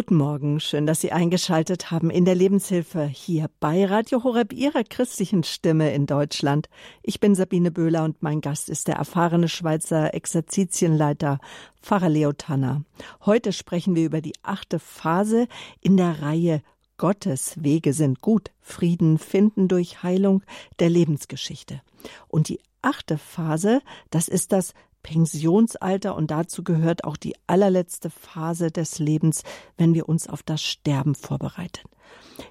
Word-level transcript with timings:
Guten 0.00 0.16
Morgen, 0.16 0.60
schön, 0.60 0.86
dass 0.86 1.02
Sie 1.02 1.12
eingeschaltet 1.12 1.90
haben 1.90 2.08
in 2.08 2.24
der 2.24 2.34
Lebenshilfe 2.34 3.04
hier 3.04 3.50
bei 3.60 3.84
Radio 3.84 4.24
Horeb, 4.24 4.54
Ihrer 4.54 4.82
christlichen 4.82 5.44
Stimme 5.44 5.92
in 5.92 6.06
Deutschland. 6.06 6.70
Ich 7.02 7.20
bin 7.20 7.34
Sabine 7.34 7.70
Böhler 7.70 8.04
und 8.04 8.22
mein 8.22 8.40
Gast 8.40 8.70
ist 8.70 8.88
der 8.88 8.94
erfahrene 8.94 9.46
Schweizer 9.46 10.14
Exerzitienleiter 10.14 11.38
Pfarrer 11.82 12.08
Leo 12.08 12.32
Tanner. 12.32 12.82
Heute 13.26 13.52
sprechen 13.52 13.94
wir 13.94 14.06
über 14.06 14.22
die 14.22 14.32
achte 14.42 14.78
Phase 14.78 15.48
in 15.82 15.98
der 15.98 16.22
Reihe 16.22 16.62
Gottes 16.96 17.62
Wege 17.62 17.92
sind 17.92 18.22
gut, 18.22 18.52
Frieden 18.62 19.18
finden 19.18 19.68
durch 19.68 20.02
Heilung 20.02 20.42
der 20.78 20.88
Lebensgeschichte. 20.88 21.82
Und 22.26 22.48
die 22.48 22.60
achte 22.80 23.18
Phase, 23.18 23.82
das 24.08 24.28
ist 24.28 24.52
das 24.52 24.72
Pensionsalter 25.02 26.14
und 26.14 26.30
dazu 26.30 26.62
gehört 26.62 27.04
auch 27.04 27.16
die 27.16 27.34
allerletzte 27.46 28.10
Phase 28.10 28.70
des 28.70 28.98
Lebens, 28.98 29.42
wenn 29.76 29.94
wir 29.94 30.08
uns 30.08 30.28
auf 30.28 30.42
das 30.42 30.62
Sterben 30.62 31.14
vorbereiten. 31.14 31.88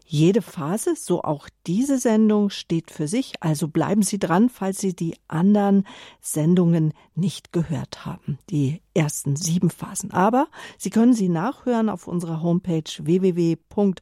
Jede 0.05 0.41
Phase, 0.41 0.95
so 0.95 1.22
auch 1.22 1.49
diese 1.67 2.00
Sendung, 2.00 2.50
steht 2.50 2.90
für 2.91 3.08
sich, 3.08 3.34
also 3.41 3.67
bleiben 3.67 4.02
Sie 4.02 4.20
dran, 4.20 4.50
falls 4.50 4.80
Sie 4.80 4.95
die 4.95 5.16
anderen 5.27 5.86
Sendungen 6.20 6.94
nicht 7.16 7.54
gehört 7.54 8.05
haben, 8.05 8.40
die 8.50 8.81
ersten 8.94 9.36
sieben 9.36 9.70
Phasen. 9.70 10.12
Aber 10.12 10.48
Sie 10.77 10.90
können 10.90 11.14
sie 11.14 11.30
nachhören 11.30 11.90
auf 11.90 12.08
unserer 12.08 12.41
Homepage 12.41 12.84
www.horeb.org 12.98 14.02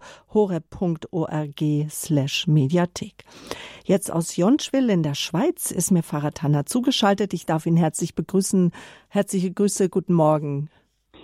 slash 1.90 2.48
Mediathek. 2.48 3.26
Jetzt 3.84 4.12
aus 4.12 4.36
Jonschwil 4.36 4.90
in 4.90 5.04
der 5.04 5.16
Schweiz 5.16 5.72
ist 5.72 5.92
mir 5.92 6.04
Pfarrer 6.04 6.32
Tanner 6.32 6.66
zugeschaltet. 6.66 7.34
Ich 7.34 7.46
darf 7.46 7.66
ihn 7.66 7.78
herzlich 7.78 8.16
begrüßen. 8.16 8.72
Herzliche 9.10 9.52
Grüße, 9.52 9.90
guten 9.90 10.14
Morgen. 10.14 10.70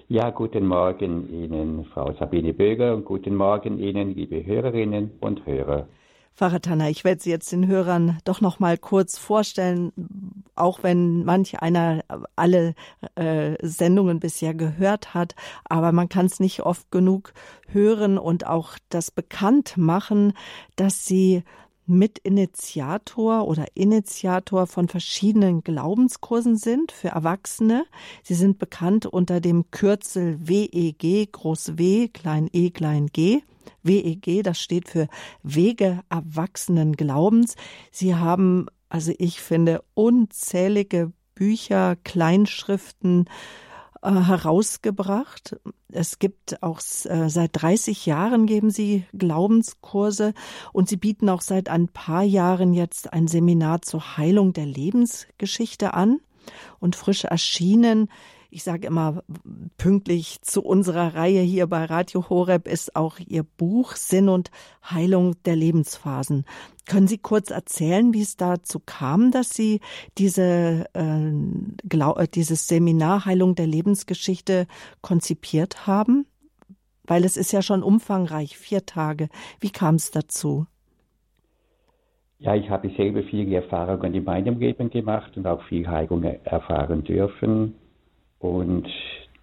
Ja, 0.10 0.32
guten 0.32 0.68
Morgen 0.68 1.30
Ihnen, 1.30 1.86
Frau 1.86 2.12
Sabine 2.14 2.54
Böger, 2.54 2.94
und 2.94 3.06
guten 3.06 3.36
Morgen 3.36 3.80
Ihnen, 3.80 4.14
liebe 4.14 4.46
Hörerinnen 4.46 5.12
und 5.22 5.46
Hörer. 5.46 5.88
Pfarrer 6.36 6.60
Tanner, 6.60 6.90
ich 6.90 7.06
werde 7.06 7.22
Sie 7.22 7.30
jetzt 7.30 7.52
den 7.54 7.68
Hörern 7.68 8.18
doch 8.26 8.42
noch 8.42 8.60
mal 8.60 8.78
kurz 8.78 9.18
vorstellen, 9.18 9.94
auch 10.56 10.84
wenn 10.84 11.24
manch 11.24 11.62
einer 11.62 12.04
alle 12.36 12.74
äh, 13.16 13.56
Sendungen 13.62 14.20
bisher 14.20 14.54
gehört 14.54 15.14
hat, 15.14 15.36
aber 15.64 15.94
man 15.94 16.10
kann 16.10 16.26
es 16.26 16.40
nicht 16.40 16.62
oft 16.64 16.92
genug 16.92 17.34
hören 17.68 18.18
und 18.18 18.46
auch 18.46 18.74
das 18.90 19.10
bekannt 19.10 19.78
machen, 19.78 20.34
dass 20.76 21.06
Sie 21.06 21.44
Mitinitiator 21.86 23.48
oder 23.48 23.66
Initiator 23.74 24.68
von 24.68 24.88
verschiedenen 24.88 25.64
Glaubenskursen 25.64 26.56
sind 26.56 26.92
für 26.92 27.10
Erwachsene. 27.10 27.86
Sie 28.24 28.36
sind 28.36 28.60
bekannt 28.60 29.06
unter 29.06 29.42
dem 29.42 29.70
Kürzel 29.72 30.38
WEG, 30.48 31.32
Groß 31.32 31.78
W, 31.78 32.08
Klein 32.08 32.50
e, 32.54 32.70
Klein 32.70 33.08
g. 33.08 33.42
WEG, 33.84 34.44
das 34.44 34.60
steht 34.60 34.88
für 34.90 35.08
Wege 35.44 36.02
Erwachsenen 36.10 36.94
Glaubens. 36.94 37.56
Sie 37.92 38.16
haben, 38.16 38.68
also 38.90 39.14
ich 39.18 39.42
finde, 39.42 39.84
unzählige 39.94 41.12
Bücher, 41.36 41.96
Kleinschriften, 42.04 43.26
äh, 44.04 44.12
herausgebracht. 44.12 45.56
Es 45.90 46.20
gibt 46.20 46.62
auch 46.62 46.80
äh, 46.80 47.30
seit 47.30 47.52
30 47.54 48.06
Jahren 48.06 48.46
geben 48.46 48.70
sie 48.70 49.06
Glaubenskurse 49.14 50.34
und 50.74 50.90
sie 50.90 50.98
bieten 50.98 51.30
auch 51.30 51.42
seit 51.42 51.70
ein 51.70 51.88
paar 51.88 52.24
Jahren 52.24 52.74
jetzt 52.74 53.14
ein 53.14 53.28
Seminar 53.28 53.82
zur 53.82 54.18
Heilung 54.18 54.54
der 54.54 54.66
Lebensgeschichte 54.66 55.94
an. 55.94 56.20
Und 56.82 56.98
frisch 56.98 57.24
erschienen 57.24 58.10
ich 58.54 58.64
sage 58.64 58.88
immer 58.88 59.24
pünktlich 59.78 60.42
zu 60.44 60.64
unserer 60.64 61.16
Reihe 61.16 61.42
hier 61.42 61.66
bei 61.66 61.86
Radio 61.86 62.30
Horeb 62.30 62.68
ist 62.68 62.96
auch 62.96 63.18
Ihr 63.20 63.44
Buch 63.44 63.94
Sinn 63.94 64.30
und 64.30 64.52
Heilung 64.88 65.36
der 65.44 65.56
Lebensphasen. 65.56 66.46
Können 66.86 67.08
Sie 67.08 67.18
kurz 67.18 67.50
erzählen, 67.50 68.14
wie 68.14 68.22
es 68.22 68.38
dazu 68.38 68.80
kam, 68.80 69.32
dass 69.32 69.50
Sie 69.50 69.80
diese, 70.20 70.86
äh, 70.94 71.30
äh, 71.30 72.28
dieses 72.28 72.68
Seminar 72.68 73.26
Heilung 73.26 73.56
der 73.56 73.68
Lebensgeschichte 73.68 74.68
konzipiert 75.02 75.88
haben? 75.88 76.28
Weil 77.06 77.26
es 77.26 77.36
ist 77.36 77.52
ja 77.52 77.64
schon 77.64 77.82
umfangreich, 77.82 78.56
vier 78.58 78.86
Tage. 78.86 79.30
Wie 79.60 79.72
kam 79.72 79.96
es 79.96 80.12
dazu? 80.12 80.68
Ja, 82.38 82.56
ich 82.56 82.70
habe 82.70 82.90
selber 82.96 83.24
viele 83.24 83.56
Erfahrungen 83.56 84.14
in 84.14 84.24
meinem 84.24 84.60
Leben 84.60 84.90
gemacht 84.90 85.36
und 85.38 85.48
auch 85.48 85.64
viel 85.64 85.88
Heilung 85.88 86.24
erfahren 86.24 87.04
dürfen. 87.04 87.76
Und 88.44 88.90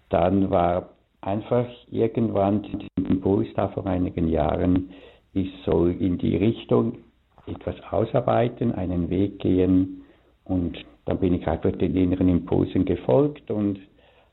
dann 0.09 0.51
war 0.51 0.89
einfach 1.21 1.65
irgendwann 1.89 2.61
der 2.61 3.09
Impuls 3.09 3.47
da 3.55 3.67
vor 3.69 3.87
einigen 3.87 4.29
Jahren, 4.29 4.91
ich 5.33 5.51
soll 5.65 5.95
in 5.99 6.19
die 6.19 6.35
Richtung 6.37 6.99
etwas 7.47 7.75
ausarbeiten, 7.89 8.71
einen 8.73 9.09
Weg 9.09 9.39
gehen. 9.39 10.03
Und 10.43 10.77
dann 11.05 11.17
bin 11.17 11.33
ich 11.33 11.47
einfach 11.47 11.71
den 11.71 11.95
inneren 11.95 12.29
Impulsen 12.29 12.85
gefolgt 12.85 13.49
und 13.49 13.79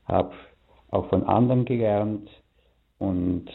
habe 0.05 0.33
auch 0.91 1.07
von 1.07 1.23
anderen 1.23 1.65
gelernt 1.65 2.29
und 2.99 3.45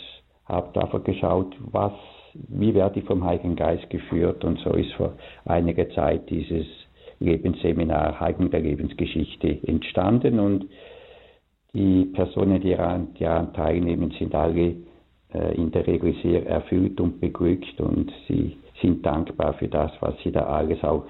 habe 0.46 0.82
einfach 0.82 1.04
geschaut, 1.04 1.54
was, 1.60 1.92
wie 2.32 2.74
werde 2.74 2.98
ich 2.98 3.06
vom 3.06 3.22
Heiligen 3.22 3.54
Geist 3.54 3.88
geführt. 3.88 4.44
Und 4.44 4.58
so 4.58 4.70
ist 4.70 4.92
vor 4.94 5.12
einiger 5.44 5.88
Zeit 5.90 6.28
dieses 6.28 6.66
Lebensseminar 7.20 8.18
Heilung 8.18 8.50
der 8.50 8.60
Lebensgeschichte 8.60 9.60
entstanden. 9.68 10.40
Und 10.40 10.66
die 11.74 12.06
Personen, 12.06 12.60
die 12.60 12.70
daran, 12.70 13.08
die 13.18 13.24
daran 13.24 13.52
teilnehmen, 13.52 14.12
sind 14.18 14.34
alle 14.34 14.76
äh, 15.32 15.54
in 15.56 15.70
der 15.72 15.86
Regel 15.86 16.14
sehr 16.22 16.46
erfüllt 16.46 17.00
und 17.00 17.20
beglückt 17.20 17.80
und 17.80 18.12
sie 18.28 18.56
sind 18.80 19.04
dankbar 19.04 19.54
für 19.54 19.68
das, 19.68 19.90
was 20.00 20.14
sie 20.22 20.32
da 20.32 20.46
alles 20.46 20.82
auch 20.84 21.04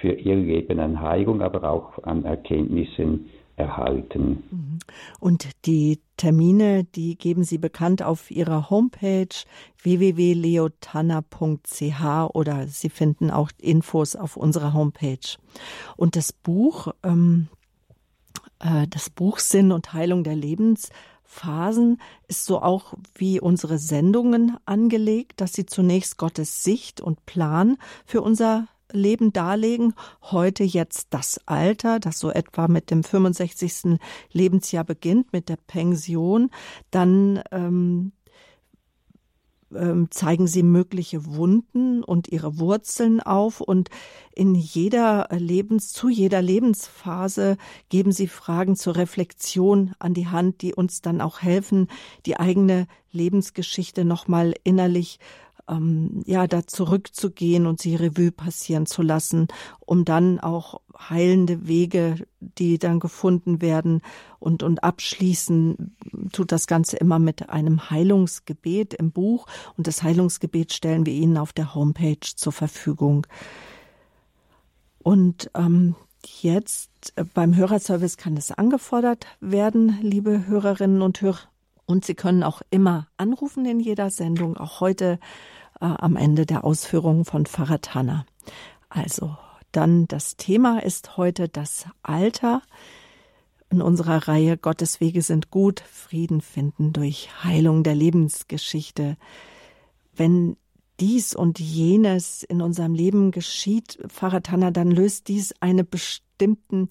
für 0.00 0.12
ihr 0.12 0.36
Leben 0.36 0.78
an 0.80 1.00
Heilung, 1.00 1.42
aber 1.42 1.70
auch 1.70 2.02
an 2.04 2.24
Erkenntnissen 2.24 3.26
erhalten. 3.56 4.42
Mhm. 4.50 4.78
Und 5.20 5.48
die 5.66 6.00
Termine, 6.16 6.84
die 6.84 7.16
geben 7.16 7.44
Sie 7.44 7.58
bekannt 7.58 8.02
auf 8.02 8.30
Ihrer 8.30 8.70
Homepage 8.70 9.28
www.leotanna.ch 9.82 12.34
oder 12.34 12.66
Sie 12.66 12.88
finden 12.88 13.30
auch 13.30 13.50
Infos 13.60 14.16
auf 14.16 14.36
unserer 14.36 14.74
Homepage. 14.74 15.36
Und 15.96 16.16
das 16.16 16.32
Buch, 16.32 16.92
ähm, 17.02 17.48
äh, 17.48 17.63
das 18.88 19.10
Buch 19.10 19.38
Sinn 19.38 19.72
und 19.72 19.92
Heilung 19.92 20.24
der 20.24 20.36
Lebensphasen 20.36 22.00
ist 22.28 22.46
so 22.46 22.62
auch 22.62 22.94
wie 23.14 23.38
unsere 23.38 23.78
Sendungen 23.78 24.56
angelegt, 24.64 25.40
dass 25.40 25.52
sie 25.52 25.66
zunächst 25.66 26.16
Gottes 26.16 26.64
Sicht 26.64 27.00
und 27.00 27.26
Plan 27.26 27.76
für 28.06 28.22
unser 28.22 28.68
Leben 28.90 29.32
darlegen. 29.32 29.94
Heute 30.22 30.64
jetzt 30.64 31.08
das 31.10 31.40
Alter, 31.46 32.00
das 32.00 32.18
so 32.18 32.30
etwa 32.30 32.68
mit 32.68 32.90
dem 32.90 33.02
65. 33.02 33.98
Lebensjahr 34.32 34.84
beginnt, 34.84 35.32
mit 35.32 35.48
der 35.48 35.58
Pension. 35.66 36.50
Dann 36.90 37.42
ähm, 37.50 38.12
zeigen 40.10 40.46
sie 40.46 40.62
mögliche 40.62 41.26
Wunden 41.26 42.02
und 42.04 42.28
ihre 42.28 42.58
Wurzeln 42.58 43.20
auf. 43.20 43.60
Und 43.60 43.90
in 44.34 44.54
jeder 44.54 45.28
Lebens, 45.30 45.92
zu 45.92 46.08
jeder 46.08 46.42
Lebensphase 46.42 47.56
geben 47.88 48.12
sie 48.12 48.28
Fragen 48.28 48.76
zur 48.76 48.96
Reflexion 48.96 49.94
an 49.98 50.14
die 50.14 50.28
Hand, 50.28 50.62
die 50.62 50.74
uns 50.74 51.02
dann 51.02 51.20
auch 51.20 51.42
helfen, 51.42 51.88
die 52.26 52.38
eigene 52.38 52.86
Lebensgeschichte 53.12 54.04
nochmal 54.04 54.54
innerlich 54.64 55.18
ähm, 55.68 56.22
ja, 56.26 56.46
da 56.46 56.66
zurückzugehen 56.66 57.66
und 57.66 57.80
sie 57.80 57.96
Revue 57.96 58.32
passieren 58.32 58.86
zu 58.86 59.02
lassen, 59.02 59.48
um 59.80 60.04
dann 60.04 60.40
auch 60.40 60.80
heilende 60.98 61.66
Wege, 61.66 62.26
die 62.40 62.78
dann 62.78 63.00
gefunden 63.00 63.60
werden 63.60 64.02
und, 64.38 64.62
und 64.62 64.84
abschließen, 64.84 65.96
tut 66.32 66.52
das 66.52 66.66
Ganze 66.66 66.96
immer 66.96 67.18
mit 67.18 67.48
einem 67.48 67.90
Heilungsgebet 67.90 68.94
im 68.94 69.10
Buch 69.10 69.46
und 69.76 69.86
das 69.86 70.02
Heilungsgebet 70.02 70.72
stellen 70.72 71.06
wir 71.06 71.14
Ihnen 71.14 71.38
auf 71.38 71.52
der 71.52 71.74
Homepage 71.74 72.18
zur 72.20 72.52
Verfügung. 72.52 73.26
Und 75.02 75.50
ähm, 75.54 75.94
jetzt 76.40 76.90
äh, 77.16 77.24
beim 77.24 77.54
Hörerservice 77.54 78.16
kann 78.16 78.36
es 78.36 78.50
angefordert 78.50 79.26
werden, 79.40 79.98
liebe 80.00 80.46
Hörerinnen 80.46 81.02
und 81.02 81.20
Hörer. 81.20 81.53
Und 81.86 82.04
Sie 82.04 82.14
können 82.14 82.42
auch 82.42 82.62
immer 82.70 83.08
anrufen 83.16 83.66
in 83.66 83.80
jeder 83.80 84.10
Sendung, 84.10 84.56
auch 84.56 84.80
heute 84.80 85.18
äh, 85.80 85.84
am 85.84 86.16
Ende 86.16 86.46
der 86.46 86.64
Ausführungen 86.64 87.24
von 87.24 87.46
Pfarrer 87.46 87.80
Tanner. 87.80 88.26
Also, 88.88 89.36
dann 89.72 90.06
das 90.06 90.36
Thema 90.36 90.82
ist 90.82 91.16
heute 91.16 91.48
das 91.48 91.86
Alter. 92.02 92.62
In 93.70 93.82
unserer 93.82 94.28
Reihe 94.28 94.56
Gottes 94.56 95.00
Wege 95.00 95.20
sind 95.20 95.50
gut, 95.50 95.80
Frieden 95.80 96.40
finden 96.40 96.92
durch 96.92 97.28
Heilung 97.42 97.82
der 97.82 97.96
Lebensgeschichte. 97.96 99.16
Wenn 100.14 100.56
dies 101.00 101.34
und 101.34 101.58
jenes 101.58 102.44
in 102.44 102.62
unserem 102.62 102.94
Leben 102.94 103.32
geschieht, 103.32 103.98
Tanner, 104.44 104.70
dann 104.70 104.90
löst 104.90 105.26
dies 105.26 105.52
einen 105.60 105.88
bestimmten 105.88 106.88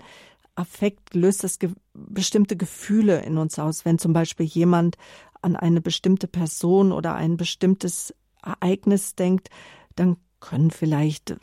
Affekt, 0.56 1.14
löst 1.16 1.44
das 1.44 1.60
ge 1.60 1.72
bestimmte 1.94 2.58
Gefühle 2.58 3.22
in 3.22 3.38
uns 3.38 3.60
aus. 3.60 3.86
Wenn 3.86 4.00
zum 4.00 4.14
Beispiel 4.14 4.46
jemand 4.46 4.98
an 5.42 5.56
eine 5.56 5.82
bestimmte 5.82 6.28
Person 6.28 6.92
oder 6.92 7.16
ein 7.16 7.38
bestimmtes 7.38 8.14
Ereignis 8.44 9.16
denkt, 9.16 9.50
dann 9.96 10.18
können 10.40 10.72
vielleicht 10.72 11.36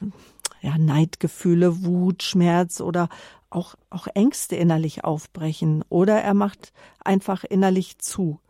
ja, 0.61 0.77
Neidgefühle, 0.77 1.85
Wut, 1.85 2.23
Schmerz 2.23 2.81
oder 2.81 3.09
auch, 3.49 3.75
auch 3.89 4.07
Ängste 4.15 4.57
innerlich 4.57 5.05
aufbrechen. 5.05 5.85
Oder 5.89 6.21
er 6.21 6.35
macht 6.35 6.73
einfach 7.03 7.45
innerlich 7.45 7.99
zu. 7.99 8.41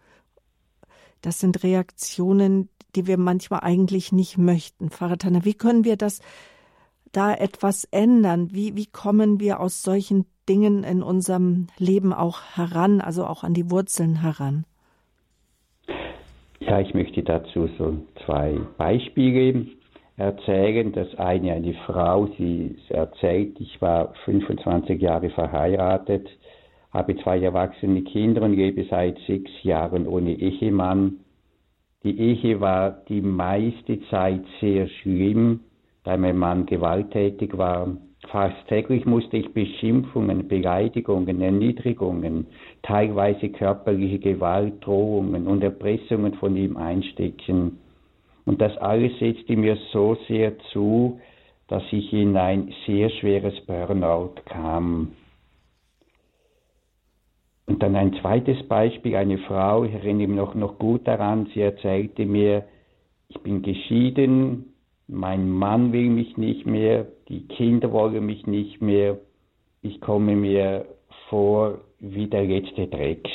Das 1.22 1.38
sind 1.38 1.62
Reaktionen, 1.62 2.68
die 2.94 3.06
wir 3.06 3.18
manchmal 3.18 3.60
eigentlich 3.60 4.12
nicht 4.12 4.38
möchten. 4.38 4.90
Tanner, 4.90 5.44
wie 5.44 5.54
können 5.54 5.84
wir 5.84 5.96
das 5.96 6.20
da 7.12 7.34
etwas 7.34 7.84
ändern? 7.90 8.48
Wie, 8.52 8.76
wie 8.76 8.86
kommen 8.86 9.40
wir 9.40 9.60
aus 9.60 9.82
solchen 9.82 10.26
Dingen 10.48 10.84
in 10.84 11.02
unserem 11.02 11.68
Leben 11.78 12.12
auch 12.12 12.40
heran, 12.54 13.00
also 13.00 13.24
auch 13.24 13.44
an 13.44 13.54
die 13.54 13.70
Wurzeln 13.70 14.22
heran? 14.22 14.64
Ja, 16.60 16.80
ich 16.80 16.92
möchte 16.94 17.22
dazu 17.22 17.68
so 17.78 17.96
zwei 18.24 18.58
Beispiele 18.76 19.66
erzählen. 20.16 20.92
Das 20.92 21.14
eine, 21.16 21.52
eine 21.54 21.74
Frau, 21.86 22.28
sie 22.38 22.76
erzählt, 22.88 23.58
ich 23.60 23.80
war 23.80 24.12
25 24.24 25.00
Jahre 25.00 25.30
verheiratet, 25.30 26.28
habe 26.92 27.16
zwei 27.22 27.40
erwachsene 27.40 28.02
Kinder 28.02 28.42
und 28.42 28.54
lebe 28.54 28.84
seit 28.90 29.18
sechs 29.26 29.50
Jahren 29.62 30.06
ohne 30.06 30.34
Ehemann. 30.34 31.20
Die 32.02 32.18
Ehe 32.18 32.60
war 32.60 33.02
die 33.08 33.20
meiste 33.20 34.00
Zeit 34.10 34.44
sehr 34.60 34.88
schlimm, 34.88 35.60
da 36.10 36.16
mein 36.16 36.36
Mann 36.36 36.66
gewalttätig 36.66 37.56
war. 37.56 37.86
Fast 38.30 38.66
täglich 38.66 39.06
musste 39.06 39.36
ich 39.36 39.54
Beschimpfungen, 39.54 40.48
Beleidigungen, 40.48 41.40
Erniedrigungen, 41.40 42.48
teilweise 42.82 43.48
körperliche 43.50 44.18
Gewalt, 44.18 44.84
Drohungen 44.84 45.46
und 45.46 45.62
Erpressungen 45.62 46.34
von 46.34 46.56
ihm 46.56 46.76
einstecken. 46.76 47.78
Und 48.44 48.60
das 48.60 48.76
alles 48.78 49.16
setzte 49.20 49.56
mir 49.56 49.78
so 49.92 50.16
sehr 50.26 50.58
zu, 50.72 51.20
dass 51.68 51.84
ich 51.92 52.12
in 52.12 52.36
ein 52.36 52.74
sehr 52.86 53.08
schweres 53.10 53.54
Burnout 53.66 54.34
kam. 54.46 55.12
Und 57.66 57.84
dann 57.84 57.94
ein 57.94 58.14
zweites 58.14 58.60
Beispiel, 58.66 59.14
eine 59.14 59.38
Frau, 59.38 59.84
ich 59.84 59.94
erinnere 59.94 60.26
mich 60.26 60.36
noch, 60.36 60.54
noch 60.56 60.76
gut 60.76 61.06
daran, 61.06 61.46
sie 61.54 61.60
erzählte 61.60 62.26
mir, 62.26 62.64
ich 63.28 63.38
bin 63.42 63.62
geschieden, 63.62 64.69
mein 65.10 65.50
Mann 65.50 65.92
will 65.92 66.08
mich 66.08 66.36
nicht 66.36 66.66
mehr, 66.66 67.06
die 67.28 67.46
Kinder 67.48 67.92
wollen 67.92 68.24
mich 68.24 68.46
nicht 68.46 68.80
mehr, 68.80 69.18
ich 69.82 70.00
komme 70.00 70.36
mir 70.36 70.86
vor 71.28 71.80
wie 71.98 72.26
der 72.26 72.44
letzte 72.44 72.86
Dreck. 72.86 73.28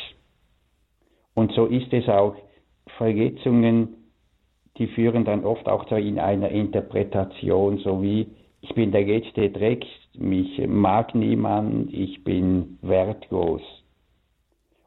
Und 1.33 1.51
so 1.51 1.65
ist 1.65 1.91
es 1.91 2.07
auch, 2.07 2.35
Verletzungen 2.97 4.05
die 4.77 4.87
führen 4.87 5.23
dann 5.23 5.45
oft 5.45 5.67
auch 5.67 5.87
so 5.89 5.95
in 5.95 6.19
einer 6.19 6.49
Interpretation, 6.49 7.77
so 7.77 8.01
wie 8.01 8.27
ich 8.61 8.73
bin 8.73 8.91
der 8.91 9.05
letzte 9.05 9.49
Dreck, 9.49 9.85
mich 10.17 10.59
mag 10.67 11.13
niemand, 11.15 11.93
ich 11.93 12.23
bin 12.23 12.77
wertlos. 12.81 13.61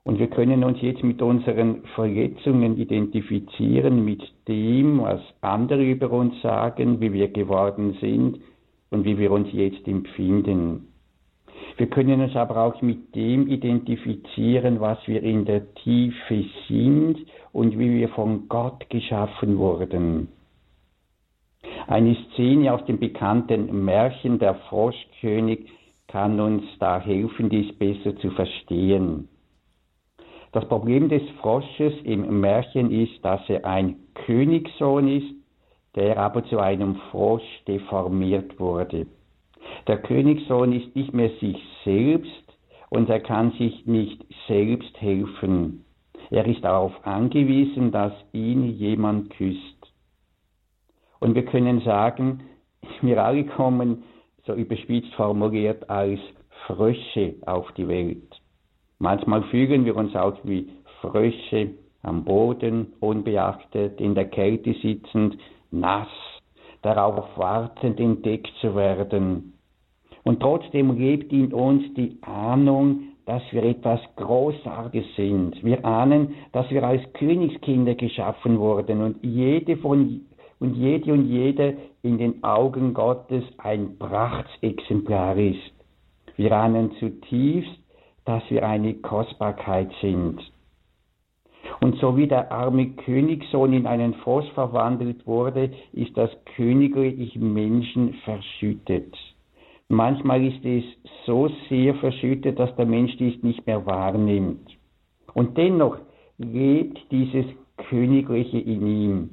Und 0.08 0.19
wir 0.19 0.28
können 0.28 0.64
uns 0.64 0.81
jetzt 0.81 1.05
mit 1.05 1.20
unseren 1.20 1.82
Verletzungen 1.94 2.78
identifizieren, 2.78 4.06
mit 4.06 4.22
dem, 4.49 5.02
was 5.02 5.20
andere 5.43 5.84
über 5.84 6.10
uns 6.10 6.40
sagen, 6.40 6.99
wie 7.02 7.12
wir 7.12 7.28
geworden 7.28 7.94
sind 8.00 8.40
und 8.88 9.05
wie 9.05 9.19
wir 9.19 9.31
uns 9.31 9.49
jetzt 9.52 9.87
empfinden. 9.87 10.88
Wir 11.76 11.88
können 11.88 12.22
uns 12.22 12.34
aber 12.37 12.56
auch 12.56 12.81
mit 12.81 13.14
dem 13.14 13.49
identifizieren, 13.49 14.81
was 14.81 14.96
wir 15.06 15.22
in 15.22 15.44
der 15.44 15.75
Tiefe 15.75 16.43
sind 16.69 17.19
und 17.52 17.78
wie 17.78 17.93
wir 17.99 18.08
von 18.08 18.49
Gott 18.49 18.88
geschaffen 18.88 19.58
wurden. 19.58 20.28
Eine 21.87 22.16
Szene 22.32 22.72
aus 22.72 22.82
dem 22.87 22.99
bekannten 22.99 23.84
Märchen 23.84 24.38
Der 24.38 24.54
Froschkönig 24.70 25.66
kann 26.06 26.40
uns 26.40 26.62
da 26.81 26.99
helfen, 26.99 27.50
dies 27.50 27.76
besser 27.76 28.16
zu 28.16 28.31
verstehen. 28.31 29.28
Das 30.52 30.66
Problem 30.68 31.08
des 31.08 31.22
Frosches 31.40 31.92
im 32.04 32.40
Märchen 32.40 32.90
ist, 32.90 33.22
dass 33.24 33.40
er 33.48 33.64
ein 33.64 33.96
Königssohn 34.14 35.08
ist, 35.08 35.34
der 35.94 36.18
aber 36.18 36.44
zu 36.44 36.58
einem 36.58 36.96
Frosch 37.10 37.64
deformiert 37.66 38.58
wurde. 38.58 39.06
Der 39.86 39.98
Königssohn 39.98 40.72
ist 40.72 40.94
nicht 40.94 41.12
mehr 41.12 41.30
sich 41.40 41.60
selbst 41.84 42.44
und 42.90 43.10
er 43.10 43.20
kann 43.20 43.52
sich 43.52 43.86
nicht 43.86 44.24
selbst 44.46 44.98
helfen. 45.00 45.84
Er 46.30 46.46
ist 46.46 46.64
darauf 46.64 46.92
angewiesen, 47.06 47.90
dass 47.90 48.12
ihn 48.32 48.76
jemand 48.76 49.30
küsst. 49.30 49.92
Und 51.20 51.34
wir 51.34 51.44
können 51.44 51.80
sagen, 51.80 52.44
wir 53.02 53.22
alle 53.22 53.44
kommen, 53.44 54.04
so 54.46 54.54
überspitzt 54.54 55.12
formuliert, 55.14 55.88
als 55.90 56.20
Frösche 56.66 57.34
auf 57.46 57.70
die 57.72 57.88
Welt. 57.88 58.27
Manchmal 58.98 59.42
fühlen 59.44 59.84
wir 59.84 59.96
uns 59.96 60.14
auch 60.16 60.36
wie 60.44 60.68
Frösche 61.00 61.70
am 62.02 62.24
Boden, 62.24 62.94
unbeachtet, 63.00 64.00
in 64.00 64.14
der 64.14 64.26
Kälte 64.26 64.74
sitzend, 64.82 65.38
nass, 65.70 66.08
darauf 66.82 67.36
wartend, 67.36 68.00
entdeckt 68.00 68.52
zu 68.60 68.74
werden. 68.74 69.54
Und 70.24 70.40
trotzdem 70.40 70.96
lebt 70.98 71.32
in 71.32 71.52
uns 71.52 71.82
die 71.94 72.18
Ahnung, 72.22 73.08
dass 73.28 73.42
wir 73.52 73.62
etwas 73.62 74.00
Großartiges 74.16 75.06
sind. 75.14 75.62
Wir 75.62 75.84
ahnen, 75.84 76.34
dass 76.52 76.70
wir 76.70 76.82
als 76.82 77.02
Königskinder 77.12 77.94
geschaffen 77.94 78.58
wurden 78.58 79.02
und 79.02 79.22
jede 79.22 79.76
von 79.76 80.22
und 80.60 80.74
jede 80.74 81.12
und 81.12 81.28
jede 81.28 81.76
in 82.02 82.18
den 82.18 82.42
Augen 82.42 82.94
Gottes 82.94 83.44
ein 83.58 83.96
Prachtexemplar 83.98 85.36
ist. 85.36 85.72
Wir 86.36 86.52
ahnen 86.52 86.92
zutiefst, 86.98 87.77
dass 88.28 88.42
wir 88.50 88.69
eine 88.69 88.92
Kostbarkeit 88.92 89.90
sind. 90.02 90.38
Und 91.80 91.96
so 91.96 92.19
wie 92.19 92.26
der 92.26 92.52
arme 92.52 92.90
Königssohn 92.90 93.72
in 93.72 93.86
einen 93.86 94.12
Frosch 94.16 94.44
verwandelt 94.52 95.26
wurde, 95.26 95.70
ist 95.94 96.14
das 96.14 96.28
königliche 96.54 97.38
Menschen 97.38 98.12
verschüttet. 98.25 99.16
Manchmal 99.88 100.44
ist 100.44 100.62
es 100.62 100.84
so 101.25 101.48
sehr 101.70 101.94
verschüttet, 101.94 102.58
dass 102.58 102.76
der 102.76 102.84
Mensch 102.84 103.16
dies 103.16 103.42
nicht 103.42 103.66
mehr 103.66 103.86
wahrnimmt. 103.86 104.76
Und 105.32 105.56
dennoch 105.56 105.96
lebt 106.36 106.98
dieses 107.10 107.46
Königliche 107.88 108.58
in 108.58 108.86
ihm. 108.86 109.30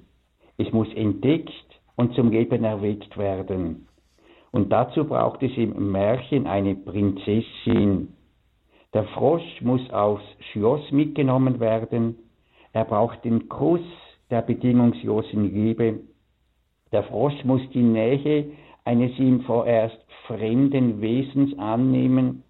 Es 0.58 0.72
muss 0.72 0.88
entdeckt 0.94 1.52
und 1.98 2.14
zum 2.16 2.32
Leben 2.32 2.64
erweckt 2.64 3.18
werden. 3.18 3.88
Und 4.54 4.72
dazu 4.72 5.04
braucht 5.04 5.44
es 5.44 5.52
im 5.58 5.92
Märchen 5.92 6.48
eine 6.48 6.76
Prinzessin. 6.76 8.15
Der 8.96 9.04
Frosch 9.04 9.62
muss 9.62 9.88
aufs 9.92 10.24
Schloss 10.52 10.90
mitgenommen 10.92 11.60
werden. 11.60 12.16
Er 12.72 12.86
braucht 12.86 13.26
den 13.26 13.50
Kuss 13.50 13.82
der 14.32 14.42
bedingungslosen 14.42 15.54
Liebe. 15.54 16.00
Der 16.94 17.04
Frosch 17.04 17.44
muss 17.44 17.62
die 17.74 17.84
Nähe 17.84 18.52
eines 18.86 19.12
ihm 19.20 19.42
vorerst 19.42 19.98
fremden 20.28 21.02
Wesens 21.02 21.60
annehmen, 21.60 22.44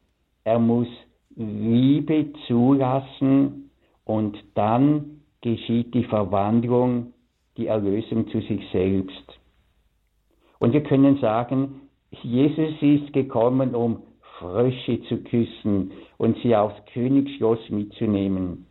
er 0.44 0.60
muss 0.60 0.88
Liebe 1.36 2.32
zulassen 2.46 3.72
und 4.04 4.38
dann 4.54 5.22
geschieht 5.42 5.96
die 5.96 6.04
Verwandlung, 6.04 7.14
die 7.58 7.68
Erlösung 7.68 8.28
zu 8.28 8.40
sich 8.42 8.62
selbst. 8.72 9.40
Und 10.60 10.74
wir 10.74 10.84
können 10.84 11.18
sagen, 11.18 11.82
Jesus 12.22 12.74
ist 12.82 13.12
gekommen, 13.14 13.74
um 13.74 14.04
Frösche 14.40 15.02
zu 15.04 15.24
küssen 15.24 15.92
und 16.18 16.38
sie 16.42 16.56
aufs 16.56 16.76
Königsschloss 16.94 17.70
mitzunehmen. 17.70 18.68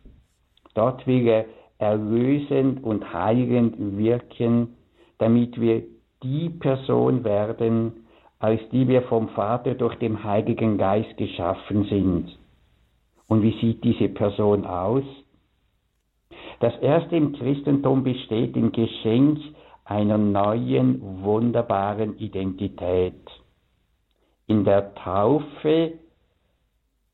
Dort 0.73 1.05
will 1.07 1.27
er 1.27 1.45
erlösend 1.77 2.83
und 2.83 3.13
heilend 3.13 3.75
wirken, 3.97 4.75
damit 5.17 5.59
wir 5.59 5.83
die 6.23 6.49
Person 6.49 7.23
werden, 7.23 8.05
als 8.39 8.61
die 8.71 8.87
wir 8.87 9.03
vom 9.03 9.29
Vater 9.29 9.75
durch 9.75 9.95
den 9.95 10.23
Heiligen 10.23 10.77
Geist 10.77 11.17
geschaffen 11.17 11.85
sind. 11.85 12.37
Und 13.27 13.41
wie 13.41 13.57
sieht 13.59 13.83
diese 13.83 14.09
Person 14.09 14.65
aus? 14.65 15.03
Das 16.59 16.77
erste 16.79 17.15
im 17.15 17.33
Christentum 17.33 18.03
besteht 18.03 18.55
im 18.55 18.71
Geschenk 18.71 19.39
einer 19.83 20.17
neuen, 20.17 21.23
wunderbaren 21.23 22.17
Identität. 22.17 23.15
In 24.47 24.63
der 24.63 24.93
Taufe 24.95 25.93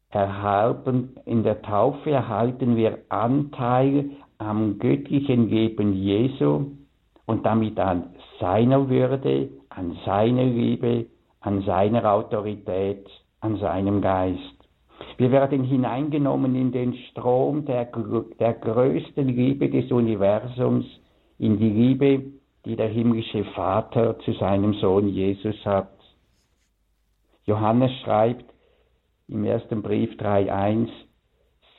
erhalten, 0.10 1.16
in 1.26 1.44
der 1.44 1.62
Taufe 1.62 2.12
erhalten 2.12 2.76
wir 2.76 3.00
Anteil 3.10 4.10
am 4.38 4.80
göttlichen 4.80 5.50
Leben 5.50 5.94
Jesu 5.94 6.72
und 7.26 7.46
damit 7.46 7.80
an 7.80 8.16
seiner 8.40 8.90
Würde, 8.90 9.50
an 9.70 9.98
seiner 10.06 10.44
Liebe, 10.44 11.06
an 11.40 11.62
seiner 11.62 12.12
Autorität, 12.12 13.08
an 13.40 13.58
seinem 13.58 14.02
Geist. 14.02 14.58
Wir 15.18 15.32
werden 15.32 15.64
hineingenommen 15.64 16.56
in 16.56 16.72
den 16.72 16.94
Strom 17.10 17.66
der, 17.66 17.86
der 18.40 18.54
größten 18.54 19.28
Liebe 19.28 19.70
des 19.70 19.92
Universums, 19.92 20.86
in 21.40 21.58
die 21.58 21.70
Liebe, 21.70 22.24
die 22.66 22.76
der 22.76 22.90
himmlische 22.90 23.44
Vater 23.56 24.20
zu 24.20 24.34
seinem 24.34 24.74
Sohn 24.76 25.08
Jesus 25.08 25.56
hat. 25.66 26.01
Johannes 27.46 27.92
schreibt 28.04 28.46
im 29.28 29.46
ersten 29.46 29.82
Brief 29.82 30.12
3.1, 30.18 30.90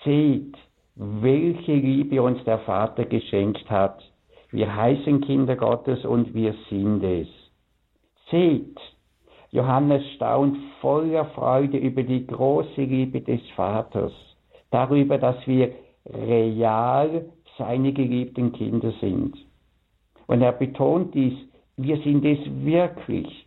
Seht, 0.05 0.57
welche 0.95 1.75
Liebe 1.75 2.23
uns 2.23 2.43
der 2.45 2.59
Vater 2.61 3.05
geschenkt 3.05 3.71
hat. 3.71 4.03
Wir 4.51 4.75
heißen 4.75 5.21
Kinder 5.23 5.57
Gottes 5.57 6.05
und 6.05 6.35
wir 6.35 6.55
sind 6.69 7.03
es. 7.03 7.29
Seht, 8.31 8.79
Johannes 9.51 10.03
staunt 10.17 10.57
voller 10.81 11.27
Freude 11.27 11.77
über 11.77 12.03
die 12.03 12.27
große 12.27 12.83
Liebe 12.83 13.21
des 13.21 13.41
Vaters, 13.55 14.13
darüber, 14.71 15.19
dass 15.19 15.47
wir 15.47 15.73
real 16.07 17.27
seine 17.59 17.93
geliebten 17.93 18.53
Kinder 18.53 18.93
sind. 19.01 19.37
Und 20.27 20.43
er 20.43 20.53
betont 20.53 21.15
dies, 21.15 21.35
wir 21.77 21.99
sind 21.99 22.25
es 22.25 22.39
wirklich. 22.65 23.47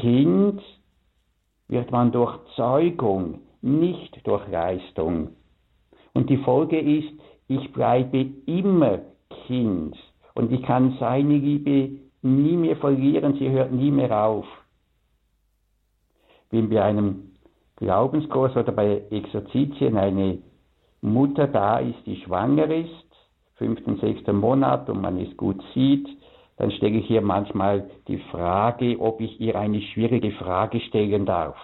Kind 0.00 0.62
wird 1.68 1.90
man 1.90 2.12
durch 2.12 2.38
Zeugung, 2.56 3.40
nicht 3.60 4.26
durch 4.26 4.46
Leistung. 4.48 5.30
Und 6.12 6.28
die 6.28 6.38
Folge 6.38 6.78
ist, 6.78 7.12
ich 7.48 7.72
bleibe 7.72 8.26
immer 8.46 9.00
Kind 9.46 9.96
und 10.34 10.52
ich 10.52 10.62
kann 10.62 10.96
seine 10.98 11.36
Liebe 11.36 11.98
nie 12.22 12.56
mehr 12.56 12.76
verlieren, 12.76 13.34
sie 13.38 13.50
hört 13.50 13.72
nie 13.72 13.90
mehr 13.90 14.26
auf. 14.26 14.46
Wenn 16.50 16.68
bei 16.68 16.82
einem 16.82 17.32
Glaubenskurs 17.76 18.54
oder 18.56 18.72
bei 18.72 19.02
Exerzitien 19.10 19.96
eine 19.96 20.38
Mutter 21.00 21.48
da 21.48 21.78
ist, 21.78 22.06
die 22.06 22.16
schwanger 22.16 22.70
ist, 22.70 22.90
fünften, 23.54 23.98
sechsten 23.98 24.36
Monat 24.36 24.88
und 24.88 25.00
man 25.00 25.18
es 25.18 25.36
gut 25.36 25.60
sieht, 25.74 26.08
dann 26.62 26.70
stelle 26.70 26.98
ich 26.98 27.10
ihr 27.10 27.22
manchmal 27.22 27.90
die 28.06 28.18
Frage, 28.30 28.96
ob 29.00 29.20
ich 29.20 29.40
ihr 29.40 29.58
eine 29.58 29.82
schwierige 29.82 30.30
Frage 30.30 30.78
stellen 30.78 31.26
darf. 31.26 31.56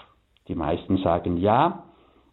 Die 0.48 0.56
meisten 0.56 0.96
sagen 1.04 1.36
ja 1.36 1.84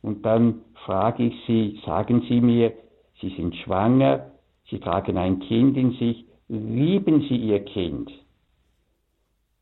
und 0.02 0.26
dann 0.26 0.62
frage 0.84 1.26
ich 1.26 1.36
sie, 1.46 1.80
sagen 1.86 2.26
Sie 2.28 2.42
mir, 2.42 2.74
Sie 3.22 3.30
sind 3.38 3.56
schwanger, 3.58 4.32
Sie 4.72 4.80
tragen 4.80 5.16
ein 5.16 5.42
Kind 5.42 5.78
in 5.78 5.92
sich, 5.92 6.26
lieben 6.48 7.22
Sie 7.30 7.38
Ihr 7.38 7.64
Kind? 7.66 8.12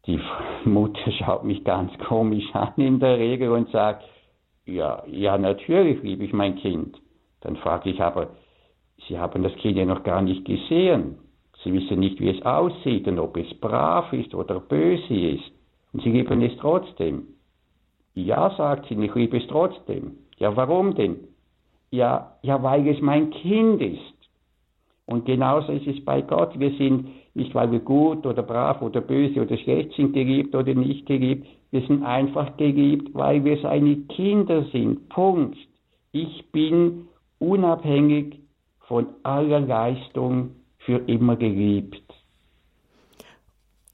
Die 0.08 0.22
Mutter 0.64 1.12
schaut 1.12 1.44
mich 1.44 1.62
ganz 1.66 1.92
komisch 2.08 2.56
an 2.56 2.72
in 2.78 3.02
der 3.02 3.18
Regel 3.18 3.50
und 3.50 3.70
sagt, 3.72 4.06
ja, 4.66 5.04
ja, 5.08 5.38
natürlich 5.38 6.02
liebe 6.04 6.24
ich 6.24 6.32
mein 6.32 6.56
Kind. 6.56 6.98
Dann 7.42 7.58
frage 7.58 7.90
ich 7.90 8.02
aber, 8.02 8.30
Sie 9.10 9.20
haben 9.20 9.44
das 9.44 9.56
Kind 9.56 9.76
ja 9.76 9.84
noch 9.84 10.04
gar 10.04 10.22
nicht 10.22 10.46
gesehen. 10.46 11.18
Sie 11.64 11.74
wissen 11.74 12.00
nicht, 12.00 12.20
wie 12.20 12.30
es 12.30 12.42
aussieht 12.46 13.08
und 13.08 13.20
ob 13.20 13.38
es 13.38 13.54
brav 13.60 14.12
ist 14.14 14.36
oder 14.36 14.60
böse 14.60 15.14
ist. 15.14 15.52
Und 15.94 16.04
Sie 16.04 16.12
lieben 16.12 16.42
es 16.42 16.58
trotzdem. 16.58 17.28
Ja, 18.16 18.54
sagt 18.58 18.88
sie, 18.88 18.96
ich 18.96 19.16
liebe 19.16 19.38
es 19.38 19.48
trotzdem. 19.48 20.18
Ja, 20.38 20.56
warum 20.56 20.94
denn? 20.96 21.18
Ja, 21.90 22.38
ja, 22.42 22.62
weil 22.62 22.88
es 22.88 23.02
mein 23.02 23.32
Kind 23.32 23.82
ist. 23.82 24.00
Und 25.06 25.26
genauso 25.26 25.72
ist 25.72 25.88
es 25.88 26.04
bei 26.06 26.22
Gott. 26.22 26.58
Wir 26.60 26.72
sind 26.78 27.08
nicht, 27.34 27.54
weil 27.56 27.72
wir 27.72 27.80
gut 27.80 28.26
oder 28.26 28.44
brav 28.44 28.82
oder 28.82 29.02
böse 29.02 29.42
oder 29.42 29.58
schlecht 29.58 29.94
sind, 29.94 30.14
geliebt 30.14 30.56
oder 30.56 30.74
nicht 30.74 31.06
geliebt. 31.06 31.48
Wir 31.72 31.82
sind 31.88 32.04
einfach 32.04 32.56
geliebt, 32.58 33.14
weil 33.14 33.44
wir 33.44 33.58
seine 33.62 33.98
Kinder 34.16 34.64
sind. 34.72 35.10
Punkt. 35.10 35.58
Ich 36.12 36.52
bin 36.52 37.08
unabhängig 37.40 38.40
von 38.82 39.08
aller 39.24 39.60
Leistung 39.60 40.52
für 40.86 40.98
immer 41.08 41.36
geliebt. 41.36 42.04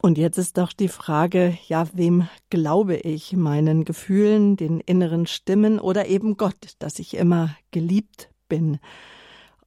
Und 0.01 0.17
jetzt 0.17 0.37
ist 0.37 0.57
doch 0.57 0.71
die 0.71 0.87
Frage, 0.87 1.57
ja, 1.67 1.85
wem 1.93 2.29
glaube 2.49 2.95
ich? 2.95 3.33
Meinen 3.33 3.83
Gefühlen, 3.83 4.55
den 4.55 4.79
inneren 4.79 5.27
Stimmen 5.27 5.77
oder 5.77 6.07
eben 6.07 6.37
Gott, 6.37 6.75
dass 6.79 6.99
ich 6.99 7.17
immer 7.17 7.55
geliebt 7.71 8.29
bin? 8.47 8.79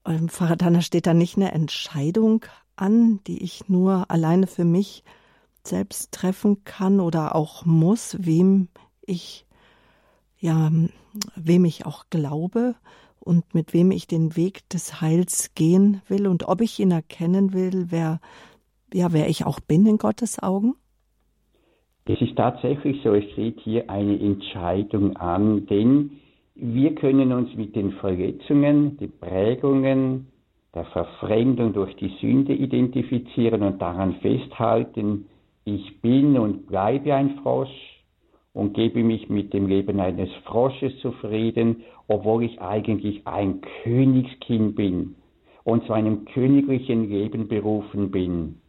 Im 0.06 0.30
Pfarrer 0.30 0.80
steht 0.80 1.06
da 1.06 1.12
nicht 1.12 1.36
eine 1.36 1.52
Entscheidung 1.52 2.46
an, 2.76 3.20
die 3.26 3.42
ich 3.42 3.68
nur 3.68 4.10
alleine 4.10 4.46
für 4.46 4.64
mich 4.64 5.04
selbst 5.64 6.12
treffen 6.12 6.64
kann 6.64 6.98
oder 6.98 7.34
auch 7.34 7.66
muss, 7.66 8.16
wem 8.18 8.68
ich, 9.02 9.46
ja, 10.38 10.72
wem 11.36 11.64
ich 11.66 11.84
auch 11.84 12.06
glaube 12.08 12.74
und 13.22 13.54
mit 13.54 13.72
wem 13.72 13.90
ich 13.90 14.06
den 14.06 14.36
Weg 14.36 14.68
des 14.68 15.00
Heils 15.00 15.54
gehen 15.54 16.02
will 16.08 16.26
und 16.26 16.48
ob 16.48 16.60
ich 16.60 16.78
ihn 16.80 16.90
erkennen 16.90 17.52
will, 17.52 17.86
wer, 17.90 18.20
ja, 18.92 19.12
wer 19.12 19.28
ich 19.28 19.46
auch 19.46 19.60
bin 19.60 19.86
in 19.86 19.98
Gottes 19.98 20.42
Augen? 20.42 20.74
Es 22.04 22.20
ist 22.20 22.36
tatsächlich 22.36 23.00
so, 23.04 23.14
es 23.14 23.24
steht 23.32 23.60
hier 23.60 23.88
eine 23.88 24.18
Entscheidung 24.18 25.16
an, 25.16 25.66
denn 25.66 26.10
wir 26.54 26.94
können 26.96 27.32
uns 27.32 27.54
mit 27.54 27.76
den 27.76 27.92
Verletzungen, 27.92 28.96
den 28.96 29.12
Prägungen, 29.18 30.26
der 30.74 30.84
Verfremdung 30.86 31.72
durch 31.72 31.94
die 31.96 32.12
Sünde 32.20 32.54
identifizieren 32.54 33.62
und 33.62 33.80
daran 33.80 34.16
festhalten, 34.16 35.26
ich 35.64 36.00
bin 36.00 36.36
und 36.38 36.66
bleibe 36.66 37.14
ein 37.14 37.38
Frosch 37.42 37.91
und 38.54 38.74
gebe 38.74 39.02
mich 39.02 39.28
mit 39.28 39.52
dem 39.54 39.66
Leben 39.66 40.00
eines 40.00 40.30
Frosches 40.44 40.98
zufrieden, 41.00 41.84
obwohl 42.08 42.44
ich 42.44 42.60
eigentlich 42.60 43.26
ein 43.26 43.60
Königskind 43.82 44.76
bin 44.76 45.16
und 45.64 45.86
zu 45.86 45.92
einem 45.92 46.24
königlichen 46.26 47.08
Leben 47.08 47.48
berufen 47.48 48.10
bin. 48.10 48.60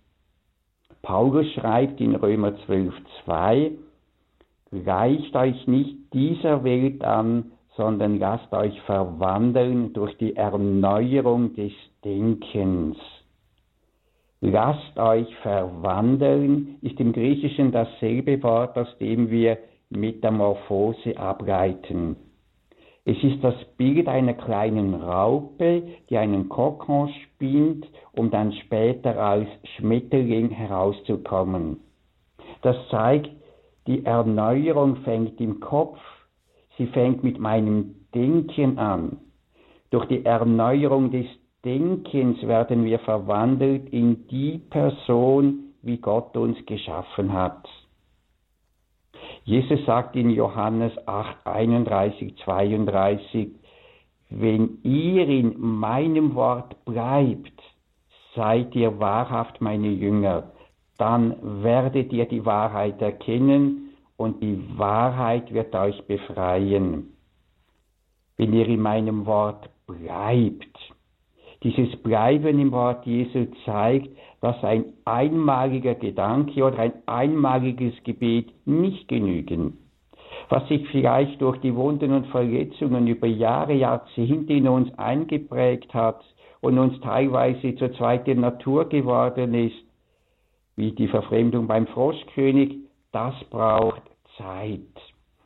Paulus 1.02 1.52
schreibt 1.54 2.00
in 2.00 2.16
Römer 2.16 2.54
12.2, 2.68 3.72
Gleicht 4.72 5.36
euch 5.36 5.68
nicht 5.68 6.14
dieser 6.14 6.64
Welt 6.64 7.04
an, 7.04 7.52
sondern 7.76 8.20
lasst 8.20 8.52
euch 8.54 8.80
verwandeln 8.82 9.94
durch 9.94 10.16
die 10.18 10.36
Erneuerung 10.36 11.54
des 11.56 11.74
Denkens. 12.04 12.98
Lasst 14.42 14.98
euch 14.98 15.34
verwandeln 15.38 16.78
ist 16.82 17.00
im 17.00 17.14
Griechischen 17.14 17.72
dasselbe 17.72 18.42
Wort, 18.44 18.78
aus 18.78 18.98
dem 18.98 19.30
wir 19.30 19.58
Metamorphose 19.96 21.18
ableiten. 21.18 22.16
Es 23.06 23.22
ist 23.22 23.44
das 23.44 23.56
Bild 23.78 24.08
einer 24.08 24.34
kleinen 24.34 24.94
Raupe, 24.94 25.84
die 26.10 26.18
einen 26.18 26.48
Kokon 26.50 27.10
spinnt, 27.10 27.86
um 28.14 28.32
dann 28.32 28.54
später 28.54 29.18
als 29.18 29.48
Schmetterling 29.76 30.50
herauszukommen. 30.50 31.82
Das 32.62 32.78
zeigt, 32.90 33.30
die 33.88 34.06
Erneuerung 34.06 34.98
fängt 34.98 35.42
im 35.42 35.60
Kopf 35.60 36.00
Sie 36.78 36.88
fängt 36.88 37.24
mit 37.24 37.40
meinem 37.40 37.96
Denken 38.16 38.80
an. 38.80 39.20
Durch 39.92 40.06
die 40.08 40.26
Erneuerung 40.26 41.12
des 41.12 41.28
Denkens 41.64 42.42
werden 42.44 42.84
wir 42.84 43.00
verwandelt 43.00 43.90
in 43.90 44.28
die 44.28 44.58
Person, 44.70 45.74
wie 45.82 45.98
Gott 45.98 46.36
uns 46.36 46.58
geschaffen 46.66 47.32
hat. 47.32 47.68
Jesus 49.46 49.86
sagt 49.86 50.16
in 50.16 50.30
Johannes 50.30 50.94
8, 51.06 51.46
31, 51.46 52.38
32, 52.46 53.50
wenn 54.30 54.80
ihr 54.84 55.28
in 55.28 55.60
meinem 55.60 56.34
Wort 56.34 56.84
bleibt, 56.86 57.62
seid 58.36 58.74
ihr 58.74 59.00
wahrhaft 59.00 59.62
meine 59.62 59.90
Jünger, 59.90 60.52
dann 60.98 61.64
werdet 61.64 62.14
ihr 62.14 62.26
die 62.26 62.46
Wahrheit 62.46 63.02
erkennen 63.02 63.92
und 64.18 64.42
die 64.42 64.64
Wahrheit 64.78 65.54
wird 65.54 65.76
euch 65.76 66.02
befreien. 66.08 67.14
Wenn 68.38 68.54
ihr 68.54 68.68
in 68.68 68.82
meinem 68.82 69.26
Wort 69.26 69.70
bleibt. 69.86 70.78
Dieses 71.64 71.96
Bleiben 72.02 72.60
im 72.60 72.72
Wort 72.72 73.06
Jesu 73.06 73.46
zeigt, 73.66 74.10
dass 74.44 74.62
ein 74.62 74.84
einmaliger 75.06 75.96
Gedanke 75.96 76.66
oder 76.66 76.78
ein 76.78 76.92
einmaliges 77.06 77.94
Gebet 78.04 78.52
nicht 78.66 79.08
genügen. 79.08 79.78
Was 80.50 80.68
sich 80.68 80.86
vielleicht 80.90 81.42
durch 81.42 81.62
die 81.62 81.74
Wunden 81.74 82.12
und 82.12 82.28
Verletzungen 82.28 83.08
über 83.08 83.26
Jahre, 83.26 83.72
Jahrzehnte 83.72 84.52
in 84.52 84.68
uns 84.68 84.94
eingeprägt 85.00 85.94
hat 85.94 86.20
und 86.60 86.78
uns 86.78 87.00
teilweise 87.00 87.74
zur 87.78 87.94
zweiten 87.94 88.42
Natur 88.42 88.90
geworden 88.90 89.54
ist, 89.54 89.86
wie 90.76 90.92
die 90.92 91.08
Verfremdung 91.08 91.66
beim 91.68 91.88
Froschkönig, 91.88 92.80
das 93.14 93.36
braucht 93.50 94.02
Zeit. 94.36 94.82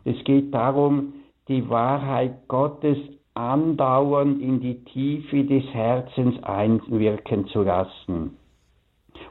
Es 0.05 0.23
geht 0.23 0.51
darum, 0.51 1.13
die 1.47 1.69
Wahrheit 1.69 2.47
Gottes 2.47 2.97
andauernd 3.35 4.41
in 4.41 4.59
die 4.59 4.83
Tiefe 4.85 5.43
des 5.43 5.65
Herzens 5.71 6.41
einwirken 6.41 7.45
zu 7.49 7.61
lassen. 7.61 8.37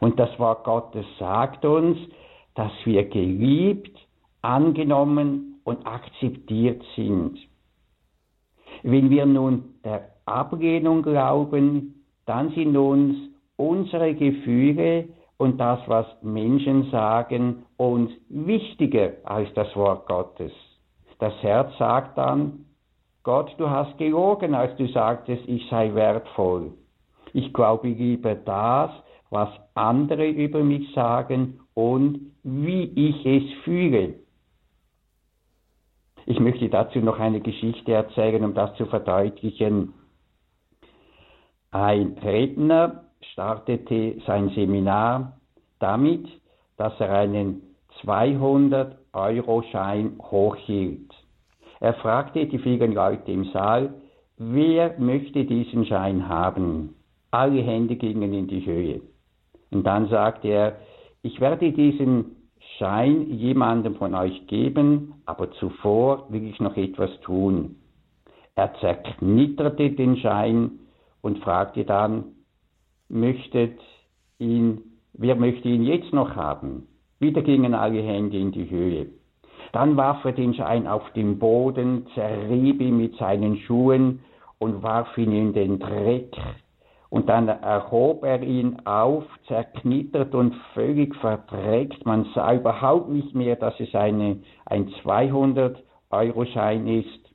Und 0.00 0.18
das 0.18 0.38
Wort 0.38 0.64
Gottes 0.64 1.06
sagt 1.18 1.64
uns, 1.64 1.98
dass 2.54 2.72
wir 2.84 3.04
geliebt, 3.08 3.96
angenommen, 4.42 5.60
und 5.64 5.84
akzeptiert 5.84 6.82
sind. 6.94 7.38
Wenn 8.84 9.10
wir 9.10 9.26
nun 9.26 9.74
der 9.84 10.10
Ablehnung 10.24 11.02
glauben, 11.02 12.04
dann 12.24 12.50
sind 12.50 12.76
uns 12.76 13.16
unsere 13.56 14.14
Gefühle 14.14 15.08
und 15.38 15.58
das, 15.58 15.80
was 15.86 16.06
Menschen 16.22 16.90
sagen, 16.90 17.64
uns 17.76 18.10
wichtiger 18.28 19.12
als 19.24 19.52
das 19.54 19.74
Wort 19.76 20.06
Gottes. 20.06 20.52
Das 21.18 21.34
Herz 21.42 21.76
sagt 21.78 22.16
dann, 22.16 22.66
Gott, 23.22 23.52
du 23.58 23.68
hast 23.68 23.98
gelogen, 23.98 24.54
als 24.54 24.76
du 24.76 24.86
sagtest, 24.86 25.42
ich 25.48 25.68
sei 25.68 25.92
wertvoll. 25.94 26.72
Ich 27.32 27.52
glaube 27.52 27.88
lieber 27.88 28.36
das, 28.36 28.90
was 29.30 29.48
andere 29.74 30.28
über 30.28 30.62
mich 30.62 30.92
sagen 30.94 31.60
und 31.74 32.32
wie 32.42 32.84
ich 32.84 33.26
es 33.26 33.42
fühle. 33.64 34.14
Ich 36.26 36.38
möchte 36.40 36.68
dazu 36.68 36.98
noch 36.98 37.20
eine 37.20 37.40
Geschichte 37.40 37.92
erzählen, 37.92 38.44
um 38.44 38.52
das 38.54 38.74
zu 38.76 38.86
verdeutlichen. 38.86 39.94
Ein 41.70 42.16
Redner 42.22 43.04
startete 43.32 44.20
sein 44.26 44.50
Seminar 44.50 45.38
damit, 45.78 46.26
dass 46.76 46.98
er 47.00 47.12
einen 47.12 47.62
200-Euro-Schein 48.02 50.18
hochhielt. 50.22 51.14
Er 51.80 51.94
fragte 51.94 52.46
die 52.46 52.58
vielen 52.58 52.92
Leute 52.92 53.30
im 53.30 53.44
Saal, 53.52 53.94
wer 54.36 54.98
möchte 54.98 55.44
diesen 55.44 55.86
Schein 55.86 56.28
haben? 56.28 56.96
Alle 57.30 57.62
Hände 57.62 57.96
gingen 57.96 58.32
in 58.32 58.48
die 58.48 58.64
Höhe. 58.64 59.00
Und 59.70 59.84
dann 59.84 60.08
sagte 60.08 60.48
er, 60.48 60.76
ich 61.22 61.40
werde 61.40 61.72
diesen 61.72 62.36
Schein 62.78 63.30
jemandem 63.30 63.96
von 63.96 64.14
euch 64.14 64.46
geben, 64.46 65.14
aber 65.24 65.50
zuvor 65.52 66.26
will 66.30 66.46
ich 66.46 66.60
noch 66.60 66.76
etwas 66.76 67.10
tun. 67.20 67.76
Er 68.54 68.74
zerknitterte 68.80 69.90
den 69.90 70.16
Schein 70.18 70.78
und 71.20 71.38
fragte 71.40 71.84
dann, 71.84 72.24
möchtet 73.08 73.78
ihn, 74.38 74.82
wer 75.12 75.36
möchte 75.36 75.68
ihn 75.68 75.84
jetzt 75.84 76.12
noch 76.12 76.36
haben? 76.36 76.86
Wieder 77.18 77.42
gingen 77.42 77.74
alle 77.74 78.02
Hände 78.02 78.38
in 78.38 78.52
die 78.52 78.68
Höhe. 78.68 79.06
Dann 79.72 79.96
warf 79.96 80.24
er 80.24 80.32
den 80.32 80.54
Schein 80.54 80.86
auf 80.86 81.02
den 81.14 81.38
Boden, 81.38 82.06
zerrieb 82.14 82.80
ihn 82.80 82.96
mit 82.98 83.16
seinen 83.16 83.56
Schuhen 83.58 84.20
und 84.58 84.82
warf 84.82 85.16
ihn 85.18 85.32
in 85.32 85.52
den 85.52 85.78
Dreck. 85.78 86.34
Und 87.16 87.30
dann 87.30 87.48
erhob 87.48 88.24
er 88.24 88.42
ihn 88.42 88.76
auf, 88.84 89.24
zerknittert 89.46 90.34
und 90.34 90.54
völlig 90.74 91.16
verdreckt. 91.16 92.04
Man 92.04 92.26
sah 92.34 92.52
überhaupt 92.52 93.08
nicht 93.08 93.34
mehr, 93.34 93.56
dass 93.56 93.72
es 93.80 93.94
eine, 93.94 94.42
ein 94.66 94.90
200-Euro-Schein 95.02 96.86
ist. 96.86 97.34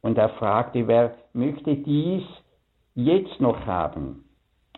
Und 0.00 0.16
er 0.16 0.28
fragte, 0.28 0.86
wer 0.86 1.16
möchte 1.32 1.74
dies 1.74 2.22
jetzt 2.94 3.40
noch 3.40 3.66
haben? 3.66 4.26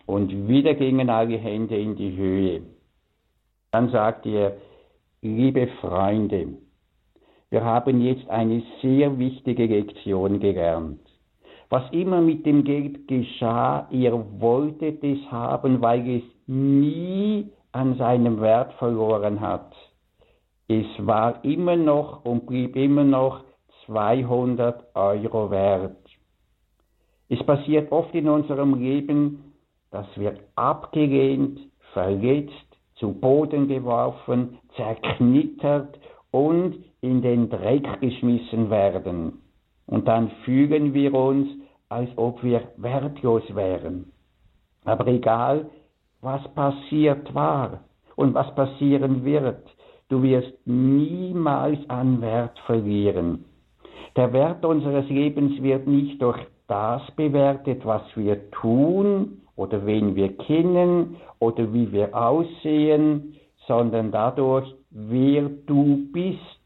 Und 0.06 0.48
wieder 0.48 0.72
gingen 0.72 1.10
alle 1.10 1.36
Hände 1.36 1.76
in 1.78 1.96
die 1.96 2.16
Höhe. 2.16 2.62
Dann 3.70 3.90
sagte 3.90 4.30
er, 4.30 4.56
liebe 5.20 5.66
Freunde, 5.82 6.54
wir 7.50 7.64
haben 7.64 8.00
jetzt 8.00 8.26
eine 8.30 8.62
sehr 8.80 9.18
wichtige 9.18 9.66
Lektion 9.66 10.40
gelernt. 10.40 11.07
Was 11.70 11.82
immer 11.92 12.20
mit 12.20 12.46
dem 12.46 12.64
Geld 12.64 13.06
geschah, 13.08 13.86
ihr 13.90 14.12
wolltet 14.38 15.04
es 15.04 15.18
haben, 15.30 15.82
weil 15.82 16.08
es 16.08 16.22
nie 16.46 17.50
an 17.72 17.96
seinem 17.96 18.40
Wert 18.40 18.72
verloren 18.74 19.40
hat. 19.40 19.74
Es 20.66 20.86
war 20.98 21.44
immer 21.44 21.76
noch 21.76 22.24
und 22.24 22.46
blieb 22.46 22.74
immer 22.76 23.04
noch 23.04 23.44
200 23.86 24.94
Euro 24.94 25.50
wert. 25.50 25.96
Es 27.28 27.44
passiert 27.44 27.92
oft 27.92 28.14
in 28.14 28.28
unserem 28.28 28.74
Leben, 28.74 29.54
dass 29.90 30.06
wir 30.16 30.38
abgelehnt, 30.56 31.60
verletzt, 31.92 32.52
zu 32.96 33.12
Boden 33.12 33.68
geworfen, 33.68 34.58
zerknittert 34.76 35.98
und 36.30 36.84
in 37.00 37.22
den 37.22 37.48
Dreck 37.48 38.00
geschmissen 38.00 38.70
werden. 38.70 39.40
Und 39.88 40.06
dann 40.06 40.30
fühlen 40.44 40.94
wir 40.94 41.12
uns, 41.14 41.48
als 41.88 42.10
ob 42.16 42.42
wir 42.44 42.62
wertlos 42.76 43.42
wären. 43.54 44.12
Aber 44.84 45.06
egal, 45.08 45.68
was 46.20 46.42
passiert 46.54 47.34
war 47.34 47.80
und 48.14 48.34
was 48.34 48.54
passieren 48.54 49.24
wird, 49.24 49.64
du 50.08 50.22
wirst 50.22 50.52
niemals 50.66 51.78
an 51.88 52.20
Wert 52.20 52.58
verlieren. 52.66 53.44
Der 54.16 54.32
Wert 54.32 54.64
unseres 54.64 55.08
Lebens 55.08 55.62
wird 55.62 55.86
nicht 55.86 56.20
durch 56.20 56.38
das 56.66 57.02
bewertet, 57.16 57.84
was 57.84 58.02
wir 58.14 58.50
tun 58.50 59.42
oder 59.56 59.84
wen 59.86 60.14
wir 60.14 60.36
kennen 60.36 61.16
oder 61.38 61.72
wie 61.72 61.90
wir 61.92 62.14
aussehen, 62.14 63.34
sondern 63.66 64.10
dadurch, 64.10 64.74
wer 64.90 65.48
du 65.48 66.08
bist. 66.12 66.57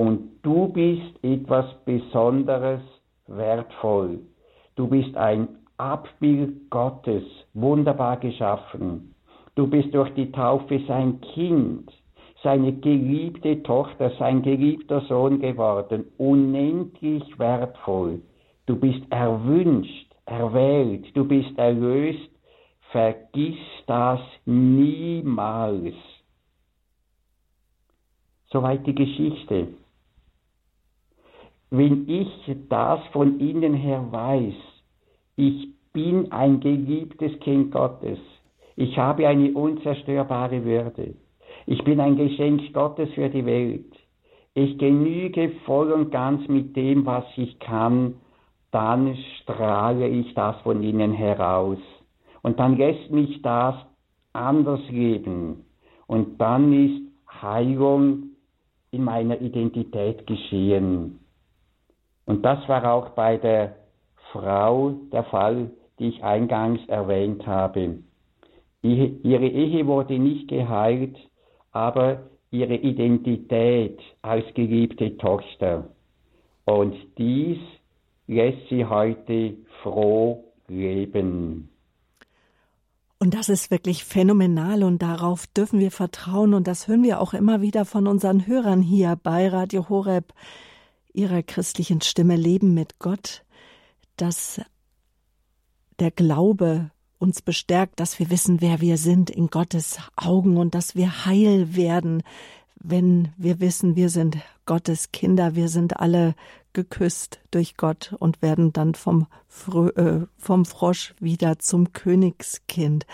Und 0.00 0.30
du 0.40 0.68
bist 0.68 1.22
etwas 1.22 1.66
Besonderes, 1.84 2.80
wertvoll. 3.26 4.20
Du 4.74 4.88
bist 4.88 5.14
ein 5.14 5.46
Abbild 5.76 6.70
Gottes, 6.70 7.22
wunderbar 7.52 8.16
geschaffen. 8.16 9.14
Du 9.56 9.66
bist 9.66 9.94
durch 9.94 10.08
die 10.14 10.32
Taufe 10.32 10.80
sein 10.88 11.20
Kind, 11.20 11.92
seine 12.42 12.72
geliebte 12.72 13.62
Tochter, 13.62 14.10
sein 14.18 14.40
geliebter 14.40 15.02
Sohn 15.02 15.38
geworden, 15.38 16.06
unendlich 16.16 17.38
wertvoll. 17.38 18.22
Du 18.64 18.76
bist 18.76 19.02
erwünscht, 19.10 20.14
erwählt, 20.24 21.14
du 21.14 21.26
bist 21.26 21.58
erlöst. 21.58 22.30
Vergiss 22.90 23.58
das 23.86 24.20
niemals. 24.46 25.94
Soweit 28.50 28.86
die 28.86 28.94
Geschichte 28.94 29.68
wenn 31.70 32.08
ich 32.08 32.28
das 32.68 33.00
von 33.12 33.38
innen 33.38 33.74
her 33.74 34.04
weiß, 34.10 34.54
ich 35.36 35.68
bin 35.92 36.30
ein 36.32 36.60
geliebtes 36.60 37.38
Kind 37.40 37.72
Gottes, 37.72 38.18
ich 38.76 38.98
habe 38.98 39.28
eine 39.28 39.52
unzerstörbare 39.52 40.64
Würde, 40.64 41.14
ich 41.66 41.82
bin 41.84 42.00
ein 42.00 42.16
Geschenk 42.16 42.72
Gottes 42.72 43.08
für 43.14 43.28
die 43.28 43.46
Welt, 43.46 43.92
ich 44.54 44.78
genüge 44.78 45.52
voll 45.64 45.92
und 45.92 46.10
ganz 46.10 46.46
mit 46.48 46.74
dem, 46.74 47.06
was 47.06 47.24
ich 47.36 47.58
kann, 47.60 48.14
dann 48.72 49.16
strahle 49.40 50.08
ich 50.08 50.34
das 50.34 50.60
von 50.62 50.82
innen 50.82 51.12
heraus. 51.12 51.78
Und 52.42 52.58
dann 52.58 52.76
lässt 52.76 53.10
mich 53.10 53.42
das 53.42 53.74
anders 54.32 54.80
leben. 54.88 55.64
Und 56.06 56.40
dann 56.40 56.72
ist 56.72 57.02
Heilung 57.42 58.30
in 58.90 59.04
meiner 59.04 59.40
Identität 59.40 60.26
geschehen. 60.26 61.19
Und 62.30 62.42
das 62.42 62.60
war 62.68 62.88
auch 62.92 63.08
bei 63.08 63.38
der 63.38 63.74
Frau 64.30 64.90
der 65.12 65.24
Fall, 65.24 65.72
die 65.98 66.10
ich 66.10 66.22
eingangs 66.22 66.78
erwähnt 66.86 67.44
habe. 67.44 68.04
Ihre 68.82 69.48
Ehe 69.48 69.84
wurde 69.88 70.16
nicht 70.16 70.46
geheilt, 70.46 71.16
aber 71.72 72.30
ihre 72.52 72.76
Identität 72.76 73.98
als 74.22 74.44
geliebte 74.54 75.18
Tochter. 75.18 75.88
Und 76.66 76.94
dies 77.18 77.58
lässt 78.28 78.68
sie 78.68 78.84
heute 78.84 79.54
froh 79.82 80.44
leben. 80.68 81.68
Und 83.18 83.34
das 83.34 83.48
ist 83.48 83.72
wirklich 83.72 84.04
phänomenal 84.04 84.84
und 84.84 85.02
darauf 85.02 85.48
dürfen 85.48 85.80
wir 85.80 85.90
vertrauen 85.90 86.54
und 86.54 86.68
das 86.68 86.86
hören 86.86 87.02
wir 87.02 87.20
auch 87.20 87.34
immer 87.34 87.60
wieder 87.60 87.84
von 87.84 88.06
unseren 88.06 88.46
Hörern 88.46 88.82
hier 88.82 89.18
bei 89.20 89.48
Radio 89.48 89.88
Horeb 89.88 90.32
ihrer 91.12 91.42
christlichen 91.42 92.00
Stimme 92.00 92.36
Leben 92.36 92.74
mit 92.74 92.98
Gott, 92.98 93.44
dass 94.16 94.60
der 95.98 96.10
Glaube 96.10 96.90
uns 97.18 97.42
bestärkt, 97.42 98.00
dass 98.00 98.18
wir 98.18 98.30
wissen, 98.30 98.60
wer 98.60 98.80
wir 98.80 98.96
sind 98.96 99.30
in 99.30 99.48
Gottes 99.48 99.98
Augen 100.16 100.56
und 100.56 100.74
dass 100.74 100.94
wir 100.94 101.26
heil 101.26 101.76
werden, 101.76 102.22
wenn 102.76 103.32
wir 103.36 103.60
wissen, 103.60 103.94
wir 103.94 104.08
sind 104.08 104.38
Gottes 104.64 105.12
Kinder, 105.12 105.54
wir 105.54 105.68
sind 105.68 106.00
alle 106.00 106.34
geküsst 106.72 107.40
durch 107.50 107.76
Gott 107.76 108.14
und 108.18 108.40
werden 108.40 108.72
dann 108.72 108.94
vom, 108.94 109.26
Frö 109.48 109.88
äh, 109.90 110.26
vom 110.38 110.64
Frosch 110.64 111.14
wieder 111.20 111.58
zum 111.58 111.92
Königskind. 111.92 113.06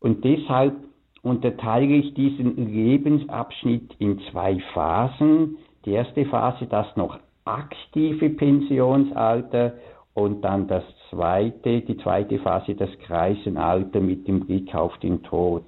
Und 0.00 0.24
deshalb 0.24 0.74
unterteile 1.22 1.94
ich 1.94 2.14
diesen 2.14 2.72
Lebensabschnitt 2.72 3.94
in 3.98 4.20
zwei 4.30 4.58
Phasen. 4.74 5.58
Die 5.84 5.92
erste 5.92 6.24
Phase, 6.26 6.66
das 6.66 6.96
noch 6.96 7.18
aktive 7.44 8.30
Pensionsalter 8.30 9.74
und 10.14 10.42
dann 10.42 10.68
das 10.68 10.84
zweite, 11.10 11.80
die 11.80 11.96
zweite 11.98 12.38
Phase, 12.38 12.74
das 12.74 12.90
Kreisenalter 13.06 14.00
mit 14.00 14.28
dem 14.28 14.46
Blick 14.46 14.74
auf 14.74 14.96
den 14.98 15.22
Tod. 15.22 15.64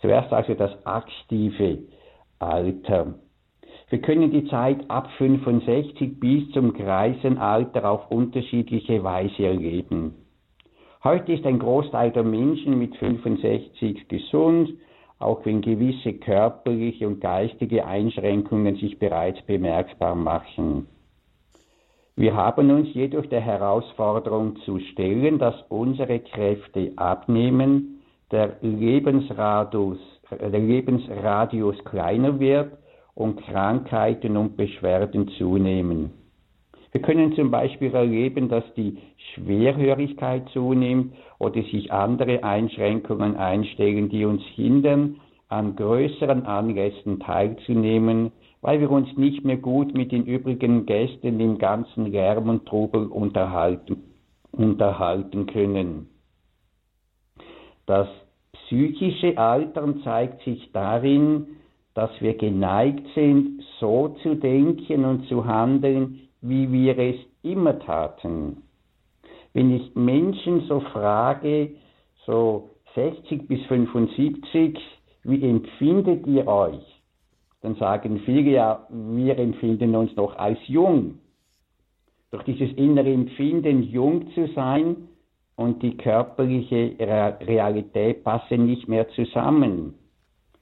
Zuerst 0.00 0.32
also 0.32 0.54
das 0.54 0.84
aktive 0.84 1.78
Alter. 2.38 3.14
Wir 3.92 4.00
können 4.00 4.30
die 4.30 4.46
Zeit 4.46 4.88
ab 4.88 5.10
65 5.18 6.18
bis 6.18 6.50
zum 6.52 6.72
Kreisenalter 6.72 7.90
auf 7.90 8.10
unterschiedliche 8.10 9.04
Weise 9.04 9.44
erleben. 9.44 10.14
Heute 11.04 11.34
ist 11.34 11.44
ein 11.44 11.58
Großteil 11.58 12.10
der 12.10 12.22
Menschen 12.22 12.78
mit 12.78 12.96
65 12.96 14.08
gesund 14.08 14.70
auch 15.18 15.44
wenn 15.44 15.60
gewisse 15.60 16.14
körperliche 16.14 17.06
und 17.06 17.20
geistige 17.20 17.86
Einschränkungen 17.86 18.76
sich 18.76 18.98
bereits 18.98 19.40
bemerkbar 19.42 20.14
machen. 20.14 20.88
Wir 22.16 22.34
haben 22.34 22.70
uns 22.70 22.88
jedoch 22.94 23.26
der 23.26 23.42
Herausforderung 23.42 24.56
zu 24.64 24.78
stellen, 24.80 25.38
dass 25.38 25.54
unsere 25.68 26.18
Kräfte 26.20 26.92
abnehmen, 26.96 28.00
der 28.30 28.56
Lebensradius, 28.62 29.98
der 30.30 30.58
Lebensradius 30.58 31.76
kleiner 31.84 32.40
wird 32.40 32.72
und 33.14 33.40
Krankheiten 33.42 34.36
und 34.36 34.56
Beschwerden 34.56 35.28
zunehmen. 35.38 36.10
Wir 36.92 37.00
können 37.00 37.34
zum 37.34 37.50
Beispiel 37.50 37.94
erleben, 37.94 38.48
dass 38.48 38.64
die 38.74 38.98
Schwerhörigkeit 39.34 40.48
zunimmt 40.50 41.14
oder 41.38 41.62
sich 41.62 41.90
andere 41.90 42.44
Einschränkungen 42.44 43.36
einstellen, 43.36 44.10
die 44.10 44.26
uns 44.26 44.42
hindern, 44.54 45.16
an 45.48 45.76
größeren 45.76 46.46
Anlässen 46.46 47.20
teilzunehmen, 47.20 48.32
weil 48.62 48.80
wir 48.80 48.90
uns 48.90 49.16
nicht 49.16 49.44
mehr 49.44 49.56
gut 49.56 49.94
mit 49.94 50.12
den 50.12 50.24
übrigen 50.24 50.86
Gästen 50.86 51.40
im 51.40 51.58
ganzen 51.58 52.12
Lärm 52.12 52.48
und 52.48 52.66
Trubel 52.66 53.06
unterhalten, 53.06 54.02
unterhalten 54.52 55.46
können. 55.46 56.08
Das 57.86 58.08
psychische 58.52 59.36
Altern 59.36 60.00
zeigt 60.02 60.42
sich 60.44 60.70
darin, 60.72 61.56
dass 61.94 62.10
wir 62.20 62.34
geneigt 62.34 63.06
sind, 63.14 63.62
so 63.78 64.16
zu 64.22 64.34
denken 64.34 65.04
und 65.04 65.26
zu 65.26 65.44
handeln, 65.44 66.28
wie 66.40 66.70
wir 66.72 66.98
es 66.98 67.16
immer 67.42 67.78
taten. 67.78 68.62
Wenn 69.52 69.74
ich 69.74 69.94
Menschen 69.94 70.62
so 70.62 70.80
frage, 70.80 71.72
so 72.26 72.70
60 72.94 73.48
bis 73.48 73.62
75, 73.66 74.78
wie 75.24 75.48
empfindet 75.48 76.26
ihr 76.26 76.46
euch? 76.46 77.02
Dann 77.60 77.74
sagen 77.76 78.20
viele 78.24 78.50
ja, 78.50 78.86
wir 78.90 79.38
empfinden 79.38 79.94
uns 79.94 80.14
noch 80.16 80.36
als 80.36 80.58
jung. 80.66 81.18
Durch 82.30 82.42
dieses 82.44 82.72
innere 82.76 83.12
Empfinden, 83.12 83.82
jung 83.82 84.32
zu 84.32 84.48
sein 84.54 85.08
und 85.56 85.82
die 85.82 85.96
körperliche 85.96 86.96
Realität 86.98 88.24
passen 88.24 88.66
nicht 88.66 88.88
mehr 88.88 89.08
zusammen. 89.10 89.94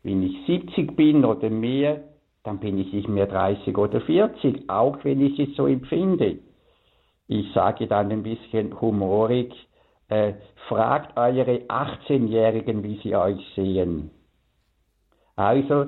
Wenn 0.03 0.23
ich 0.23 0.47
70 0.47 0.97
bin 0.97 1.25
oder 1.25 1.51
mehr, 1.51 2.03
dann 2.43 2.59
bin 2.59 2.79
ich 2.79 2.93
nicht 2.93 3.09
mehr 3.09 3.27
30 3.27 3.77
oder 3.77 4.01
40, 4.01 4.69
auch 4.71 4.99
wenn 5.05 5.21
ich 5.21 5.39
es 5.39 5.55
so 5.57 5.67
empfinde. 5.67 6.39
Ich 7.29 7.53
sage 7.53 7.87
dann 7.87 8.11
ein 8.11 8.23
bisschen 8.23 8.81
humorig, 8.81 9.53
äh, 10.09 10.35
fragt 10.69 11.17
eure 11.17 11.61
18-Jährigen, 11.69 12.83
wie 12.83 12.99
sie 13.03 13.15
euch 13.15 13.39
sehen. 13.55 14.11
Also 15.37 15.87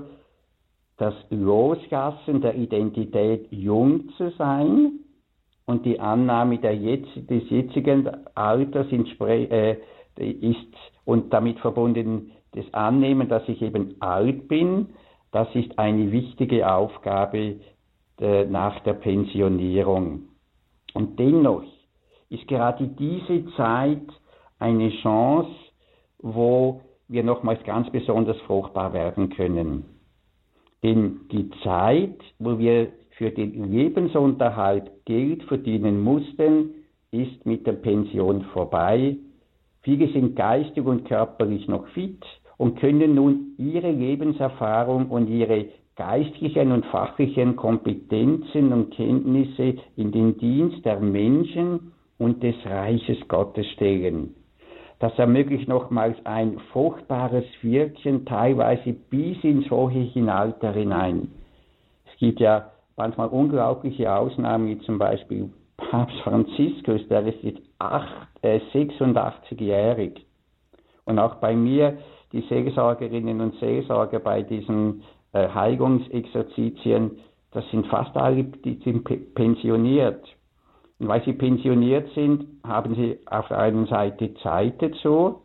das 0.98 1.14
Loslassen 1.30 2.40
der 2.42 2.54
Identität, 2.54 3.48
jung 3.50 4.10
zu 4.16 4.30
sein 4.38 5.00
und 5.66 5.84
die 5.84 5.98
Annahme 5.98 6.60
jetzt, 6.60 7.10
des 7.28 7.48
jetzigen 7.50 8.08
Alters 8.36 8.86
äh, 8.90 9.76
ist 10.16 10.76
und 11.04 11.32
damit 11.32 11.58
verbunden 11.58 12.32
das 12.52 12.64
Annehmen, 12.72 13.28
dass 13.28 13.48
ich 13.48 13.62
eben 13.62 13.96
alt 14.00 14.48
bin, 14.48 14.88
das 15.30 15.48
ist 15.54 15.78
eine 15.78 16.12
wichtige 16.12 16.70
Aufgabe 16.70 17.56
äh, 18.20 18.44
nach 18.44 18.78
der 18.80 18.92
Pensionierung. 18.94 20.28
Und 20.94 21.18
dennoch 21.18 21.64
ist 22.28 22.46
gerade 22.48 22.86
diese 22.86 23.46
Zeit 23.56 24.06
eine 24.58 24.90
Chance, 25.02 25.50
wo 26.18 26.82
wir 27.08 27.24
nochmals 27.24 27.62
ganz 27.64 27.90
besonders 27.90 28.38
fruchtbar 28.42 28.92
werden 28.92 29.30
können. 29.30 29.84
Denn 30.82 31.20
die 31.30 31.50
Zeit, 31.62 32.18
wo 32.38 32.58
wir 32.58 32.92
für 33.12 33.30
den 33.30 33.72
Lebensunterhalt 33.72 34.90
Geld 35.04 35.42
verdienen 35.44 36.02
mussten, 36.02 36.74
ist 37.10 37.44
mit 37.46 37.66
der 37.66 37.74
Pension 37.74 38.42
vorbei. 38.52 39.16
Viele 39.82 40.12
sind 40.12 40.36
geistig 40.36 40.84
und 40.84 41.04
körperlich 41.04 41.68
noch 41.68 41.86
fit 41.88 42.24
und 42.62 42.78
können 42.78 43.16
nun 43.16 43.56
ihre 43.58 43.90
Lebenserfahrung 43.90 45.06
und 45.06 45.26
ihre 45.26 45.64
geistlichen 45.96 46.70
und 46.70 46.86
fachlichen 46.86 47.56
Kompetenzen 47.56 48.72
und 48.72 48.94
Kenntnisse 48.94 49.74
in 49.96 50.12
den 50.12 50.38
Dienst 50.38 50.84
der 50.84 51.00
Menschen 51.00 51.92
und 52.18 52.40
des 52.40 52.54
Reiches 52.64 53.18
Gottes 53.26 53.66
stellen. 53.72 54.36
Das 55.00 55.12
ermöglicht 55.18 55.66
nochmals 55.66 56.16
ein 56.22 56.60
fruchtbares 56.72 57.46
Wirken, 57.62 58.26
teilweise 58.26 58.92
bis 58.92 59.42
ins 59.42 59.68
hohe 59.68 60.08
Alter 60.32 60.72
hinein. 60.72 61.32
Es 62.12 62.16
gibt 62.20 62.38
ja 62.38 62.70
manchmal 62.96 63.26
unglaubliche 63.26 64.14
Ausnahmen, 64.14 64.68
wie 64.68 64.78
zum 64.86 65.00
Beispiel 65.00 65.50
Papst 65.78 66.20
Franziskus, 66.20 67.00
der 67.08 67.26
ist 67.26 67.42
jetzt 67.42 67.62
äh, 68.42 68.60
86-jährig. 68.72 70.24
Und 71.04 71.18
auch 71.18 71.34
bei 71.36 71.56
mir, 71.56 71.98
die 72.32 72.42
Seelsorgerinnen 72.42 73.40
und 73.40 73.58
Seelsorger 73.60 74.18
bei 74.18 74.42
diesen 74.42 75.02
äh, 75.32 75.48
Heilungsexerzitien, 75.48 77.12
das 77.52 77.68
sind 77.70 77.86
fast 77.86 78.16
alle, 78.16 78.44
die 78.44 78.80
sind 78.84 79.04
pensioniert. 79.34 80.24
Und 80.98 81.08
weil 81.08 81.22
sie 81.24 81.32
pensioniert 81.32 82.08
sind, 82.14 82.46
haben 82.64 82.94
sie 82.94 83.18
auf 83.26 83.48
der 83.48 83.58
einen 83.58 83.86
Seite 83.86 84.34
Zeit 84.42 84.80
dazu 84.80 85.42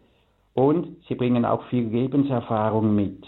und 0.54 0.98
sie 1.08 1.16
bringen 1.16 1.46
auch 1.46 1.64
viel 1.66 1.88
Lebenserfahrung 1.88 2.96
mit. 2.96 3.26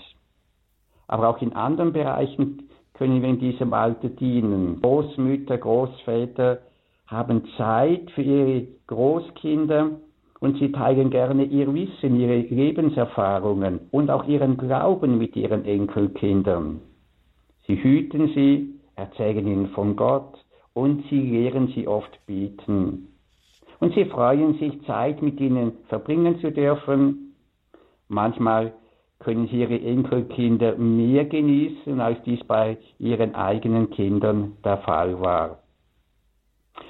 Aber 1.08 1.30
auch 1.30 1.41
in 1.41 1.54
anderen 1.54 1.91
Bereichen 1.91 2.69
können 2.93 3.22
wir 3.22 3.30
in 3.30 3.39
diesem 3.39 3.74
Alter 3.74 4.10
dienen. 4.10 4.82
Großmütter, 4.82 5.58
Großväter 5.58 6.60
haben 7.08 7.48
Zeit 7.58 8.12
für 8.12 8.22
ihre 8.22 8.67
Großkinder 8.88 9.91
und 10.39 10.58
sie 10.58 10.71
teilen 10.71 11.10
gerne 11.10 11.43
ihr 11.43 11.73
Wissen, 11.73 12.19
ihre 12.19 12.38
Lebenserfahrungen 12.38 13.82
und 13.91 14.10
auch 14.10 14.25
ihren 14.25 14.58
Glauben 14.58 15.17
mit 15.17 15.36
ihren 15.36 15.65
Enkelkindern. 15.65 16.82
Sie 17.67 17.75
hüten 17.75 18.30
sie, 18.34 18.80
erzählen 18.95 19.45
ihnen 19.45 19.67
von 19.69 19.95
Gott 19.95 20.38
und 20.73 21.04
sie 21.10 21.19
lehren 21.19 21.71
sie 21.75 21.88
oft 21.88 22.25
beten. 22.25 23.10
Und 23.80 23.93
sie 23.93 24.06
freuen 24.06 24.58
sich, 24.60 24.82
Zeit 24.86 25.21
mit 25.21 25.39
ihnen 25.39 25.73
verbringen 25.88 26.39
zu 26.39 26.52
dürfen. 26.52 27.36
Manchmal 28.08 28.73
können 29.19 29.47
sie 29.47 29.62
ihre 29.62 29.80
Enkelkinder 29.80 30.78
mehr 30.78 31.25
genießen, 31.25 31.99
als 31.99 32.21
dies 32.23 32.43
bei 32.45 32.78
ihren 32.97 33.36
eigenen 33.36 33.89
Kindern 33.89 34.58
der 34.63 34.78
Fall 34.80 35.19
war. 35.19 35.60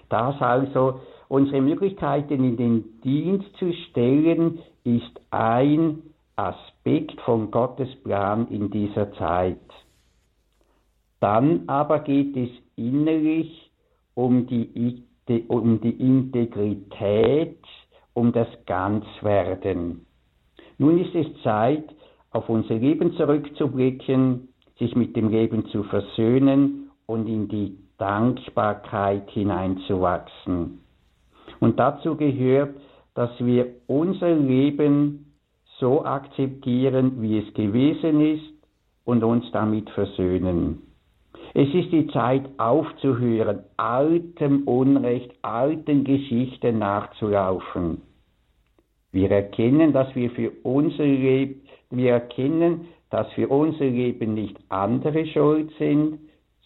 Das 0.10 0.40
also 0.42 1.02
unsere 1.30 1.62
Möglichkeiten 1.62 2.44
in 2.44 2.58
den 2.58 3.02
Dienst 3.02 3.56
zu 3.58 3.72
stellen, 3.90 4.60
ist 4.84 5.22
ein 5.30 6.02
Aspekt 6.36 7.20
von 7.22 7.52
Gottes 7.52 7.94
Plan 8.04 8.48
in 8.50 8.70
dieser 8.70 9.14
Zeit. 9.14 9.60
Dann 11.20 11.64
aber 11.68 12.00
geht 12.00 12.36
es 12.36 12.50
innerlich 12.76 13.72
um 14.16 14.48
die, 14.48 15.04
um 15.48 15.80
die 15.82 15.92
Integrität, 15.92 17.60
um 18.14 18.32
das 18.32 18.48
Ganzwerden. 18.66 20.06
Nun 20.78 21.00
ist 21.00 21.14
es 21.14 21.28
Zeit, 21.44 21.84
auf 22.32 22.50
unser 22.50 22.76
Leben 22.76 23.14
zurückzublicken, 23.14 24.50
sich 24.78 24.96
mit 24.96 25.16
dem 25.16 25.30
Leben 25.30 25.68
zu 25.68 25.84
versöhnen 25.84 26.90
und 27.06 27.28
in 27.28 27.48
die 27.50 27.78
Dankbarkeit 27.98 29.30
hineinzuwachsen. 29.32 30.80
Und 31.60 31.80
dazu 31.80 32.16
gehört, 32.16 32.76
dass 33.16 33.32
wir 33.40 33.68
unser 33.88 34.34
Leben 34.34 35.34
so 35.80 36.06
akzeptieren, 36.06 37.22
wie 37.22 37.40
es 37.40 37.54
gewesen 37.54 38.22
ist 38.22 38.54
und 39.06 39.24
uns 39.24 39.50
damit 39.52 39.90
versöhnen. 39.92 40.82
Es 41.54 41.74
ist 41.74 41.92
die 41.92 42.08
Zeit 42.08 42.48
aufzuhören, 42.58 43.64
altem 43.78 44.68
Unrecht, 44.68 45.32
alten 45.42 46.04
Geschichten 46.04 46.80
nachzulaufen. 46.80 48.02
Wir 49.12 49.32
erkennen, 49.32 49.92
dass 49.94 50.14
wir 50.16 50.30
für 50.32 50.52
unser 50.64 51.06
Leben, 51.06 51.62
wir 51.90 52.12
erkennen, 52.14 52.86
dass 53.10 53.32
für 53.34 53.48
unser 53.48 53.86
Leben 53.86 54.36
nicht 54.36 54.58
andere 54.70 55.26
schuld 55.26 55.72
sind, 55.80 56.20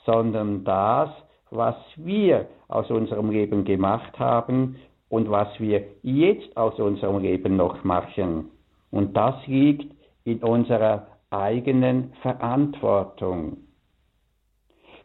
sondern 0.06 0.66
das, 0.66 1.10
was 1.56 1.76
wir 1.96 2.48
aus 2.68 2.89
unserem 2.89 3.30
Leben 3.30 3.63
gemacht 3.63 4.18
haben 4.20 4.78
und 5.10 5.30
was 5.30 5.48
wir 5.60 5.84
jetzt 6.02 6.56
aus 6.58 6.80
unserem 6.80 7.22
Leben 7.22 7.56
noch 7.56 7.84
machen. 7.84 8.50
Und 8.92 9.16
das 9.16 9.36
liegt 9.48 9.94
in 10.24 10.44
unserer 10.44 11.08
eigenen 11.30 12.13
Verantwortung. 12.22 13.58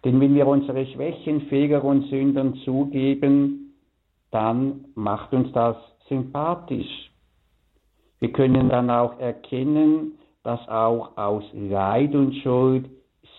Denn 0.04 0.20
wenn 0.20 0.34
wir 0.34 0.46
unsere 0.46 0.87
Schwächen, 0.87 1.42
Fehler 1.42 1.84
und 1.84 2.06
Sündern 2.08 2.54
zugeben, 2.64 3.74
dann 4.30 4.84
macht 4.94 5.32
uns 5.32 5.52
das 5.52 5.76
sympathisch. 6.08 7.11
Wir 8.20 8.32
können 8.32 8.68
dann 8.68 8.90
auch 8.90 9.18
erkennen, 9.18 10.18
dass 10.42 10.66
auch 10.68 11.16
aus 11.16 11.44
Leid 11.52 12.14
und 12.14 12.34
Schuld 12.37 12.88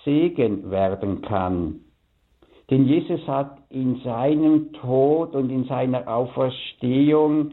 Segen 0.03 0.69
werden 0.69 1.21
kann. 1.21 1.81
Denn 2.69 2.85
Jesus 2.85 3.25
hat 3.27 3.57
in 3.69 3.99
seinem 4.03 4.73
Tod 4.73 5.33
und 5.33 5.49
in 5.49 5.65
seiner 5.65 6.07
Auferstehung 6.07 7.51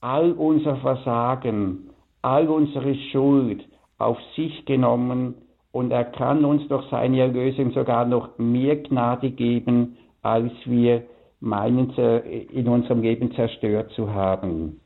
all 0.00 0.32
unser 0.32 0.76
Versagen, 0.76 1.90
all 2.22 2.48
unsere 2.48 2.94
Schuld 3.10 3.64
auf 3.98 4.18
sich 4.36 4.64
genommen 4.64 5.34
und 5.72 5.90
er 5.90 6.04
kann 6.04 6.44
uns 6.44 6.66
durch 6.68 6.88
seine 6.90 7.20
Erlösung 7.20 7.72
sogar 7.72 8.06
noch 8.06 8.38
mehr 8.38 8.76
Gnade 8.76 9.30
geben, 9.30 9.96
als 10.22 10.52
wir 10.64 11.02
meinen 11.40 11.90
in 11.90 12.68
unserem 12.68 13.02
Leben 13.02 13.32
zerstört 13.32 13.90
zu 13.92 14.12
haben. 14.12 14.80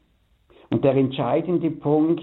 Und 0.70 0.84
der 0.84 0.94
entscheidende 0.94 1.70
Punkt 1.70 2.22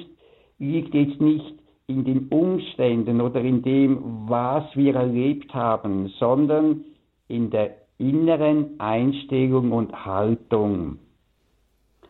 liegt 0.59 0.93
jetzt 0.93 1.21
nicht 1.21 1.54
in 1.87 2.03
den 2.03 2.27
Umständen 2.29 3.21
oder 3.21 3.41
in 3.41 3.61
dem, 3.61 4.27
was 4.27 4.63
wir 4.75 4.95
erlebt 4.95 5.53
haben, 5.53 6.07
sondern 6.19 6.83
in 7.27 7.49
der 7.51 7.75
inneren 7.97 8.79
Einstellung 8.79 9.71
und 9.71 10.05
Haltung. 10.05 10.99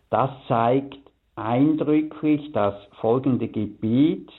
Das 0.09 0.29
zeigt 0.47 0.97
eindrücklich 1.35 2.51
das 2.53 2.73
folgende 3.01 3.47
Gebiet, 3.47 4.31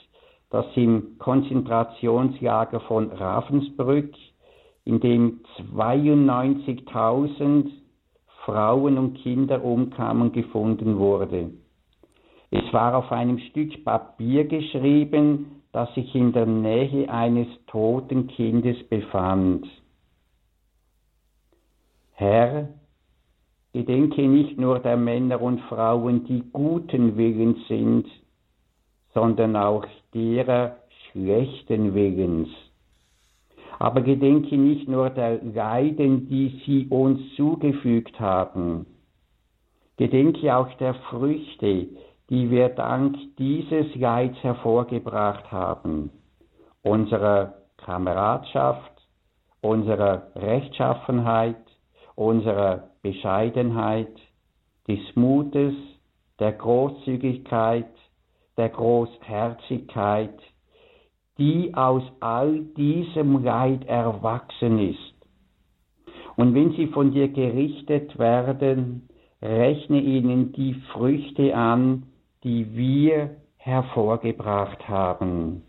das 0.49 0.65
im 0.75 1.17
Konzentrationslager 1.19 2.79
von 2.81 3.11
Ravensbrück, 3.11 4.13
in 4.85 4.99
dem 4.99 5.41
92.000 5.75 7.69
Frauen 8.45 8.97
und 8.97 9.15
Kinder 9.19 9.63
umkamen, 9.63 10.31
gefunden 10.31 10.97
wurde. 10.97 11.51
Es 12.49 12.71
war 12.71 12.95
auf 12.95 13.11
einem 13.11 13.39
Stück 13.39 13.83
Papier 13.83 14.45
geschrieben, 14.45 15.61
das 15.73 15.93
sich 15.95 16.15
in 16.15 16.31
der 16.31 16.45
Nähe 16.45 17.09
eines 17.09 17.47
toten 17.67 18.27
Kindes 18.27 18.81
befand. 18.87 19.67
Herr, 22.13 22.69
gedenke 23.73 24.27
nicht 24.27 24.57
nur 24.57 24.79
der 24.79 24.97
Männer 24.97 25.41
und 25.41 25.59
Frauen, 25.61 26.25
die 26.25 26.43
guten 26.51 27.17
Willens 27.17 27.59
sind, 27.67 28.07
sondern 29.13 29.55
auch 29.55 29.85
derer 30.13 30.77
schlechten 31.11 31.93
Willens. 31.93 32.49
Aber 33.77 34.01
gedenke 34.01 34.57
nicht 34.57 34.87
nur 34.87 35.09
der 35.09 35.43
Leiden, 35.43 36.27
die 36.27 36.61
sie 36.65 36.87
uns 36.87 37.19
zugefügt 37.35 38.19
haben. 38.19 38.87
Gedenke 39.97 40.55
auch 40.55 40.73
der 40.75 40.95
Früchte, 40.95 41.87
die 42.29 42.49
wir 42.51 42.69
dank 42.69 43.15
dieses 43.37 43.95
Leids 43.95 44.37
hervorgebracht 44.43 45.51
haben. 45.51 46.11
Unserer 46.81 47.53
Kameradschaft, 47.77 48.91
unserer 49.61 50.31
Rechtschaffenheit, 50.35 51.55
unserer 52.15 52.89
Bescheidenheit, 53.01 54.13
des 54.87 54.99
Mutes, 55.15 55.73
der 56.39 56.53
Großzügigkeit, 56.53 57.89
der 58.57 58.69
Großherzigkeit, 58.69 60.39
die 61.37 61.73
aus 61.75 62.03
all 62.19 62.61
diesem 62.77 63.43
Leid 63.43 63.85
erwachsen 63.85 64.79
ist. 64.79 64.97
Und 66.35 66.53
wenn 66.53 66.71
sie 66.73 66.87
von 66.87 67.11
dir 67.11 67.27
gerichtet 67.27 68.17
werden, 68.17 69.09
rechne 69.41 69.99
ihnen 69.99 70.51
die 70.53 70.75
Früchte 70.93 71.55
an, 71.55 72.03
die 72.47 72.65
wir 72.77 73.35
hervorgebracht 73.57 74.87
haben. 74.87 75.63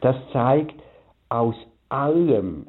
Das 0.00 0.16
zeigt, 0.32 0.80
aus 1.28 1.54
allem, 1.90 2.68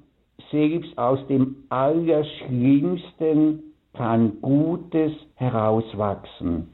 selbst 0.51 0.97
aus 0.97 1.25
dem 1.27 1.55
Allerschlimmsten 1.69 3.63
kann 3.93 4.41
Gutes 4.41 5.13
herauswachsen. 5.35 6.67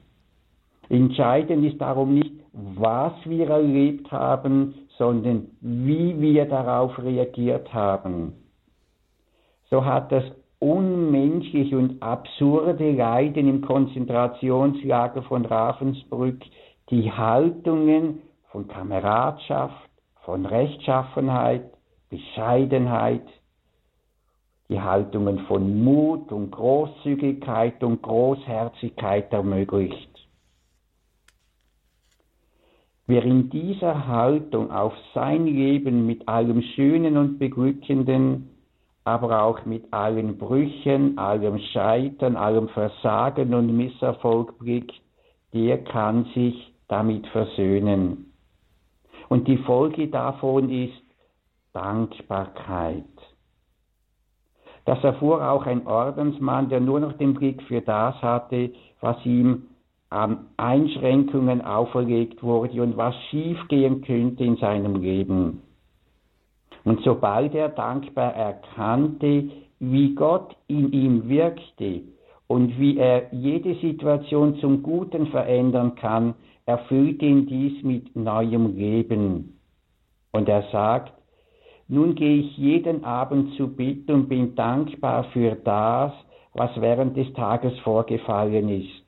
Entscheidend 0.89 1.63
ist 1.63 1.79
darum 1.79 2.15
nicht, 2.15 2.33
was 2.51 3.13
wir 3.25 3.47
erlebt 3.47 4.11
haben, 4.11 4.73
sondern 4.97 5.51
wie 5.61 6.19
wir 6.19 6.45
darauf 6.45 6.97
reagiert 6.97 7.71
haben. 7.71 8.33
So 9.69 9.85
hat 9.85 10.11
das 10.11 10.23
unmenschliche 10.59 11.77
und 11.77 12.01
absurde 12.01 12.91
Leiden 12.91 13.47
im 13.47 13.61
Konzentrationslager 13.61 15.23
von 15.23 15.45
Ravensbrück 15.45 16.41
die 16.89 17.11
Haltungen 17.11 18.21
von 18.51 18.67
Kameradschaft, 18.67 19.89
von 20.23 20.45
Rechtschaffenheit, 20.45 21.69
Bescheidenheit, 22.09 23.27
die 24.69 24.81
Haltungen 24.81 25.39
von 25.47 25.83
Mut 25.83 26.31
und 26.31 26.51
Großzügigkeit 26.51 27.83
und 27.83 28.01
Großherzigkeit 28.01 29.31
ermöglicht. 29.31 30.09
Wer 33.05 33.23
in 33.23 33.49
dieser 33.49 34.07
Haltung 34.07 34.69
auf 34.69 34.93
sein 35.13 35.45
Leben 35.45 36.05
mit 36.05 36.27
allem 36.27 36.61
Schönen 36.61 37.15
und 37.15 37.39
Beglückenden, 37.39 38.49
aber 39.07 39.41
auch 39.41 39.63
mit 39.63 39.93
allen 39.93 40.37
Brüchen, 40.37 41.17
allem 41.17 41.59
Scheitern, 41.71 42.35
allem 42.35 42.67
Versagen 42.67 43.53
und 43.53 43.73
Misserfolg 43.73 44.59
blickt, 44.59 44.91
der 45.53 45.81
kann 45.85 46.25
sich 46.35 46.73
damit 46.89 47.25
versöhnen. 47.27 48.33
Und 49.29 49.47
die 49.47 49.59
Folge 49.59 50.09
davon 50.09 50.69
ist 50.69 51.01
Dankbarkeit. 51.71 53.05
Das 54.83 55.01
erfuhr 55.05 55.51
auch 55.51 55.65
ein 55.65 55.87
Ordensmann, 55.87 56.67
der 56.67 56.81
nur 56.81 56.99
noch 56.99 57.13
den 57.13 57.33
Blick 57.33 57.63
für 57.63 57.79
das 57.79 58.21
hatte, 58.21 58.73
was 58.99 59.25
ihm 59.25 59.67
an 60.09 60.47
Einschränkungen 60.57 61.61
auferlegt 61.61 62.43
wurde 62.43 62.81
und 62.81 62.97
was 62.97 63.15
schiefgehen 63.29 64.01
könnte 64.01 64.43
in 64.43 64.57
seinem 64.57 65.01
Leben. 65.01 65.61
Und 66.87 67.01
sobald 67.03 67.53
er 67.53 67.67
dankbar 67.67 68.33
erkannte, 68.33 69.49
wie 69.77 70.15
Gott 70.15 70.55
in 70.69 70.93
ihm 70.93 71.27
wirkte 71.27 72.03
und 72.47 72.79
wie 72.79 72.97
er 72.97 73.27
jede 73.33 73.75
Situation 73.75 74.55
zum 74.61 74.83
Guten 74.83 75.27
verändern 75.27 75.95
kann, 75.95 76.33
erfüllt 76.65 77.21
ihn 77.21 77.45
dies 77.45 77.83
mit 77.83 78.15
neuem 78.15 78.77
Leben. 78.77 79.59
Und 80.31 80.47
er 80.47 80.63
sagt, 80.71 81.11
nun 81.89 82.15
gehe 82.15 82.37
ich 82.37 82.57
jeden 82.57 83.03
Abend 83.03 83.55
zu 83.55 83.67
Bett 83.67 84.09
und 84.09 84.29
bin 84.29 84.55
dankbar 84.55 85.25
für 85.33 85.55
das, 85.55 86.13
was 86.53 86.71
während 86.79 87.17
des 87.17 87.33
Tages 87.33 87.77
vorgefallen 87.79 88.69
ist. 88.69 89.03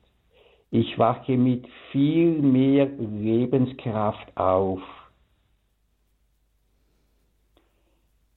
Ich 0.70 0.98
wache 0.98 1.38
mit 1.38 1.66
viel 1.92 2.42
mehr 2.42 2.90
Lebenskraft 2.98 4.36
auf. 4.36 4.82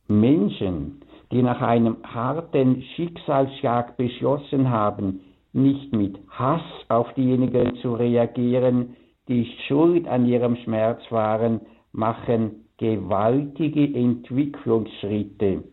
Menschen, 0.07 1.01
die 1.31 1.41
nach 1.41 1.61
einem 1.61 1.97
harten 2.03 2.83
Schicksalsschlag 2.95 3.97
beschlossen 3.97 4.69
haben, 4.69 5.21
nicht 5.53 5.93
mit 5.93 6.19
Hass 6.29 6.61
auf 6.89 7.13
diejenigen 7.13 7.75
zu 7.77 7.93
reagieren, 7.93 8.95
die 9.27 9.49
schuld 9.67 10.07
an 10.07 10.25
ihrem 10.25 10.55
Schmerz 10.57 10.99
waren, 11.09 11.61
machen 11.91 12.65
gewaltige 12.77 13.97
Entwicklungsschritte. 13.97 15.63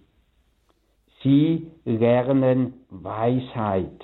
Sie 1.23 1.71
lernen 1.85 2.75
Weisheit. 2.91 4.03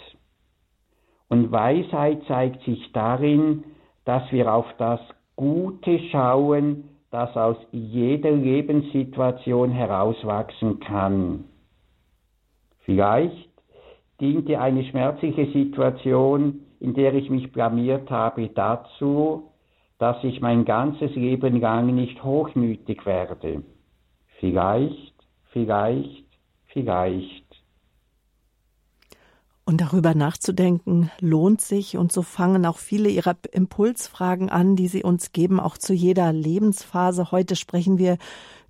Und 1.28 1.50
Weisheit 1.50 2.22
zeigt 2.26 2.62
sich 2.64 2.92
darin, 2.92 3.64
dass 4.04 4.30
wir 4.32 4.52
auf 4.52 4.66
das 4.78 5.00
Gute 5.34 5.98
schauen, 6.10 6.84
das 7.16 7.34
aus 7.34 7.56
jeder 7.72 8.30
Lebenssituation 8.30 9.70
herauswachsen 9.70 10.80
kann. 10.80 11.44
Vielleicht 12.80 13.48
diente 14.20 14.60
eine 14.60 14.84
schmerzliche 14.84 15.46
Situation, 15.50 16.60
in 16.78 16.92
der 16.92 17.14
ich 17.14 17.30
mich 17.30 17.50
blamiert 17.52 18.10
habe, 18.10 18.50
dazu, 18.50 19.50
dass 19.98 20.22
ich 20.24 20.42
mein 20.42 20.66
ganzes 20.66 21.14
Leben 21.14 21.58
lang 21.58 21.86
nicht 21.94 22.22
hochmütig 22.22 23.06
werde. 23.06 23.62
Vielleicht, 24.38 25.14
vielleicht, 25.52 26.26
vielleicht. 26.66 27.45
Und 29.68 29.80
darüber 29.80 30.14
nachzudenken 30.14 31.10
lohnt 31.18 31.60
sich 31.60 31.96
und 31.96 32.12
so 32.12 32.22
fangen 32.22 32.64
auch 32.66 32.78
viele 32.78 33.08
ihrer 33.08 33.34
Impulsfragen 33.50 34.48
an, 34.48 34.76
die 34.76 34.86
sie 34.86 35.02
uns 35.02 35.32
geben, 35.32 35.58
auch 35.58 35.76
zu 35.76 35.92
jeder 35.92 36.32
Lebensphase. 36.32 37.32
Heute 37.32 37.56
sprechen 37.56 37.98
wir 37.98 38.16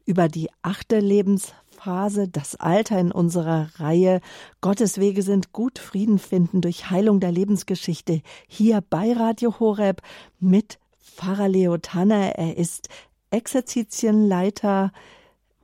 über 0.06 0.28
die 0.28 0.48
achte 0.62 0.98
Lebensphase, 0.98 2.28
das 2.28 2.56
Alter 2.56 2.98
in 2.98 3.12
unserer 3.12 3.68
Reihe. 3.76 4.22
Gottes 4.62 4.96
Wege 4.96 5.20
sind 5.20 5.52
gut, 5.52 5.78
Frieden 5.78 6.18
finden 6.18 6.62
durch 6.62 6.88
Heilung 6.88 7.20
der 7.20 7.30
Lebensgeschichte. 7.30 8.22
Hier 8.48 8.82
bei 8.88 9.12
Radio 9.12 9.60
Horeb 9.60 10.00
mit 10.40 10.78
Pfarrer 10.98 11.48
Leo 11.48 11.76
Tanner. 11.76 12.36
Er 12.38 12.56
ist 12.56 12.88
Exerzitienleiter 13.30 14.92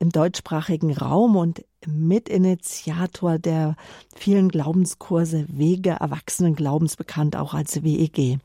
im 0.03 0.11
deutschsprachigen 0.11 0.93
Raum 0.93 1.37
und 1.37 1.65
Mitinitiator 1.87 3.39
der 3.39 3.77
vielen 4.17 4.49
Glaubenskurse 4.49 5.47
Wege 5.49 5.91
Erwachsenen 5.91 6.57
Glaubens, 6.57 6.97
bekannt 6.97 7.37
auch 7.37 7.55
als 7.55 7.85
WEG. 7.85 8.41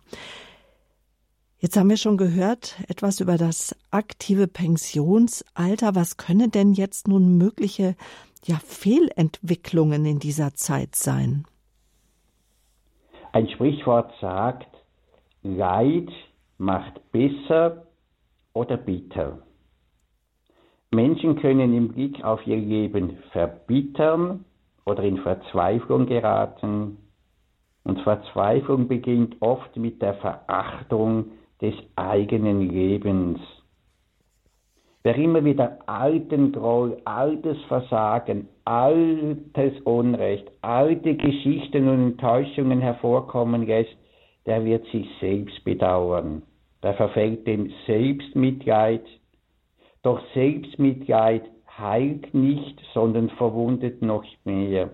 Jetzt 1.57 1.75
haben 1.75 1.89
wir 1.89 1.97
schon 1.97 2.17
gehört 2.17 2.75
etwas 2.87 3.19
über 3.21 3.39
das 3.39 3.75
aktive 3.89 4.47
Pensionsalter. 4.47 5.95
Was 5.95 6.17
können 6.17 6.51
denn 6.51 6.73
jetzt 6.73 7.07
nun 7.07 7.39
mögliche 7.39 7.95
ja, 8.45 8.57
Fehlentwicklungen 8.63 10.05
in 10.05 10.19
dieser 10.19 10.53
Zeit 10.53 10.95
sein? 10.95 11.45
Ein 13.31 13.49
Sprichwort 13.49 14.13
sagt, 14.21 14.69
Leid 15.41 16.09
macht 16.59 17.11
besser 17.11 17.87
oder 18.53 18.77
bitter. 18.77 19.39
Menschen 20.91 21.35
können 21.37 21.73
im 21.73 21.89
Blick 21.89 22.23
auf 22.23 22.45
ihr 22.47 22.57
Leben 22.57 23.17
verbittern 23.31 24.45
oder 24.85 25.03
in 25.03 25.17
Verzweiflung 25.17 26.05
geraten. 26.05 26.97
Und 27.83 28.01
Verzweiflung 28.01 28.87
beginnt 28.87 29.35
oft 29.41 29.75
mit 29.75 30.01
der 30.01 30.15
Verachtung 30.15 31.25
des 31.61 31.73
eigenen 31.95 32.69
Lebens. 32.69 33.39
Wer 35.03 35.15
immer 35.15 35.43
wieder 35.45 35.79
alten 35.85 36.51
Groll, 36.51 36.97
altes 37.05 37.57
Versagen, 37.69 38.49
altes 38.65 39.79
Unrecht, 39.85 40.51
alte 40.61 41.15
Geschichten 41.15 41.87
und 41.87 42.11
Enttäuschungen 42.11 42.81
hervorkommen 42.81 43.65
lässt, 43.65 43.95
der 44.45 44.65
wird 44.65 44.85
sich 44.87 45.07
selbst 45.21 45.63
bedauern. 45.63 46.41
Der 46.83 46.93
verfällt 46.93 47.47
dem 47.47 47.71
Selbstmitleid, 47.85 49.05
doch 50.07 50.21
Selbstmitleid 50.33 51.43
heilt 51.77 52.33
nicht, 52.33 52.81
sondern 52.93 53.29
verwundet 53.31 54.01
noch 54.01 54.23
mehr. 54.45 54.91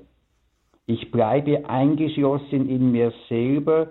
Ich 0.88 1.12
bleibe 1.12 1.70
eingeschlossen 1.70 2.68
in 2.68 2.92
mir 2.92 3.14
selber 3.30 3.90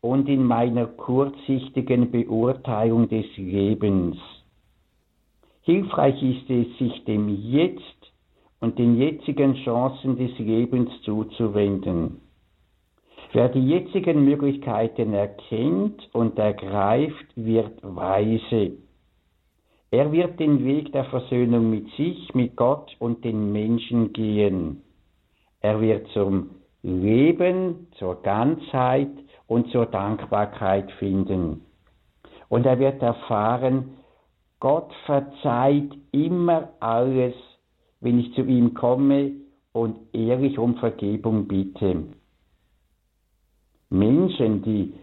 und 0.00 0.30
in 0.30 0.42
meiner 0.42 0.86
kurzsichtigen 0.86 2.10
Beurteilung 2.10 3.06
des 3.10 3.26
Lebens. 3.36 4.16
Hilfreich 5.60 6.22
ist 6.22 6.48
es, 6.48 6.78
sich 6.78 7.04
dem 7.04 7.28
Jetzt 7.28 8.10
und 8.60 8.78
den 8.78 8.96
jetzigen 8.96 9.54
Chancen 9.64 10.16
des 10.16 10.38
Lebens 10.38 10.90
zuzuwenden. 11.02 12.22
Wer 13.34 13.50
die 13.50 13.68
jetzigen 13.68 14.24
Möglichkeiten 14.24 15.12
erkennt 15.12 16.08
und 16.14 16.38
ergreift, 16.38 17.26
wird 17.36 17.78
weise. 17.82 18.72
Er 19.92 20.10
wird 20.10 20.40
den 20.40 20.64
Weg 20.64 20.90
der 20.92 21.04
Versöhnung 21.04 21.68
mit 21.68 21.86
sich, 21.96 22.34
mit 22.34 22.56
Gott 22.56 22.96
und 22.98 23.26
den 23.26 23.52
Menschen 23.52 24.14
gehen. 24.14 24.82
Er 25.60 25.82
wird 25.82 26.08
zum 26.14 26.52
Leben, 26.82 27.88
zur 27.98 28.22
Ganzheit 28.22 29.10
und 29.46 29.70
zur 29.70 29.84
Dankbarkeit 29.84 30.90
finden. 30.92 31.66
Und 32.48 32.64
er 32.64 32.78
wird 32.78 33.02
erfahren, 33.02 33.98
Gott 34.60 34.90
verzeiht 35.04 35.92
immer 36.10 36.70
alles, 36.80 37.34
wenn 38.00 38.18
ich 38.18 38.32
zu 38.34 38.44
ihm 38.44 38.72
komme 38.72 39.32
und 39.72 39.98
ehrlich 40.14 40.58
um 40.58 40.76
Vergebung 40.76 41.46
bitte. 41.46 42.04
Menschen, 43.90 44.62
die 44.62 44.94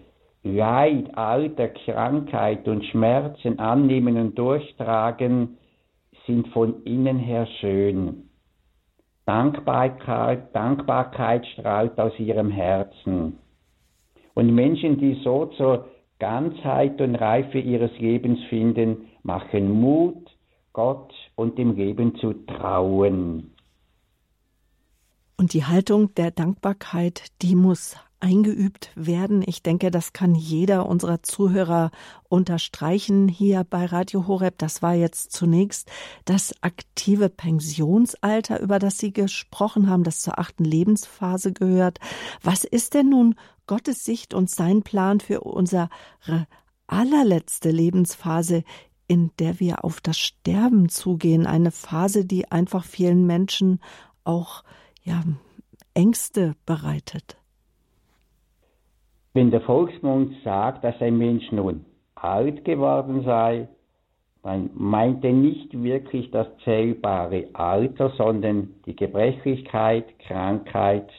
Leid, 0.44 1.18
Alter, 1.18 1.68
Krankheit 1.70 2.68
und 2.68 2.86
Schmerzen 2.86 3.60
annehmen 3.60 4.18
und 4.18 4.38
durchtragen, 4.38 5.58
sind 6.26 6.48
von 6.50 6.84
innen 6.84 7.18
her 7.18 7.48
schön. 7.60 8.30
Dankbarkeit, 9.26 10.56
Dankbarkeit 10.56 11.46
strahlt 11.48 12.00
aus 12.00 12.18
ihrem 12.18 12.50
Herzen. 12.50 13.38
Und 14.34 14.56
Menschen, 14.56 14.98
die 14.98 15.22
so 15.24 15.48
zur 15.58 15.90
Ganzheit 16.20 17.00
und 17.02 17.16
Reife 17.16 17.60
ihres 17.60 17.92
Lebens 18.00 18.40
finden, 18.50 19.08
machen 19.24 19.72
Mut, 19.72 20.30
Gott 20.74 21.14
und 21.36 21.58
dem 21.58 21.76
Leben 21.76 22.16
zu 22.16 22.34
trauen. 22.46 23.52
Und 25.38 25.54
die 25.54 25.66
Haltung 25.66 26.14
der 26.16 26.32
Dankbarkeit, 26.32 27.24
die 27.42 27.56
muss 27.56 27.98
eingeübt 28.20 28.92
werden. 28.96 29.44
Ich 29.46 29.64
denke, 29.64 29.92
das 29.92 30.14
kann 30.14 30.36
jeder 30.36 30.86
unserer 30.88 31.24
Zuhörer 31.24 31.92
unterstreichen 32.28 33.28
hier 33.28 33.64
bei 33.64 33.86
Radio 33.86 34.28
Horeb. 34.28 34.58
Das 34.58 34.82
war 34.82 34.94
jetzt 34.94 35.32
zunächst 35.32 35.90
das 36.26 36.54
aktive 36.62 37.30
Pensionsalter, 37.30 38.60
über 38.60 38.80
das 38.80 38.98
Sie 38.98 39.14
gesprochen 39.14 39.90
haben, 39.90 40.04
das 40.04 40.20
zur 40.20 40.38
achten 40.38 40.66
Lebensphase 40.66 41.54
gehört. 41.54 42.00
Was 42.44 42.64
ist 42.64 42.94
denn 42.94 43.10
nun 43.10 43.36
Gottes 43.68 44.04
Sicht 44.04 44.34
und 44.34 44.50
sein 44.50 44.84
Plan 44.84 45.20
für 45.20 45.42
unsere 45.42 45.90
allerletzte 46.88 47.72
Lebensphase, 47.72 48.64
in 49.08 49.32
der 49.40 49.60
wir 49.60 49.86
auf 49.86 50.02
das 50.02 50.18
Sterben 50.18 50.90
zugehen? 50.90 51.48
Eine 51.48 51.72
Phase, 51.72 52.26
die 52.26 52.52
einfach 52.52 52.84
vielen 52.84 53.26
Menschen 53.26 53.80
auch, 54.24 54.64
ja, 55.04 55.24
Ängste 55.94 56.56
bereitet. 56.66 57.39
Wenn 59.34 59.52
der 59.52 59.62
Volksmund 59.62 60.34
sagt, 60.44 60.84
dass 60.84 61.00
ein 61.02 61.18
Mensch 61.18 61.52
nun 61.52 61.86
alt 62.16 62.66
geworden 62.66 63.24
sei, 63.24 63.68
man 64.44 64.70
meinte 64.74 65.32
nicht 65.32 65.84
wirklich 65.84 66.32
das 66.32 66.48
zählbare 66.64 67.48
Alter, 67.54 68.10
sondern 68.18 68.70
die 68.86 68.96
Gebrechlichkeit, 68.96 70.18
Krankheit 70.20 71.10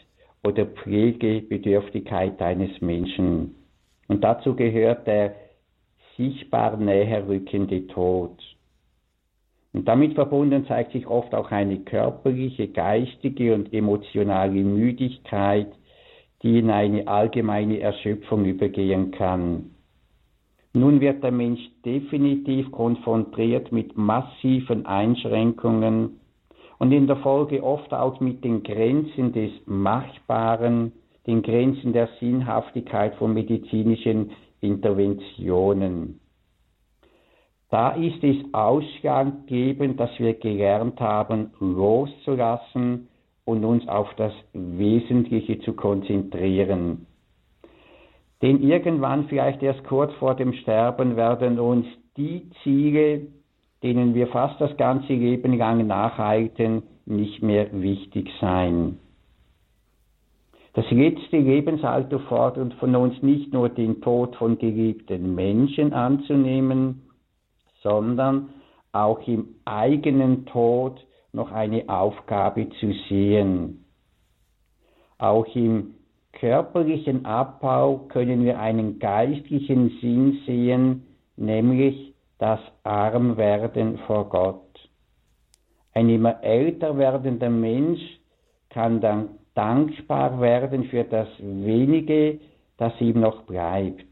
oder 0.43 0.67
Pflegebedürftigkeit 0.67 2.41
eines 2.41 2.81
Menschen. 2.81 3.55
Und 4.09 4.25
dazu 4.25 4.57
gehört 4.57 5.07
der 5.07 5.35
sichtbar 6.17 6.77
näher 6.79 7.29
rückende 7.29 7.87
Tod. 7.89 8.39
Und 9.73 9.87
damit 9.87 10.15
verbunden 10.15 10.67
zeigt 10.67 10.93
sich 10.93 11.07
oft 11.07 11.35
auch 11.35 11.51
eine 11.53 11.79
körperliche, 11.81 12.69
geistige 12.69 13.55
und 13.55 13.73
emotionale 13.73 14.65
Müdigkeit, 14.65 15.71
die 16.43 16.59
in 16.59 16.71
eine 16.71 17.07
allgemeine 17.07 17.81
Erschöpfung 17.81 18.45
übergehen 18.45 19.11
kann. 19.11 19.71
Nun 20.73 21.01
wird 21.01 21.23
der 21.23 21.33
Mensch 21.33 21.61
definitiv 21.85 22.71
konfrontiert 22.71 23.73
mit 23.73 23.97
massiven 23.97 24.87
Einschränkungen 24.87 26.21
und 26.79 26.93
in 26.93 27.07
der 27.07 27.17
Folge 27.17 27.63
oft 27.63 27.93
auch 27.93 28.21
mit 28.21 28.45
den 28.45 28.63
Grenzen 28.63 29.33
des 29.33 29.51
Machbaren, 29.67 30.93
den 31.27 31.43
Grenzen 31.43 31.93
der 31.93 32.09
Sinnhaftigkeit 32.21 33.15
von 33.17 33.35
medizinischen 33.35 34.31
Interventionen. 34.61 36.21
Da 37.69 37.91
ist 37.91 38.23
es 38.25 38.37
ausschlaggebend, 38.53 40.01
dass 40.01 40.11
wir 40.19 40.35
gelernt 40.35 41.01
haben, 41.01 41.51
loszulassen 41.61 43.10
und 43.45 43.65
uns 43.65 43.87
auf 43.89 44.09
das 44.17 44.33
Wesentliche 44.53 45.59
zu 45.61 45.73
konzentrieren. 45.73 47.07
Denn 48.43 48.63
irgendwann, 48.63 49.27
vielleicht 49.29 49.63
erst 49.63 49.85
kurz 49.85 50.13
vor 50.15 50.35
dem 50.35 50.53
Sterben, 50.55 51.17
werden 51.17 51.59
uns 51.59 51.87
die 52.17 52.51
Ziele, 52.63 53.27
denen 53.83 54.15
wir 54.15 54.29
fast 54.29 54.61
das 54.61 54.77
ganze 54.77 55.13
Leben 55.13 55.57
lang 55.57 55.87
nachhalten, 55.87 56.83
nicht 57.07 57.43
mehr 57.43 57.69
wichtig 57.73 58.31
sein. 58.41 58.99
Das 60.73 60.89
letzte 60.91 61.39
Lebensalter 61.39 62.21
fordert 62.21 62.75
von 62.75 62.95
uns 62.95 63.21
nicht 63.23 63.53
nur 63.53 63.69
den 63.69 64.01
Tod 64.01 64.37
von 64.37 64.57
geliebten 64.57 65.35
Menschen 65.35 65.93
anzunehmen, 65.93 67.03
sondern 67.83 68.51
auch 68.93 69.27
im 69.27 69.49
eigenen 69.65 70.47
Tod 70.47 71.05
noch 71.33 71.53
eine 71.53 71.89
Aufgabe 71.89 72.69
zu 72.81 72.93
sehen. 73.09 73.85
Auch 75.19 75.47
im 75.55 75.95
körperlichen 76.33 77.27
Abbau 77.27 78.07
können 78.09 78.45
wir 78.45 78.59
einen 78.59 78.99
geistlichen 78.99 79.91
Sinn 80.01 80.41
sehen, 80.47 81.07
nämlich 81.37 82.15
das 82.39 82.61
Armwerden 82.85 83.99
vor 84.07 84.29
Gott. 84.29 84.89
Ein 85.93 86.09
immer 86.09 86.43
älter 86.43 86.97
werdender 86.97 87.51
Mensch 87.51 88.01
kann 88.71 89.01
dann 89.01 89.31
dankbar 89.55 90.41
werden 90.41 90.85
für 90.85 91.05
das 91.05 91.29
wenige, 91.39 92.41
das 92.77 92.99
ihm 93.01 93.21
noch 93.21 93.43
bleibt. 93.43 94.07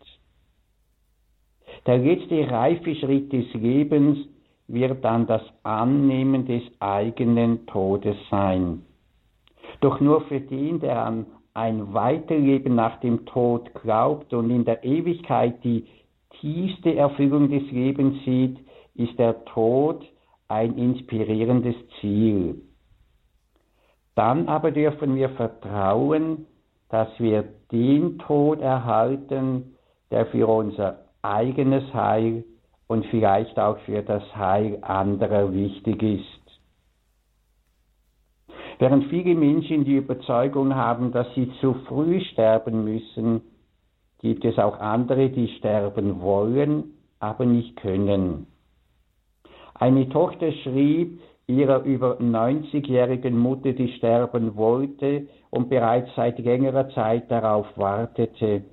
Der 1.87 1.99
letzte 1.99 2.51
reife 2.51 2.95
Schritt 2.97 3.33
des 3.33 3.53
Lebens 3.55 4.19
wird 4.69 5.03
dann 5.05 5.27
das 5.27 5.43
Annehmen 5.63 6.47
des 6.47 6.63
eigenen 6.79 7.67
Todes 7.67 8.17
sein. 8.31 8.83
Doch 9.81 10.01
nur 10.01 10.23
für 10.23 10.41
den, 10.41 10.81
der 10.81 11.05
an 11.05 11.27
ein 11.55 11.93
Weiterleben 11.93 12.75
nach 12.75 13.01
dem 13.01 13.27
Tod 13.27 13.75
glaubt 13.75 14.33
und 14.33 14.51
in 14.51 14.65
der 14.65 14.85
Ewigkeit 14.85 15.65
die 15.65 15.87
tiefste 16.41 16.95
Erfüllung 16.95 17.51
des 17.51 17.69
Lebens 17.73 18.23
sieht, 18.25 18.59
ist 18.95 19.19
der 19.19 19.45
Tod 19.47 20.05
ein 20.47 20.77
inspirierendes 20.77 21.75
Ziel. 22.01 22.63
Dann 24.15 24.49
aber 24.49 24.71
dürfen 24.71 25.15
wir 25.17 25.31
vertrauen, 25.31 26.47
dass 26.89 27.09
wir 27.19 27.45
den 27.71 28.19
Tod 28.19 28.61
erhalten, 28.61 29.77
der 30.11 30.27
für 30.27 30.47
unser 30.47 31.05
eigenes 31.23 31.93
Heil 31.93 32.45
und 32.89 33.07
vielleicht 33.07 33.59
auch 33.59 33.79
für 33.81 34.03
das 34.03 34.23
Heil 34.35 34.79
anderer 34.83 35.53
wichtig 35.53 36.03
ist. 36.03 36.39
Während 38.81 39.07
viele 39.07 39.35
Menschen 39.35 39.85
die 39.85 39.97
Überzeugung 39.97 40.75
haben, 40.75 41.13
dass 41.13 41.27
sie 41.35 41.51
zu 41.61 41.75
früh 41.87 42.21
sterben 42.33 42.85
müssen, 42.85 43.43
gibt 44.21 44.45
es 44.45 44.59
auch 44.59 44.79
andere, 44.79 45.31
die 45.31 45.49
sterben 45.59 46.21
wollen, 46.21 46.95
aber 47.21 47.45
nicht 47.45 47.77
können. 47.77 48.47
Eine 49.75 50.09
Tochter 50.09 50.53
schrieb 50.53 51.21
ihrer 51.47 51.83
über 51.83 52.19
90-jährigen 52.21 53.37
Mutter, 53.37 53.73
die 53.73 53.93
sterben 53.95 54.57
wollte 54.57 55.29
und 55.51 55.69
bereits 55.69 56.11
seit 56.15 56.39
längerer 56.39 56.89
Zeit 56.91 57.31
darauf 57.31 57.67
wartete. 57.77 58.65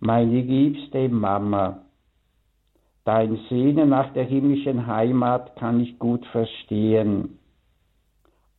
Meine 0.00 0.40
liebste 0.40 1.08
Mama, 1.08 1.83
dein 3.04 3.38
Sehnen 3.48 3.90
nach 3.90 4.12
der 4.12 4.24
himmlischen 4.24 4.86
Heimat 4.86 5.56
kann 5.56 5.80
ich 5.80 5.98
gut 5.98 6.24
verstehen. 6.26 7.38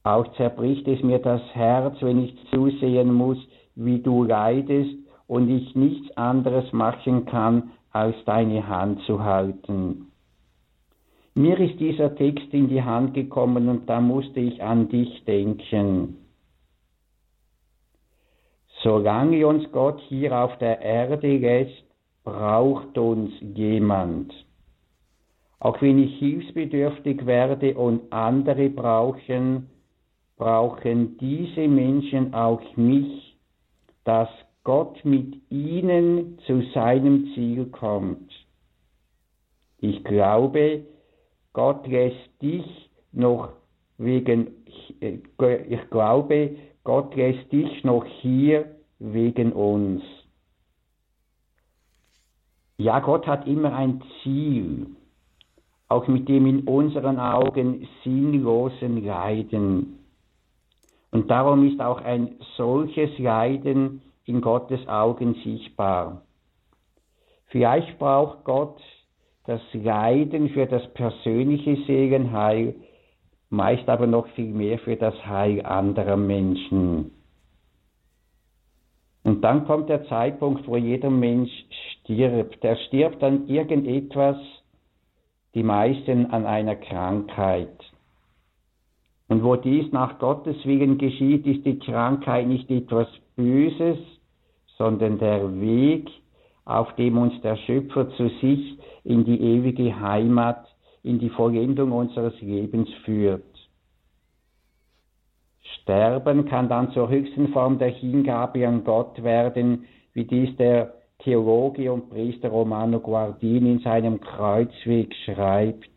Auch 0.04 0.32
zerbricht 0.34 0.88
es 0.88 1.02
mir 1.02 1.20
das 1.20 1.42
Herz, 1.54 1.98
wenn 2.02 2.24
ich 2.24 2.36
zusehen 2.52 3.12
muss, 3.12 3.40
wie 3.76 4.00
du 4.00 4.24
leidest 4.24 4.96
und 5.28 5.50
ich 5.50 5.76
nichts 5.76 6.16
anderes 6.16 6.72
machen 6.74 7.26
kann, 7.26 7.72
als 7.92 8.16
deine 8.26 8.68
Hand 8.68 9.02
zu 9.08 9.24
halten. 9.24 10.12
Mir 11.34 11.60
ist 11.60 11.80
dieser 11.80 12.16
Text 12.16 12.54
in 12.54 12.70
die 12.70 12.84
Hand 12.84 13.14
gekommen 13.14 13.68
und 13.68 13.90
da 13.90 14.00
musste 14.00 14.40
ich 14.40 14.62
an 14.62 14.90
dich 14.90 15.26
denken. 15.26 16.18
Solange 18.84 19.48
uns 19.48 19.70
Gott 19.72 20.00
hier 20.08 20.38
auf 20.38 20.58
der 20.60 20.82
Erde 20.82 21.38
lässt, 21.38 21.85
braucht 22.26 22.98
uns 22.98 23.32
jemand. 23.40 24.34
Auch 25.60 25.82
wenn 25.82 26.00
ich 26.00 26.20
hilfsbedürftig 26.20 27.26
werde 27.26 27.76
und 27.76 28.12
andere 28.12 28.70
brauchen, 28.70 29.70
brauchen 30.36 31.18
diese 31.18 31.68
Menschen 31.68 32.34
auch 32.34 32.62
mich, 32.76 33.38
dass 34.04 34.28
Gott 34.64 35.04
mit 35.06 35.36
ihnen 35.50 36.40
zu 36.46 36.62
seinem 36.74 37.32
Ziel 37.34 37.68
kommt. 37.68 38.32
Ich 39.78 40.04
glaube, 40.04 40.86
Gott 41.54 41.88
lässt 41.88 42.42
dich 42.42 42.90
noch 43.12 43.50
wegen, 43.98 44.48
ich 45.00 45.90
glaube, 45.90 46.58
Gott 46.84 47.16
lässt 47.16 47.52
dich 47.52 47.84
noch 47.84 48.06
hier 48.22 48.76
wegen 49.00 49.54
uns. 49.54 50.04
Ja, 52.78 53.00
Gott 53.00 53.26
hat 53.26 53.48
immer 53.48 53.74
ein 53.74 54.04
Ziel, 54.22 54.88
auch 55.88 56.08
mit 56.08 56.28
dem 56.28 56.46
in 56.46 56.68
unseren 56.68 57.20
Augen 57.20 57.88
sinnlosen 58.04 59.06
Leiden. 59.06 60.00
Und 61.12 61.32
darum 61.32 61.66
ist 61.66 61.80
auch 61.80 62.02
ein 62.02 62.36
solches 62.58 63.18
Leiden 63.18 64.02
in 64.26 64.42
Gottes 64.42 64.86
Augen 64.90 65.36
sichtbar. 65.44 66.24
Vielleicht 67.48 67.98
braucht 67.98 68.44
Gott 68.44 68.82
das 69.46 69.62
Leiden 69.72 70.50
für 70.50 70.66
das 70.66 70.86
persönliche 70.94 71.78
Seelenheil, 71.86 72.76
meist 73.50 73.88
aber 73.88 74.08
noch 74.08 74.28
viel 74.30 74.52
mehr 74.52 74.80
für 74.80 74.98
das 74.98 75.16
Heil 75.26 75.66
anderer 75.66 76.18
Menschen. 76.18 77.12
Und 79.26 79.42
dann 79.42 79.66
kommt 79.66 79.90
der 79.90 80.06
Zeitpunkt, 80.06 80.68
wo 80.68 80.78
jeder 80.78 81.10
Mensch 81.10 81.52
stirbt. 82.04 82.64
Er 82.64 82.76
stirbt 82.76 83.24
an 83.24 83.48
irgendetwas, 83.48 84.38
die 85.56 85.64
meisten 85.64 86.28
an 86.28 86.46
einer 86.46 86.76
Krankheit. 86.76 87.76
Und 89.28 89.44
wo 89.44 89.56
dies 89.56 89.92
nach 89.92 90.20
Gottes 90.20 90.64
Willen 90.64 91.00
geschieht, 91.00 91.48
ist 91.48 91.66
die 91.66 91.80
Krankheit 91.80 92.46
nicht 92.46 92.70
etwas 92.70 93.08
Böses, 93.36 93.98
sondern 94.78 95.18
der 95.18 95.60
Weg, 95.60 96.08
auf 96.66 96.94
dem 96.96 97.18
uns 97.18 97.34
der 97.42 97.58
Schöpfer 97.58 98.08
zu 98.12 98.30
sich 98.42 98.78
in 99.04 99.26
die 99.26 99.42
ewige 99.42 100.00
Heimat, 100.00 100.68
in 101.02 101.18
die 101.18 101.32
Vollendung 101.32 101.94
unseres 101.94 102.40
Lebens 102.42 102.90
führt. 103.04 103.55
Sterben 105.82 106.46
kann 106.46 106.70
dann 106.70 106.92
zur 106.92 107.10
höchsten 107.10 107.50
Form 107.50 107.78
der 107.78 107.90
Hingabe 107.90 108.68
an 108.68 108.84
Gott 108.84 109.24
werden, 109.24 109.86
wie 110.14 110.26
dies 110.26 110.56
der 110.58 110.94
Theologe 111.20 111.92
und 111.92 112.10
Priester 112.10 112.50
Romano 112.50 113.00
Guardini 113.00 113.74
in 113.74 113.80
seinem 113.80 114.20
Kreuzweg 114.20 115.14
schreibt. 115.26 115.90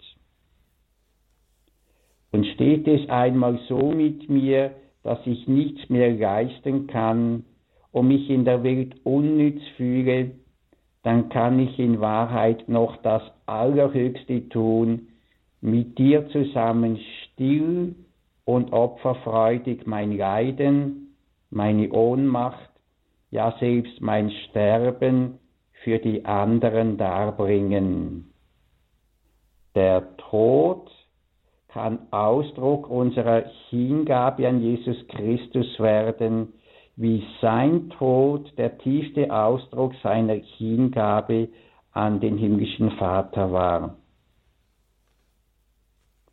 Und 2.30 2.46
steht 2.46 2.86
es 2.86 3.08
einmal 3.08 3.58
so 3.68 3.90
mit 3.90 4.28
mir, 4.28 4.72
dass 5.02 5.18
ich 5.26 5.48
nichts 5.48 5.88
mehr 5.88 6.12
leisten 6.12 6.86
kann 6.86 7.44
und 7.92 8.08
mich 8.08 8.28
in 8.28 8.44
der 8.44 8.62
Welt 8.62 8.96
unnütz 9.04 9.62
fühle, 9.76 10.32
dann 11.02 11.30
kann 11.30 11.58
ich 11.58 11.78
in 11.78 12.00
Wahrheit 12.00 12.68
noch 12.68 12.96
das 12.98 13.22
Allerhöchste 13.46 14.48
tun, 14.48 15.08
mit 15.60 15.98
dir 15.98 16.28
zusammen 16.28 16.98
still 17.24 17.94
und 18.48 18.72
opferfreudig 18.72 19.86
mein 19.86 20.16
Leiden, 20.16 21.14
meine 21.50 21.92
Ohnmacht, 21.92 22.70
ja 23.30 23.54
selbst 23.60 24.00
mein 24.00 24.30
Sterben 24.30 25.38
für 25.84 25.98
die 25.98 26.24
anderen 26.24 26.96
darbringen. 26.96 28.32
Der 29.74 30.16
Tod 30.16 30.90
kann 31.68 31.98
Ausdruck 32.10 32.88
unserer 32.88 33.44
Hingabe 33.68 34.48
an 34.48 34.62
Jesus 34.62 34.96
Christus 35.08 35.78
werden, 35.78 36.54
wie 36.96 37.22
sein 37.42 37.90
Tod 37.98 38.50
der 38.56 38.78
tiefste 38.78 39.30
Ausdruck 39.30 39.92
seiner 40.02 40.36
Hingabe 40.56 41.50
an 41.92 42.18
den 42.20 42.38
himmlischen 42.38 42.92
Vater 42.92 43.52
war. 43.52 43.98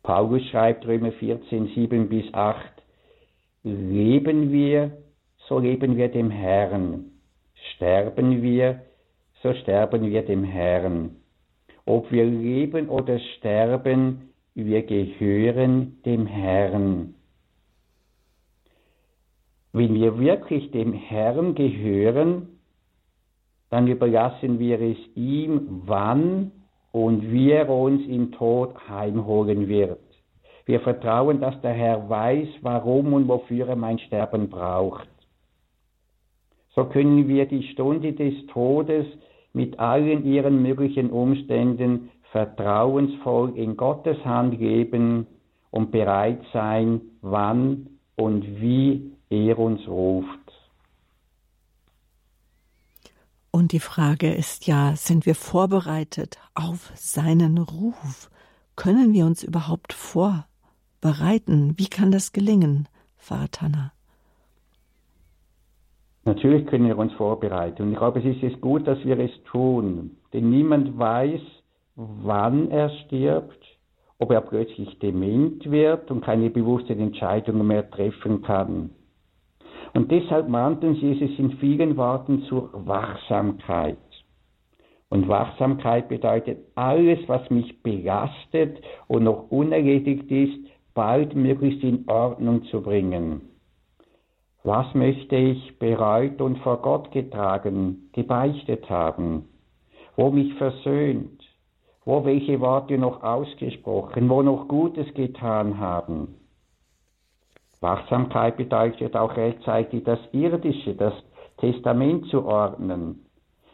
Paulus 0.06 0.46
schreibt 0.50 0.86
Römer 0.86 1.10
14, 1.10 1.74
7 1.74 2.08
bis 2.08 2.32
8, 2.32 2.60
leben 3.64 4.52
wir, 4.52 4.92
so 5.48 5.58
leben 5.58 5.96
wir 5.96 6.06
dem 6.06 6.30
Herrn, 6.30 7.06
sterben 7.74 8.40
wir, 8.40 8.82
so 9.42 9.52
sterben 9.54 10.08
wir 10.08 10.22
dem 10.22 10.44
Herrn. 10.44 11.16
Ob 11.86 12.12
wir 12.12 12.24
leben 12.24 12.88
oder 12.88 13.18
sterben, 13.18 14.30
wir 14.54 14.84
gehören 14.84 16.00
dem 16.04 16.26
Herrn. 16.26 17.16
Wenn 19.72 19.92
wir 19.92 20.20
wirklich 20.20 20.70
dem 20.70 20.92
Herrn 20.92 21.56
gehören, 21.56 22.60
dann 23.70 23.88
überlassen 23.88 24.60
wir 24.60 24.80
es 24.80 24.98
ihm, 25.16 25.82
wann 25.84 26.52
und 26.96 27.30
wie 27.30 27.50
er 27.50 27.68
uns 27.68 28.06
im 28.06 28.32
Tod 28.32 28.74
heimholen 28.88 29.68
wird. 29.68 30.00
Wir 30.64 30.80
vertrauen, 30.80 31.42
dass 31.42 31.60
der 31.60 31.74
Herr 31.74 32.08
weiß, 32.08 32.48
warum 32.62 33.12
und 33.12 33.28
wofür 33.28 33.68
er 33.68 33.76
mein 33.76 33.98
Sterben 33.98 34.48
braucht. 34.48 35.06
So 36.74 36.86
können 36.86 37.28
wir 37.28 37.44
die 37.44 37.64
Stunde 37.64 38.14
des 38.14 38.46
Todes 38.46 39.04
mit 39.52 39.78
allen 39.78 40.24
ihren 40.24 40.62
möglichen 40.62 41.10
Umständen 41.10 42.08
vertrauensvoll 42.32 43.58
in 43.58 43.76
Gottes 43.76 44.16
Hand 44.24 44.58
geben 44.58 45.26
und 45.70 45.90
bereit 45.90 46.40
sein, 46.54 47.02
wann 47.20 47.88
und 48.16 48.58
wie 48.62 49.12
er 49.28 49.58
uns 49.58 49.86
ruft. 49.86 50.45
Und 53.56 53.72
die 53.72 53.80
Frage 53.80 54.34
ist 54.34 54.66
ja, 54.66 54.92
sind 54.96 55.24
wir 55.24 55.34
vorbereitet 55.34 56.36
auf 56.54 56.92
seinen 56.94 57.56
Ruf? 57.56 58.28
Können 58.76 59.14
wir 59.14 59.24
uns 59.24 59.42
überhaupt 59.42 59.94
vorbereiten? 59.94 61.72
Wie 61.78 61.86
kann 61.86 62.10
das 62.10 62.34
gelingen, 62.34 62.86
Vater 63.16 63.92
Natürlich 66.26 66.66
können 66.66 66.86
wir 66.86 66.98
uns 66.98 67.14
vorbereiten. 67.14 67.84
Und 67.84 67.92
ich 67.92 67.98
glaube, 67.98 68.20
es 68.20 68.42
ist 68.42 68.60
gut, 68.60 68.86
dass 68.86 69.02
wir 69.06 69.18
es 69.18 69.30
tun. 69.44 70.18
Denn 70.34 70.50
niemand 70.50 70.98
weiß, 70.98 71.40
wann 71.94 72.70
er 72.70 72.90
stirbt, 73.06 73.64
ob 74.18 74.32
er 74.32 74.42
plötzlich 74.42 74.98
dement 74.98 75.70
wird 75.70 76.10
und 76.10 76.22
keine 76.22 76.50
bewussten 76.50 77.00
Entscheidungen 77.00 77.66
mehr 77.66 77.90
treffen 77.90 78.42
kann. 78.42 78.90
Und 79.96 80.10
deshalb 80.10 80.50
mahnten 80.50 80.96
sie 80.96 81.12
es 81.12 81.38
in 81.38 81.52
vielen 81.52 81.96
Worten 81.96 82.42
zur 82.42 82.68
Wachsamkeit. 82.86 83.96
Und 85.08 85.26
Wachsamkeit 85.26 86.10
bedeutet, 86.10 86.58
alles, 86.74 87.18
was 87.28 87.48
mich 87.48 87.82
belastet 87.82 88.78
und 89.08 89.24
noch 89.24 89.50
unerledigt 89.50 90.30
ist, 90.30 90.58
bald 90.92 91.34
möglichst 91.34 91.82
in 91.82 92.04
Ordnung 92.08 92.64
zu 92.64 92.82
bringen. 92.82 93.40
Was 94.64 94.94
möchte 94.94 95.36
ich 95.36 95.78
bereut 95.78 96.42
und 96.42 96.58
vor 96.58 96.82
Gott 96.82 97.10
getragen, 97.12 98.10
gebeichtet 98.12 98.90
haben, 98.90 99.48
wo 100.14 100.30
mich 100.30 100.52
versöhnt, 100.56 101.42
wo 102.04 102.22
welche 102.22 102.60
Worte 102.60 102.98
noch 102.98 103.22
ausgesprochen, 103.22 104.28
wo 104.28 104.42
noch 104.42 104.68
Gutes 104.68 105.06
getan 105.14 105.78
haben. 105.78 106.34
Wachsamkeit 107.80 108.56
bedeutet 108.56 109.16
auch 109.16 109.36
rechtzeitig 109.36 110.04
das 110.04 110.18
Irdische, 110.32 110.94
das 110.94 111.12
Testament 111.58 112.26
zu 112.26 112.44
ordnen, 112.44 113.26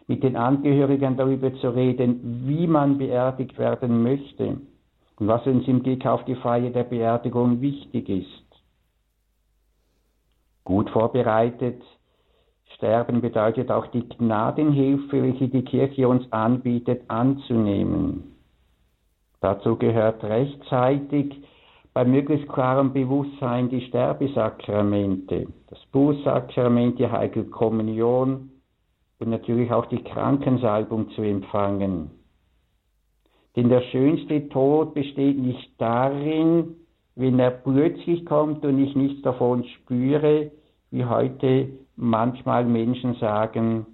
mit 0.07 0.23
den 0.23 0.37
Angehörigen 0.37 1.17
darüber 1.17 1.55
zu 1.55 1.71
reden, 1.71 2.45
wie 2.47 2.67
man 2.67 2.99
beerdigt 2.99 3.59
werden 3.59 4.03
möchte 4.03 4.61
und 5.19 5.29
was 5.29 5.47
uns 5.47 5.67
im 5.69 5.83
Blick 5.83 6.05
auf 6.07 6.25
die 6.25 6.37
Feier 6.37 6.71
der 6.71 6.85
Beerdigung 6.85 7.61
wichtig 7.61 8.09
ist. 8.09 8.63
Gut 10.65 10.91
vorbereitet 10.91 11.83
sterben 12.75 13.21
bedeutet 13.21 13.71
auch 13.71 13.87
die 13.89 14.09
Gnadenhilfe, 14.09 15.23
welche 15.23 15.49
die 15.49 15.63
Kirche 15.63 16.09
uns 16.09 16.31
anbietet, 16.33 17.03
anzunehmen. 17.09 18.33
Dazu 19.41 19.77
gehört 19.77 20.23
rechtzeitig 20.25 21.37
bei 21.95 22.05
möglichst 22.05 22.49
klarem 22.49 22.93
Bewusstsein 22.93 23.69
die 23.69 23.83
Sterbesakramente, 23.83 25.47
das 25.69 25.79
Bußsakrament, 25.93 26.99
die 26.99 27.11
Heilige 27.11 27.45
Kommunion 27.45 28.51
und 29.19 29.31
natürlich 29.31 29.71
auch 29.71 29.87
die 29.87 30.03
Krankensalbung 30.03 31.11
zu 31.11 31.23
empfangen. 31.23 32.11
Denn 33.57 33.69
der 33.69 33.83
schönste 33.83 34.49
Tod 34.49 34.95
besteht 34.95 35.39
nicht 35.39 35.71
darin, 35.79 36.77
wenn 37.15 37.39
er 37.39 37.51
plötzlich 37.51 38.25
kommt 38.25 38.65
und 38.65 38.79
ich 38.79 38.97
nichts 38.97 39.21
davon 39.23 39.65
spüre, 39.65 40.51
wie 40.91 41.05
heute 41.05 41.69
manchmal 41.97 42.65
Menschen 42.65 43.15
sagen, 43.17 43.87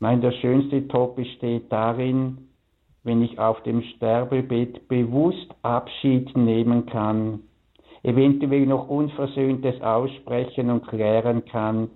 nein, 0.00 0.22
der 0.22 0.32
schönste 0.32 0.88
Tod 0.88 1.16
besteht 1.16 1.70
darin, 1.70 2.45
wenn 3.06 3.22
ich 3.22 3.38
auf 3.38 3.62
dem 3.62 3.82
Sterbebett 3.82 4.88
bewusst 4.88 5.54
Abschied 5.62 6.36
nehmen 6.36 6.86
kann, 6.86 7.44
eventuell 8.02 8.66
noch 8.66 8.88
Unversöhntes 8.88 9.80
aussprechen 9.80 10.70
und 10.70 10.88
klären 10.88 11.44
kann 11.44 11.88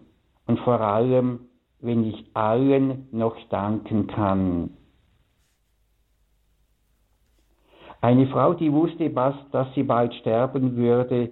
und 0.47 0.61
vor 0.61 0.81
allem, 0.81 1.41
wenn 1.81 2.05
ich 2.05 2.25
allen 2.35 3.09
noch 3.11 3.35
danken 3.49 4.07
kann. 4.07 4.71
Eine 8.01 8.29
Frau, 8.29 8.55
die 8.55 8.73
wusste, 8.73 9.11
dass 9.11 9.75
sie 9.75 9.83
bald 9.83 10.15
sterben 10.15 10.77
würde, 10.77 11.31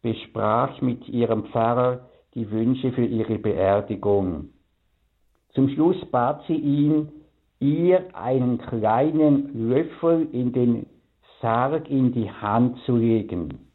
besprach 0.00 0.80
mit 0.80 1.06
ihrem 1.10 1.44
Pfarrer 1.44 2.08
die 2.34 2.50
Wünsche 2.50 2.90
für 2.92 3.04
ihre 3.04 3.38
Beerdigung. 3.38 4.48
Zum 5.50 5.68
Schluss 5.68 6.02
bat 6.10 6.42
sie 6.46 6.56
ihn, 6.56 7.19
ihr 7.60 8.14
einen 8.14 8.58
kleinen 8.58 9.68
Löffel 9.68 10.28
in 10.32 10.52
den 10.52 10.86
Sarg 11.40 11.88
in 11.88 12.12
die 12.12 12.30
Hand 12.30 12.78
zu 12.84 12.96
legen. 12.96 13.70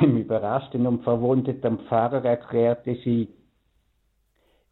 Dem 0.00 0.16
überraschten 0.16 0.86
und 0.86 1.02
verwundeten 1.02 1.80
Pfarrer 1.80 2.24
erklärte 2.24 2.96
sie, 3.04 3.28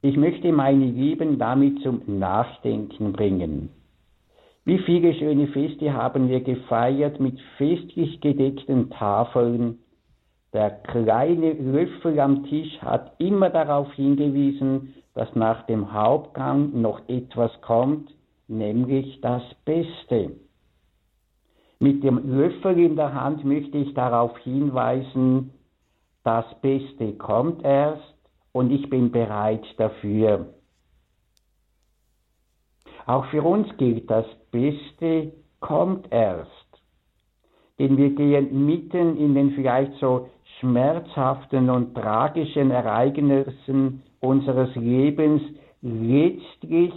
ich 0.03 0.17
möchte 0.17 0.53
meine 0.53 0.85
Lieben 0.85 1.39
damit 1.39 1.81
zum 1.83 2.03
Nachdenken 2.07 3.13
bringen. 3.13 3.71
Wie 4.67 4.79
viele 4.79 5.15
schöne 5.15 5.47
Feste 5.49 5.93
haben 5.93 6.29
wir 6.29 6.41
gefeiert 6.41 7.21
mit 7.21 7.39
festlich 7.57 8.21
gedeckten 8.21 8.91
Tafeln. 8.91 9.79
Der 10.53 10.71
kleine 10.71 11.53
Löffel 11.53 12.19
am 12.21 12.45
Tisch 12.45 12.79
hat 12.81 13.15
immer 13.19 13.51
darauf 13.51 13.93
hingewiesen, 13.95 14.95
dass 15.15 15.35
nach 15.35 15.67
dem 15.67 15.93
Hauptgang 15.93 16.81
noch 16.81 17.01
etwas 17.09 17.51
kommt, 17.61 18.11
nämlich 18.49 19.21
das 19.21 19.43
Beste. 19.65 20.33
Mit 21.79 22.03
dem 22.03 22.37
Löffel 22.39 22.79
in 22.79 22.97
der 22.97 23.15
Hand 23.15 23.45
möchte 23.45 23.79
ich 23.79 23.95
darauf 23.95 24.37
hinweisen, 24.39 25.53
das 26.23 26.47
Beste 26.61 27.13
kommt 27.15 27.63
erst 27.65 28.15
und 28.53 28.71
ich 28.71 28.89
bin 28.89 29.13
bereit 29.13 29.65
dafür. 29.77 30.55
Auch 33.07 33.27
für 33.27 33.43
uns 33.43 33.69
gilt, 33.77 34.11
das 34.11 34.27
Beste 34.51 35.33
kommt 35.61 36.11
erst. 36.11 36.51
Denn 37.79 37.97
wir 37.97 38.15
gehen 38.15 38.65
mitten 38.65 39.17
in 39.17 39.35
den 39.35 39.51
vielleicht 39.51 39.93
so 40.01 40.29
schmerzhaften 40.59 41.69
und 41.69 41.95
tragischen 41.95 42.71
Ereignissen 42.71 44.03
unseres 44.25 44.75
Lebens 44.75 45.43
letztlich 45.83 46.93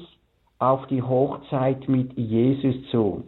auf 0.59 0.87
die 0.87 1.03
Hochzeit 1.03 1.87
mit 1.87 2.13
Jesus 2.17 2.75
zu. 2.89 3.23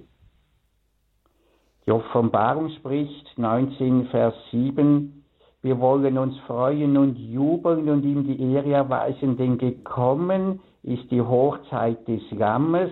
Die 1.86 1.92
Offenbarung 1.92 2.70
spricht 2.70 3.38
19 3.38 4.08
Vers 4.08 4.34
7, 4.52 5.24
wir 5.62 5.80
wollen 5.80 6.18
uns 6.18 6.38
freuen 6.48 6.96
und 6.98 7.18
jubeln 7.18 7.90
und 7.90 8.04
ihm 8.06 8.26
die 8.26 8.42
Ehre 8.54 8.74
erweisen, 8.74 9.36
denn 9.36 9.58
gekommen 9.58 10.62
ist 10.84 11.12
die 11.12 11.22
Hochzeit 11.22 12.08
des 12.08 12.22
Lammes 12.32 12.92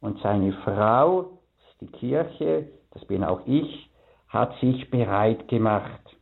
und 0.00 0.18
seine 0.22 0.52
Frau, 0.64 1.38
die 1.80 1.86
Kirche, 1.88 2.68
das 2.92 3.04
bin 3.04 3.22
auch 3.22 3.42
ich, 3.44 3.90
hat 4.28 4.58
sich 4.60 4.90
bereit 4.90 5.48
gemacht. 5.48 6.16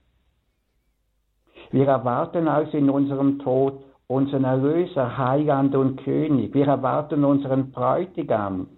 Wir 1.70 1.86
erwarten 1.86 2.48
also 2.48 2.76
in 2.76 2.90
unserem 2.90 3.38
Tod 3.40 3.84
unseren 4.08 4.44
Erlöser, 4.44 5.18
Heiland 5.18 5.74
und 5.74 6.02
König. 6.04 6.54
Wir 6.54 6.68
erwarten 6.68 7.24
unseren 7.24 7.72
Bräutigam, 7.72 8.68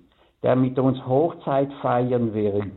der 0.43 0.57
mit 0.57 0.79
uns 0.79 1.07
Hochzeit 1.07 1.71
feiern 1.83 2.33
will. 2.35 2.73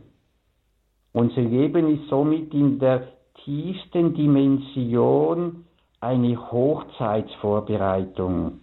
Unser 1.12 1.42
Leben 1.42 1.94
ist 1.94 2.08
somit 2.08 2.54
in 2.54 2.78
der 2.78 3.08
tiefsten 3.44 4.14
Dimension 4.14 5.66
eine 6.00 6.50
Hochzeitsvorbereitung. 6.50 8.60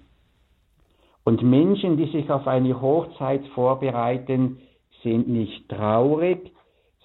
Und 1.23 1.43
Menschen, 1.43 1.97
die 1.97 2.11
sich 2.11 2.31
auf 2.31 2.47
eine 2.47 2.81
Hochzeit 2.81 3.45
vorbereiten, 3.49 4.57
sind 5.03 5.29
nicht 5.29 5.69
traurig, 5.69 6.51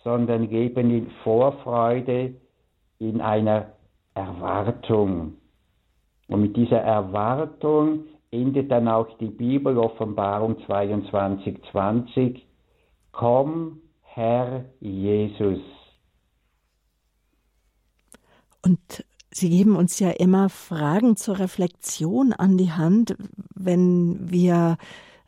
sondern 0.02 0.48
leben 0.50 0.90
in 0.90 1.10
Vorfreude, 1.22 2.34
in 2.98 3.20
einer 3.20 3.66
Erwartung. 4.14 5.34
Und 6.28 6.40
mit 6.40 6.56
dieser 6.56 6.80
Erwartung 6.80 8.04
endet 8.30 8.70
dann 8.70 8.88
auch 8.88 9.16
die 9.18 9.26
Bibel 9.28 9.78
Offenbarung 9.78 10.56
22, 10.66 11.60
20. 11.70 12.46
Komm, 13.12 13.80
Herr 14.02 14.64
Jesus. 14.80 15.60
Und 18.62 19.04
Sie 19.36 19.50
geben 19.50 19.74
uns 19.74 19.98
ja 19.98 20.10
immer 20.10 20.48
Fragen 20.48 21.16
zur 21.16 21.40
Reflexion 21.40 22.32
an 22.32 22.56
die 22.56 22.70
Hand, 22.70 23.16
wenn 23.52 24.30
wir, 24.30 24.76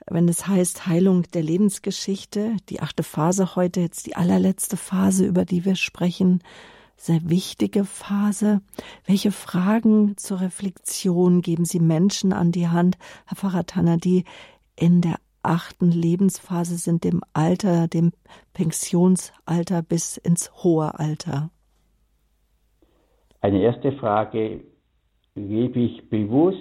wenn 0.06 0.28
es 0.28 0.46
heißt 0.46 0.86
Heilung 0.86 1.24
der 1.34 1.42
Lebensgeschichte, 1.42 2.56
die 2.68 2.78
achte 2.78 3.02
Phase 3.02 3.56
heute, 3.56 3.80
jetzt 3.80 4.06
die 4.06 4.14
allerletzte 4.14 4.76
Phase, 4.76 5.26
über 5.26 5.44
die 5.44 5.64
wir 5.64 5.74
sprechen, 5.74 6.40
sehr 6.96 7.28
wichtige 7.28 7.84
Phase. 7.84 8.60
Welche 9.04 9.30
Fragen 9.30 10.16
zur 10.16 10.40
Reflexion 10.40 11.42
geben 11.42 11.64
Sie 11.64 11.80
Menschen 11.80 12.32
an 12.32 12.52
die 12.52 12.68
Hand, 12.68 12.98
Herr 13.26 13.36
Pfarrer 13.36 13.66
Tanner, 13.66 13.98
die 13.98 14.24
in 14.74 15.02
der 15.02 15.16
achten 15.42 15.90
Lebensphase 15.90 16.76
sind, 16.76 17.04
dem 17.04 17.22
Alter, 17.32 17.86
dem 17.86 18.12
Pensionsalter 18.52 19.82
bis 19.82 20.16
ins 20.16 20.50
hohe 20.64 20.98
Alter? 20.98 21.50
Eine 23.40 23.60
erste 23.60 23.92
Frage, 23.92 24.64
lebe 25.34 25.78
ich 25.78 26.08
bewusst 26.08 26.58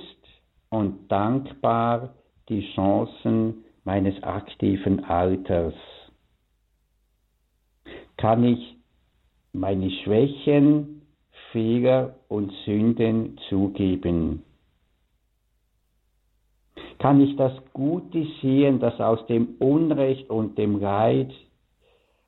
und 0.69 1.11
dankbar 1.11 2.13
die 2.49 2.67
Chancen 2.75 3.63
meines 3.86 4.21
aktiven 4.21 5.03
Alters? 5.03 5.73
Kann 8.17 8.43
ich 8.43 8.74
meine 9.60 9.89
Schwächen, 9.89 11.01
Fehler 11.51 12.16
und 12.28 12.51
Sünden 12.66 13.38
zugeben? 13.49 14.43
Kann 16.99 17.22
ich 17.22 17.36
das 17.36 17.53
Gute 17.74 18.26
sehen, 18.41 18.80
das 18.80 18.99
aus 18.99 19.26
dem 19.28 19.56
Unrecht 19.60 20.30
und 20.30 20.58
dem 20.58 20.80
Leid 20.80 21.32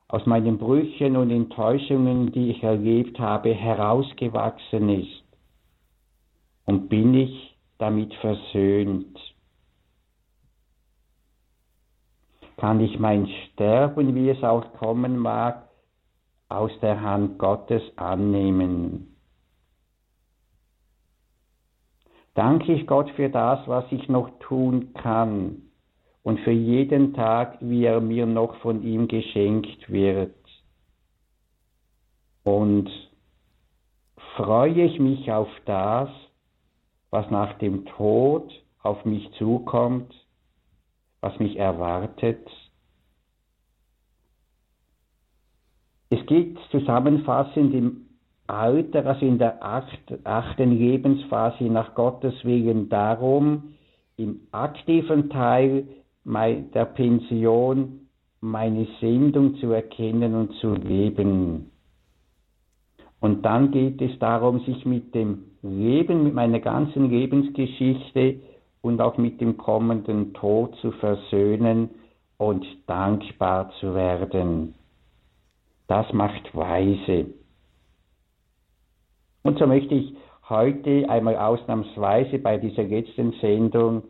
aus 0.10 0.26
meinen 0.26 0.58
Brüchen 0.58 1.18
und 1.18 1.32
Enttäuschungen, 1.32 2.32
die 2.32 2.52
ich 2.52 2.64
erlebt 2.64 3.20
habe, 3.20 3.54
herausgewachsen 3.54 4.90
ist. 4.90 5.24
Und 6.66 6.90
bin 6.90 7.14
ich 7.14 7.58
damit 7.78 8.14
versöhnt? 8.16 9.18
Kann 12.58 12.80
ich 12.80 12.98
mein 13.00 13.28
Sterben, 13.28 14.16
wie 14.16 14.30
es 14.30 14.44
auch 14.44 14.74
kommen 14.74 15.18
mag, 15.18 15.67
aus 16.50 16.72
der 16.82 17.02
Hand 17.02 17.38
Gottes 17.40 17.82
annehmen? 17.96 19.16
Danke 22.34 22.74
ich 22.74 22.86
Gott 22.86 23.10
für 23.12 23.30
das, 23.30 23.68
was 23.68 23.86
ich 23.92 24.08
noch 24.10 24.30
tun 24.40 24.94
kann 24.94 25.64
und 26.22 26.40
für 26.42 26.52
jeden 26.52 27.14
Tag, 27.14 27.58
wie 27.62 27.86
er 27.86 28.00
mir 28.00 28.26
noch 28.26 28.56
von 28.58 28.84
ihm 28.84 29.08
geschenkt 29.08 29.90
wird. 29.90 30.36
Und 32.44 32.90
freue 34.36 34.84
ich 34.84 35.00
mich 35.00 35.32
auf 35.32 35.50
das, 35.66 36.10
was 37.10 37.30
nach 37.32 37.58
dem 37.58 37.86
Tod 37.86 38.52
auf 38.84 39.04
mich 39.04 39.32
zukommt, 39.40 40.14
was 41.22 41.40
mich 41.40 41.58
erwartet. 41.58 42.48
Es 46.10 46.26
geht 46.26 46.58
zusammenfassend 46.72 47.74
im 47.74 48.06
Alter, 48.48 49.06
also 49.06 49.26
in 49.26 49.38
der 49.38 49.60
achten 49.62 50.78
Lebensphase 50.78 51.66
nach 51.66 51.96
Gottes 51.96 52.34
Willen 52.46 52.88
darum, 52.88 53.74
im 54.16 54.40
aktiven 54.52 55.30
Teil 55.30 55.88
der 56.26 56.86
Pension 56.86 58.08
meine 58.42 58.88
Sendung 59.02 59.56
zu 59.56 59.72
erkennen 59.72 60.34
und 60.34 60.54
zu 60.56 60.76
leben. 60.76 61.72
Und 63.20 63.44
dann 63.46 63.72
geht 63.72 64.02
es 64.02 64.18
darum, 64.20 64.60
sich 64.62 64.86
mit 64.86 65.14
dem 65.16 65.44
Leben, 65.62 66.24
mit 66.24 66.34
meiner 66.34 66.60
ganzen 66.60 67.10
Lebensgeschichte 67.10 68.40
und 68.82 69.02
auch 69.02 69.18
mit 69.18 69.42
dem 69.42 69.58
kommenden 69.58 70.34
Tod 70.34 70.76
zu 70.82 70.92
versöhnen 70.92 71.90
und 72.38 72.66
dankbar 72.86 73.72
zu 73.80 73.96
werden. 73.96 74.76
Das 75.88 76.12
macht 76.14 76.54
weise. 76.56 77.34
Und 79.44 79.58
so 79.58 79.68
möchte 79.68 79.96
ich 79.96 80.14
heute 80.50 81.10
einmal 81.10 81.38
ausnahmsweise 81.38 82.40
bei 82.40 82.58
dieser 82.58 82.84
letzten 82.84 83.34
Sendung 83.42 84.04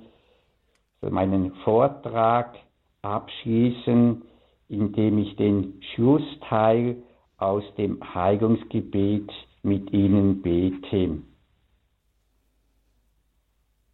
meinen 1.01 1.53
Vortrag 1.63 2.55
abschließen, 3.01 4.23
indem 4.69 5.17
ich 5.19 5.36
den 5.36 5.80
Schlussteil 5.93 6.97
aus 7.38 7.63
dem 7.78 7.99
Heilungsgebet 8.15 9.32
mit 9.61 9.91
Ihnen 9.93 10.41
bete. 10.41 11.21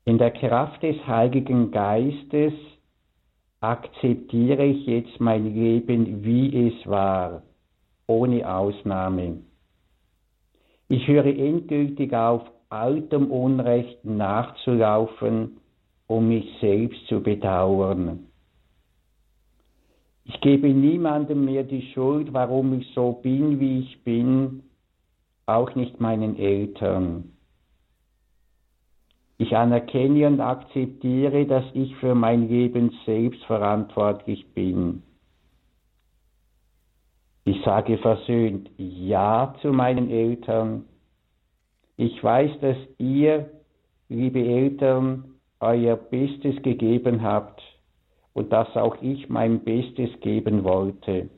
In 0.05 0.17
der 0.17 0.31
Kraft 0.31 0.83
des 0.83 0.95
Heiligen 1.07 1.71
Geistes 1.71 2.53
akzeptiere 3.59 4.65
ich 4.65 4.85
jetzt 4.85 5.19
mein 5.19 5.53
Leben, 5.53 6.23
wie 6.23 6.67
es 6.67 6.87
war, 6.87 7.43
ohne 8.13 8.47
Ausnahme. 8.49 9.39
Ich 10.87 11.07
höre 11.07 11.25
endgültig 11.25 12.13
auf, 12.13 12.43
altem 12.69 13.31
Unrecht 13.31 14.05
nachzulaufen 14.05 15.57
um 16.07 16.27
mich 16.27 16.45
selbst 16.59 17.05
zu 17.07 17.21
bedauern. 17.21 18.27
Ich 20.25 20.39
gebe 20.41 20.69
niemandem 20.69 21.45
mehr 21.45 21.63
die 21.63 21.91
Schuld, 21.93 22.33
warum 22.33 22.79
ich 22.79 22.87
so 22.93 23.13
bin, 23.13 23.59
wie 23.59 23.79
ich 23.79 24.03
bin, 24.03 24.63
auch 25.45 25.75
nicht 25.75 25.99
meinen 25.99 26.37
Eltern. 26.37 27.33
Ich 29.37 29.55
anerkenne 29.57 30.27
und 30.27 30.39
akzeptiere, 30.39 31.45
dass 31.45 31.65
ich 31.73 31.93
für 31.97 32.15
mein 32.15 32.47
Leben 32.47 32.91
selbst 33.05 33.43
verantwortlich 33.45 34.53
bin. 34.53 35.03
Ich 37.45 37.61
sage 37.63 37.97
versöhnt 37.97 38.69
Ja 38.77 39.55
zu 39.61 39.73
meinen 39.73 40.09
Eltern. 40.09 40.85
Ich 41.97 42.23
weiß, 42.23 42.51
dass 42.61 42.77
ihr, 42.97 43.49
liebe 44.07 44.39
Eltern, 44.39 45.35
euer 45.59 45.95
Bestes 45.95 46.61
gegeben 46.61 47.21
habt 47.21 47.61
und 48.33 48.51
dass 48.51 48.75
auch 48.75 49.01
ich 49.01 49.29
mein 49.29 49.63
Bestes 49.63 50.09
geben 50.21 50.63
wollte. 50.63 51.29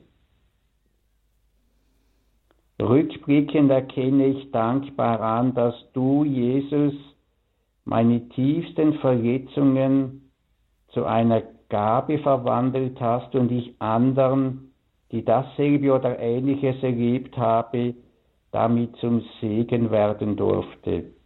Rückblickend 2.80 3.70
erkenne 3.70 4.26
ich 4.26 4.50
dankbar 4.50 5.20
an, 5.20 5.54
dass 5.54 5.74
du, 5.92 6.24
Jesus, 6.24 6.94
meine 7.84 8.28
tiefsten 8.30 8.94
Verletzungen 8.94 10.30
zu 10.88 11.04
einer 11.04 11.42
Gabe 11.68 12.18
verwandelt 12.18 13.00
hast 13.00 13.34
und 13.34 13.50
ich 13.50 13.74
anderen, 13.80 14.65
die 15.16 15.24
dasselbe 15.24 15.92
oder 15.92 16.18
ähnliches 16.18 16.82
erlebt 16.82 17.36
habe, 17.36 17.94
damit 18.52 18.96
zum 18.96 19.22
Segen 19.40 19.90
werden 19.90 20.36
durfte 20.36 21.16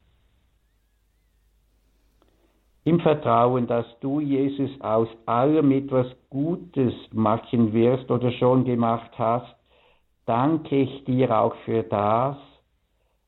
im 2.85 3.01
Vertrauen, 3.01 3.67
dass 3.67 3.87
du, 4.01 4.21
Jesus, 4.21 4.71
aus 4.81 5.09
allem 5.27 5.71
etwas 5.71 6.07
Gutes 6.31 6.95
machen 7.13 7.73
wirst 7.73 8.11
oder 8.11 8.33
schon 8.33 8.65
gemacht 8.65 9.11
hast, 9.19 9.55
danke 10.27 10.77
ich 10.77 11.05
dir 11.05 11.37
auch 11.39 11.55
für 11.65 11.83
das, 11.83 12.37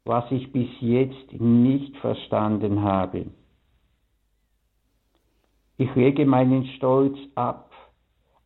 was 0.05 0.25
ich 0.31 0.53
bis 0.53 0.69
jetzt 0.81 1.33
nicht 1.33 1.97
verstanden 1.99 2.83
habe. 2.83 3.27
Ich 5.77 5.95
lege 5.95 6.25
meinen 6.25 6.67
Stolz 6.77 7.19
ab, 7.35 7.72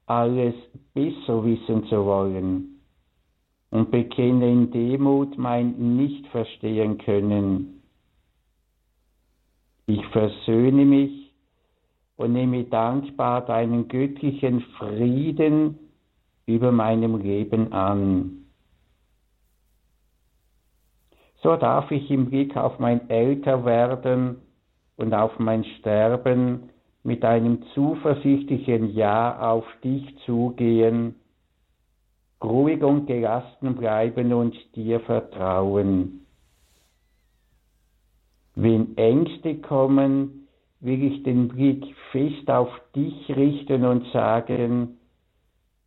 alles 0.06 0.54
besser 0.94 1.44
wissen 1.44 1.84
zu 1.86 2.04
wollen 2.04 2.80
und 3.70 3.90
bekenne 3.90 4.50
in 4.50 4.70
Demut 4.70 5.36
mein 5.36 5.96
Nicht-Verstehen 5.96 6.98
können. 6.98 7.82
Ich 9.86 10.04
versöhne 10.06 10.84
mich 10.84 11.32
und 12.16 12.32
nehme 12.32 12.64
dankbar 12.64 13.44
deinen 13.44 13.88
göttlichen 13.88 14.60
Frieden 14.78 15.78
über 16.46 16.72
meinem 16.72 17.18
Leben 17.18 17.72
an. 17.72 18.46
So 21.42 21.56
darf 21.56 21.90
ich 21.90 22.10
im 22.10 22.30
Blick 22.30 22.56
auf 22.56 22.78
mein 22.78 23.10
Älterwerden 23.10 24.36
und 24.96 25.12
auf 25.12 25.38
mein 25.38 25.64
Sterben 25.64 26.70
mit 27.06 27.24
einem 27.24 27.62
zuversichtlichen 27.72 28.92
Ja 28.92 29.38
auf 29.52 29.64
dich 29.84 30.04
zugehen, 30.26 31.14
ruhig 32.42 32.82
und 32.82 33.06
gelassen 33.06 33.76
bleiben 33.76 34.32
und 34.32 34.56
dir 34.74 34.98
vertrauen. 35.00 36.26
Wenn 38.56 38.96
Ängste 38.96 39.56
kommen, 39.56 40.48
will 40.80 41.04
ich 41.04 41.22
den 41.22 41.48
Blick 41.48 41.84
fest 42.10 42.50
auf 42.50 42.70
dich 42.94 43.28
richten 43.28 43.84
und 43.84 44.04
sagen, 44.12 44.98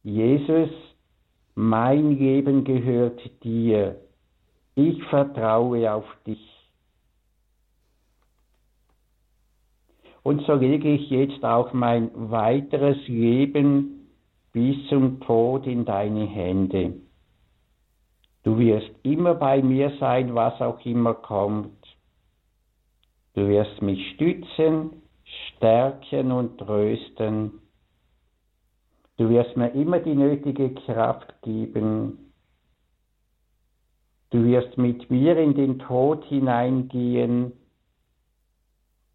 Jesus, 0.03 0.69
mein 1.55 2.17
Leben 2.17 2.63
gehört 2.63 3.21
dir, 3.43 3.99
ich 4.75 5.03
vertraue 5.05 5.91
auf 5.91 6.05
dich. 6.25 6.58
Und 10.29 10.45
so 10.45 10.53
lege 10.53 10.89
ich 10.89 11.09
jetzt 11.09 11.43
auch 11.43 11.73
mein 11.73 12.11
weiteres 12.13 12.99
Leben 13.07 14.11
bis 14.53 14.75
zum 14.87 15.21
Tod 15.21 15.65
in 15.65 15.85
deine 15.85 16.27
Hände. 16.27 16.93
Du 18.43 18.59
wirst 18.59 18.91
immer 19.01 19.33
bei 19.33 19.63
mir 19.63 19.91
sein, 19.99 20.35
was 20.35 20.61
auch 20.61 20.85
immer 20.85 21.15
kommt. 21.15 21.83
Du 23.33 23.47
wirst 23.47 23.81
mich 23.81 24.11
stützen, 24.11 25.01
stärken 25.47 26.31
und 26.31 26.59
trösten. 26.59 27.53
Du 29.17 29.31
wirst 29.31 29.57
mir 29.57 29.69
immer 29.69 29.97
die 29.97 30.13
nötige 30.13 30.75
Kraft 30.75 31.41
geben. 31.41 32.31
Du 34.29 34.43
wirst 34.43 34.77
mit 34.77 35.09
mir 35.09 35.35
in 35.39 35.55
den 35.55 35.79
Tod 35.79 36.23
hineingehen. 36.25 37.53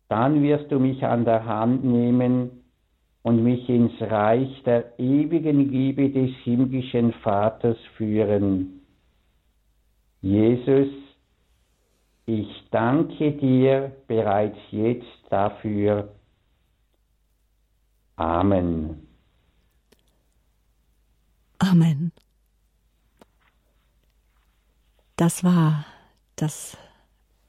Dann 0.08 0.42
wirst 0.42 0.70
du 0.70 0.78
mich 0.78 1.02
an 1.04 1.24
der 1.24 1.44
Hand 1.44 1.84
nehmen 1.84 2.62
und 3.22 3.42
mich 3.42 3.68
ins 3.68 4.00
Reich 4.00 4.62
der 4.64 4.98
ewigen 4.98 5.70
Liebe 5.70 6.10
des 6.10 6.30
himmlischen 6.44 7.12
Vaters 7.14 7.78
führen. 7.96 8.80
Jesus, 10.20 10.88
ich 12.26 12.48
danke 12.70 13.32
dir 13.32 13.92
bereits 14.06 14.58
jetzt 14.70 15.06
dafür. 15.30 16.14
Amen. 18.16 19.06
Amen. 21.58 22.12
Das 25.16 25.44
war 25.44 25.84
das, 26.36 26.76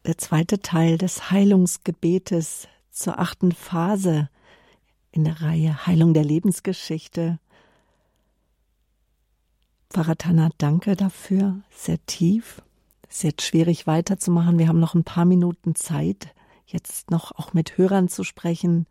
der 0.06 0.18
zweite 0.18 0.62
Teil 0.62 0.98
des 0.98 1.32
Heilungsgebetes 1.32 2.68
zur 2.92 3.20
achten 3.20 3.52
Phase 3.52 4.30
in 5.12 5.24
der 5.24 5.42
Reihe 5.42 5.86
Heilung 5.88 6.14
der 6.14 6.24
Lebensgeschichte. 6.24 7.40
Pfarrer 9.90 10.18
Tanner, 10.18 10.50
danke 10.58 10.96
dafür. 10.96 11.62
Sehr 11.72 12.04
tief. 12.06 12.62
Ist 13.10 13.24
jetzt 13.24 13.44
schwierig 13.44 13.88
weiterzumachen. 13.88 14.60
Wir 14.60 14.68
haben 14.68 14.80
noch 14.80 14.94
ein 14.94 15.04
paar 15.04 15.26
Minuten 15.26 15.76
Zeit, 15.76 16.34
jetzt 16.68 17.10
noch 17.12 17.32
auch 17.32 17.54
mit 17.54 17.78
Hörern 17.78 18.10
zu 18.10 18.24
sprechen. 18.24 18.88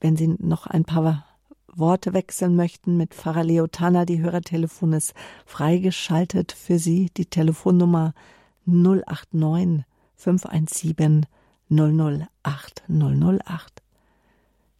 Wenn 0.00 0.16
Sie 0.16 0.28
noch 0.38 0.66
ein 0.66 0.84
paar 0.84 1.24
Worte 1.68 2.14
wechseln 2.14 2.56
möchten 2.56 2.96
mit 2.96 3.14
Pfarrer 3.14 3.44
Leotana, 3.44 4.06
die 4.06 4.20
Hörertelefon 4.20 4.94
ist 4.94 5.14
freigeschaltet 5.44 6.52
für 6.52 6.78
Sie. 6.78 7.10
Die 7.16 7.26
Telefonnummer 7.26 8.14
089 8.64 9.84
517 10.16 11.26
008 11.68 12.84
008. 12.88 13.82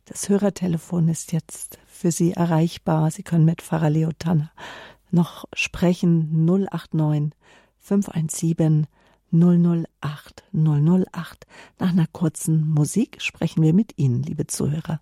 Das 0.06 0.28
Hörertelefon 0.28 1.08
ist 1.08 1.32
jetzt 1.32 1.78
für 1.86 2.12
Sie 2.12 2.32
erreichbar. 2.32 3.10
Sie 3.10 3.22
können 3.22 3.44
mit 3.44 3.62
Pfarrer 3.62 3.90
Leotana 3.90 4.50
noch 5.10 5.46
sprechen 5.52 6.44
089 6.46 7.32
517 7.80 8.86
008 9.32 10.44
008. 10.52 11.46
Nach 11.78 11.90
einer 11.90 12.06
kurzen 12.06 12.68
Musik 12.70 13.20
sprechen 13.20 13.62
wir 13.62 13.72
mit 13.72 13.98
Ihnen, 13.98 14.22
liebe 14.22 14.46
Zuhörer. 14.46 15.00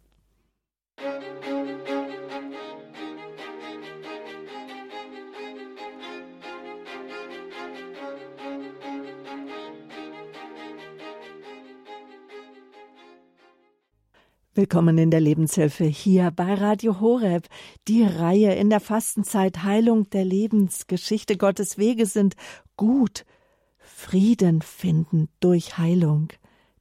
Willkommen 14.57 14.98
in 14.98 15.11
der 15.11 15.18
Lebenshilfe 15.18 15.82
hier 15.82 16.30
bei 16.30 16.55
Radio 16.55 17.00
Horeb. 17.00 17.48
Die 17.88 18.05
Reihe 18.05 18.55
in 18.55 18.70
der 18.70 18.78
Fastenzeit 18.78 19.64
Heilung 19.64 20.09
der 20.11 20.24
Lebensgeschichte 20.24 21.36
Gottes 21.36 21.76
Wege 21.76 22.07
sind 22.07 22.36
gut. 22.76 23.24
Frieden 23.78 24.62
finden 24.62 25.28
durch 25.40 25.76
Heilung 25.76 26.28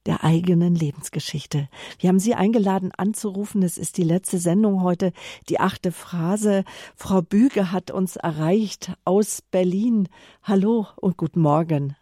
der 0.06 0.22
eigenen 0.22 0.76
Lebensgeschichte. 0.76 1.68
Wir 1.98 2.10
haben 2.10 2.20
Sie 2.20 2.36
eingeladen 2.36 2.92
anzurufen. 2.96 3.64
Es 3.64 3.76
ist 3.76 3.98
die 3.98 4.04
letzte 4.04 4.38
Sendung 4.38 4.82
heute, 4.82 5.12
die 5.48 5.58
achte 5.58 5.90
Phrase. 5.90 6.62
Frau 6.94 7.22
Büge 7.22 7.72
hat 7.72 7.90
uns 7.90 8.14
erreicht 8.14 8.92
aus 9.04 9.42
Berlin. 9.50 10.08
Hallo 10.44 10.86
und 10.94 11.16
guten 11.16 11.40
Morgen. 11.40 11.96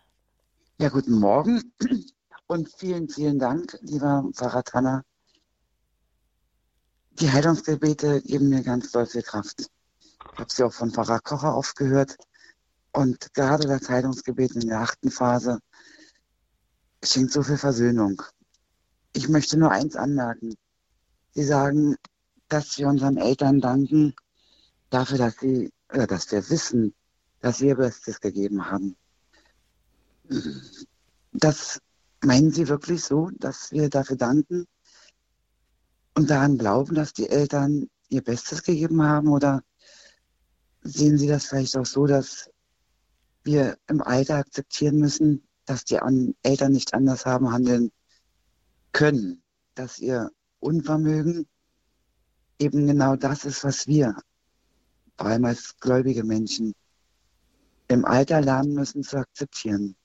Ja, 0.76 0.90
guten 0.90 1.18
Morgen 1.18 1.62
und 2.46 2.68
vielen, 2.76 3.08
vielen 3.08 3.38
Dank, 3.38 3.78
lieber 3.80 4.28
Pfarrer 4.34 4.64
Tanner 4.64 5.04
die 7.20 7.30
Heilungsgebete 7.30 8.22
geben 8.22 8.48
mir 8.48 8.62
ganz 8.62 8.90
doll 8.92 9.06
viel 9.06 9.22
Kraft. 9.22 9.70
Ich 10.32 10.38
habe 10.38 10.52
sie 10.52 10.62
auch 10.62 10.72
von 10.72 10.90
Pfarrer 10.90 11.20
Kocher 11.20 11.54
aufgehört. 11.54 12.16
Und 12.92 13.32
gerade 13.34 13.66
das 13.66 13.88
Heilungsgebet 13.88 14.52
in 14.52 14.68
der 14.68 14.80
achten 14.80 15.10
Phase 15.10 15.58
schenkt 17.02 17.32
so 17.32 17.42
viel 17.42 17.56
Versöhnung. 17.56 18.22
Ich 19.14 19.28
möchte 19.28 19.58
nur 19.58 19.70
eins 19.70 19.96
anmerken. 19.96 20.54
Sie 21.34 21.44
sagen, 21.44 21.96
dass 22.48 22.78
wir 22.78 22.88
unseren 22.88 23.16
Eltern 23.16 23.60
danken 23.60 24.14
dafür, 24.90 25.18
dass 25.18 25.36
sie, 25.40 25.72
oder 25.92 26.06
dass 26.06 26.30
wir 26.30 26.48
wissen, 26.50 26.94
dass 27.40 27.58
sie 27.58 27.68
ihr 27.68 27.76
Bestes 27.76 28.20
gegeben 28.20 28.70
haben. 28.70 28.96
Das 31.32 31.80
meinen 32.24 32.52
Sie 32.52 32.68
wirklich 32.68 33.02
so, 33.02 33.30
dass 33.38 33.72
wir 33.72 33.88
dafür 33.88 34.16
danken? 34.16 34.66
Und 36.14 36.30
daran 36.30 36.58
glauben, 36.58 36.94
dass 36.94 37.12
die 37.12 37.28
Eltern 37.28 37.88
ihr 38.08 38.22
Bestes 38.22 38.62
gegeben 38.62 39.02
haben? 39.02 39.28
Oder 39.28 39.62
sehen 40.82 41.18
Sie 41.18 41.28
das 41.28 41.46
vielleicht 41.46 41.76
auch 41.76 41.86
so, 41.86 42.06
dass 42.06 42.50
wir 43.44 43.76
im 43.88 44.02
Alter 44.02 44.36
akzeptieren 44.36 44.98
müssen, 44.98 45.46
dass 45.64 45.84
die 45.84 45.98
Eltern 46.42 46.72
nicht 46.72 46.94
anders 46.94 47.26
haben 47.26 47.50
handeln 47.50 47.90
können, 48.92 49.42
dass 49.74 49.98
ihr 49.98 50.30
Unvermögen 50.60 51.46
eben 52.58 52.86
genau 52.86 53.16
das 53.16 53.44
ist, 53.44 53.64
was 53.64 53.86
wir, 53.86 54.14
vor 55.16 55.26
allem 55.26 55.44
als 55.44 55.76
gläubige 55.78 56.24
Menschen, 56.24 56.72
im 57.88 58.04
Alter 58.04 58.40
lernen 58.40 58.74
müssen 58.74 59.02
zu 59.02 59.18
akzeptieren. 59.18 59.96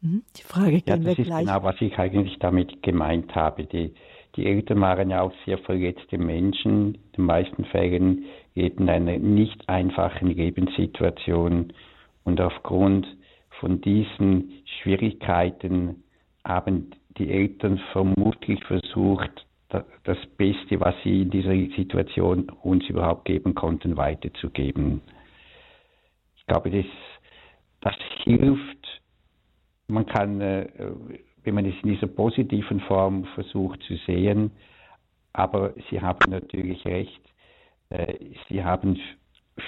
Mhm. 0.00 0.22
Die 0.36 0.42
Frage 0.42 0.82
ja, 0.86 0.96
das 0.96 1.18
ist 1.18 1.26
gleich. 1.26 1.46
genau, 1.46 1.62
was 1.62 1.76
ich 1.80 1.98
eigentlich 1.98 2.38
damit 2.38 2.82
gemeint 2.82 3.34
habe. 3.34 3.64
Die, 3.66 3.94
die 4.36 4.46
Eltern 4.46 4.80
waren 4.80 5.10
ja 5.10 5.22
auch 5.22 5.32
sehr 5.44 5.58
verletzte 5.58 6.18
Menschen. 6.18 6.94
In 6.94 7.12
den 7.18 7.24
meisten 7.24 7.64
Fällen 7.66 8.24
leben 8.54 8.84
in 8.84 8.90
einer 8.90 9.18
nicht 9.18 9.68
einfachen 9.68 10.28
Lebenssituation. 10.28 11.72
Und 12.24 12.40
aufgrund 12.40 13.06
von 13.58 13.80
diesen 13.80 14.62
Schwierigkeiten 14.64 16.04
haben 16.44 16.90
die 17.18 17.30
Eltern 17.30 17.78
vermutlich 17.92 18.62
versucht, 18.64 19.46
das 20.04 20.18
Beste, 20.36 20.80
was 20.80 20.94
sie 21.04 21.22
in 21.22 21.30
dieser 21.30 21.54
Situation 21.76 22.50
uns 22.62 22.88
überhaupt 22.88 23.24
geben 23.24 23.54
konnten, 23.54 23.96
weiterzugeben. 23.96 25.00
Ich 26.36 26.46
glaube, 26.46 26.70
das, 26.70 26.86
das 27.80 27.94
hilft. 28.24 29.00
Man 29.86 30.06
kann 30.06 30.40
äh, 30.40 30.68
wenn 31.44 31.54
man 31.54 31.66
es 31.66 31.74
in 31.82 31.90
dieser 31.90 32.06
positiven 32.06 32.80
Form 32.80 33.24
versucht 33.34 33.82
zu 33.82 33.96
sehen, 34.06 34.50
Aber 35.32 35.74
Sie 35.90 36.00
haben 36.00 36.30
natürlich 36.30 36.84
recht, 36.84 37.20
äh, 37.90 38.14
Sie 38.48 38.64
haben 38.64 38.98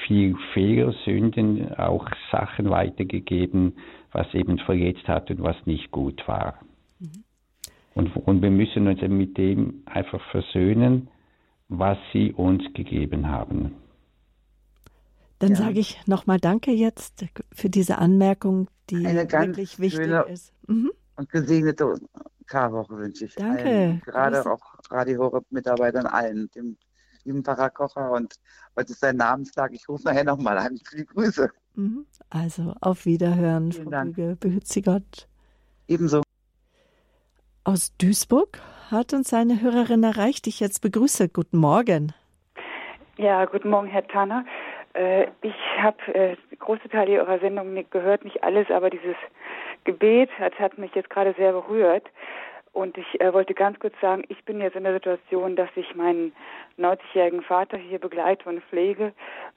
viel 0.07 0.37
Fehler, 0.53 0.93
Sünden, 1.05 1.75
auch 1.75 2.09
Sachen 2.31 2.71
weitergegeben, 2.71 3.77
was 4.13 4.33
eben 4.35 4.59
verletzt 4.59 5.07
hat 5.09 5.31
und 5.31 5.43
was 5.43 5.57
nicht 5.67 5.91
gut 5.91 6.27
war. 6.27 6.59
Mhm. 6.99 7.25
Und, 7.95 8.17
und 8.17 8.43
wir 8.43 8.51
müssen 8.51 8.89
uns 8.89 9.01
mit 9.03 9.37
dem 9.37 9.83
einfach 9.87 10.21
versöhnen, 10.31 11.09
was 11.69 11.99
sie 12.13 12.33
uns 12.33 12.63
gegeben 12.75 13.29
haben. 13.29 13.75
Dann 15.39 15.51
ja. 15.51 15.57
sage 15.57 15.81
ich 15.81 16.07
nochmal 16.07 16.39
Danke 16.39 16.71
jetzt 16.71 17.27
für 17.53 17.69
diese 17.69 17.99
Anmerkung, 17.99 18.69
die 18.91 19.07
Eine 19.07 19.31
wirklich 19.31 19.79
wichtig 19.79 20.11
ist. 20.29 20.53
Mhm. 20.69 20.91
Und 21.23 21.31
gesegnete 21.31 22.01
Karwoche 22.49 22.99
wünsche 22.99 23.27
ich. 23.27 23.37
Danke. 23.37 23.63
Allen, 23.63 24.01
gerade 24.01 24.45
auch 24.45 24.75
Radio 24.91 25.21
Horeb-Mitarbeitern 25.21 26.07
allen, 26.07 26.51
dem 26.57 26.77
lieben 27.23 27.45
Pfarrer 27.45 27.71
Kocher 27.71 28.11
und 28.11 28.35
heute 28.77 28.91
ist 28.91 28.99
sein 28.99 29.19
Namenstag. 29.19 29.71
Ich 29.73 29.89
rufe 29.89 30.03
nachher 30.05 30.25
nochmal 30.25 30.59
an. 30.59 30.81
Viele 30.85 31.05
Grüße. 31.05 31.49
Mhm. 31.77 32.07
Also 32.29 32.75
auf 32.81 33.07
Wiederhören, 33.07 33.71
Vielen 33.71 33.85
Frau 33.85 33.91
Dank. 33.93 34.17
Büge. 34.17 34.35
Behüt 34.35 34.67
Sie 34.67 34.83
Gott. 34.83 35.29
Ebenso. 35.87 36.23
Aus 37.63 37.97
Duisburg 37.99 38.59
hat 38.91 39.13
uns 39.13 39.33
eine 39.33 39.63
Hörerin 39.63 40.03
erreicht, 40.03 40.47
die 40.47 40.51
ich 40.51 40.59
jetzt 40.59 40.81
begrüße. 40.81 41.29
Guten 41.29 41.59
Morgen. 41.59 42.15
Ja, 43.17 43.45
guten 43.45 43.71
Morgen, 43.71 43.87
Herr 43.87 44.09
Tanner. 44.09 44.45
Äh, 44.95 45.29
ich 45.43 45.55
habe 45.79 45.99
äh, 46.17 46.37
große 46.59 46.89
Teile 46.89 47.13
Ihrer 47.13 47.39
Sendung 47.39 47.75
nicht 47.75 47.93
gehört, 47.93 48.25
nicht 48.25 48.43
alles, 48.43 48.69
aber 48.73 48.91
dieses 48.91 49.15
Gebet 49.85 50.31
hat, 50.39 50.59
hat 50.59 50.79
mich 50.79 50.95
jetzt 50.95 51.11
gerade 51.11 51.35
sehr 51.37 51.53
berührt. 51.53 52.05
Und 52.73 52.97
ich 52.97 53.21
äh, 53.21 53.33
wollte 53.35 53.53
ganz 53.53 53.79
kurz 53.79 53.95
sagen, 54.01 54.25
ich 54.29 54.43
bin 54.45 54.61
jetzt 54.61 54.77
in 54.77 54.85
der 54.85 54.95
Situation, 54.95 55.57
dass 55.57 55.69
ich 55.77 55.95
meinen 55.95 56.33
90-jährigen 56.79 57.43
Vater 57.43 57.77
hier 57.77 57.99
begleite 57.99 58.49
und 58.49 58.65
pflege. 58.65 59.13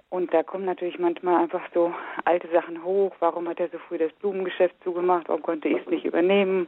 Und 0.10 0.34
da 0.34 0.44
kommen 0.44 0.66
natürlich 0.66 1.00
manchmal 1.00 1.42
einfach 1.42 1.62
so 1.74 1.94
alte 2.26 2.50
Sachen 2.50 2.84
hoch. 2.84 3.16
Warum 3.20 3.48
hat 3.48 3.60
er 3.60 3.70
so 3.70 3.78
früh 3.88 3.98
das 3.98 4.12
Blumengeschäft 4.14 4.76
zugemacht? 4.84 5.30
Warum 5.30 5.44
konnte 5.44 5.70
ich 5.70 5.78
es 5.78 5.88
nicht 5.88 6.06
übernehmen? 6.06 6.68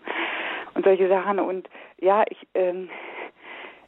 Und 0.74 0.86
solche 0.86 1.10
Sachen. 1.10 1.40
Und 1.40 1.70
ja, 2.00 2.24
ich, 2.30 2.48
ähm, 2.54 2.90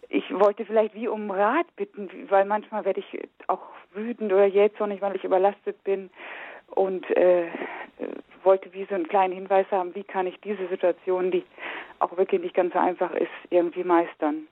ich 0.10 0.24
wollte 0.38 0.66
vielleicht 0.66 0.96
wie 0.96 1.08
um 1.08 1.32
Rat 1.32 1.68
bitten, 1.78 2.10
weil 2.30 2.44
manchmal 2.44 2.84
werde 2.84 3.00
ich 3.00 3.22
auch 3.48 3.62
wütend 3.94 4.34
oder 4.34 4.46
jähzornig, 4.46 5.02
weil 5.02 5.16
ich 5.16 5.24
überlastet 5.24 5.82
bin. 5.86 6.10
Und 6.76 7.10
äh, 7.18 7.48
wollte 8.44 8.74
wie 8.74 8.86
so 8.86 8.96
einen 8.96 9.08
kleinen 9.08 9.34
Hinweis 9.34 9.66
haben, 9.72 9.94
wie 9.96 10.04
kann 10.04 10.28
ich 10.28 10.40
diese 10.42 10.68
Situation, 10.70 11.32
die 11.32 11.44
auch 12.00 12.16
wirklich 12.18 12.42
nicht 12.42 12.56
ganz 12.56 12.74
so 12.74 12.80
einfach 12.80 13.12
ist, 13.12 13.30
irgendwie 13.50 13.84
meistern. 13.84 14.48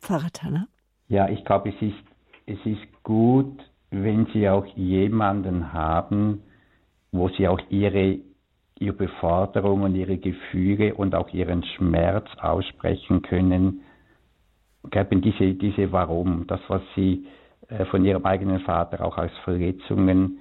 Pfarrer 0.00 0.30
Tanner? 0.32 0.68
Ja, 1.08 1.28
ich 1.28 1.44
glaube, 1.44 1.70
es 1.70 1.80
ist, 1.80 2.04
es 2.46 2.58
ist 2.66 3.02
gut, 3.02 3.58
wenn 3.90 4.26
Sie 4.32 4.48
auch 4.48 4.66
jemanden 4.76 5.72
haben, 5.72 6.42
wo 7.12 7.28
Sie 7.30 7.48
auch 7.48 7.60
Ihre, 7.70 8.18
Ihre 8.78 8.92
Beforderung 8.92 9.82
und 9.82 9.94
Ihre 9.94 10.18
Gefühle 10.18 10.94
und 10.94 11.14
auch 11.14 11.30
Ihren 11.30 11.64
Schmerz 11.64 12.26
aussprechen 12.40 13.22
können. 13.22 13.80
Ich 14.84 14.90
glaube, 14.90 15.16
diese, 15.16 15.54
diese 15.54 15.90
Warum, 15.90 16.46
das, 16.46 16.60
was 16.68 16.82
Sie 16.94 17.26
von 17.90 18.04
Ihrem 18.04 18.24
eigenen 18.24 18.60
Vater 18.60 19.04
auch 19.04 19.18
als 19.18 19.32
Verletzungen 19.44 20.38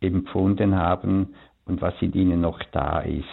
empfunden 0.00 0.76
haben 0.76 1.34
und 1.66 1.80
was 1.82 1.94
in 2.00 2.12
ihnen 2.12 2.40
noch 2.40 2.60
da 2.72 3.00
ist. 3.00 3.24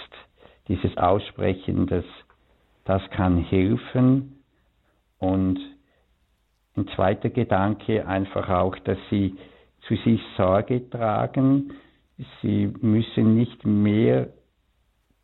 Dieses 0.67 0.95
Aussprechen, 0.97 1.87
das, 1.87 2.05
das 2.85 3.01
kann 3.11 3.37
helfen. 3.37 4.37
Und 5.19 5.59
ein 6.75 6.87
zweiter 6.95 7.29
Gedanke 7.29 8.07
einfach 8.07 8.49
auch, 8.49 8.77
dass 8.79 8.97
sie 9.09 9.35
zu 9.87 9.95
sich 9.97 10.21
Sorge 10.37 10.89
tragen. 10.89 11.73
Sie 12.41 12.71
müssen 12.81 13.35
nicht 13.35 13.65
mehr 13.65 14.27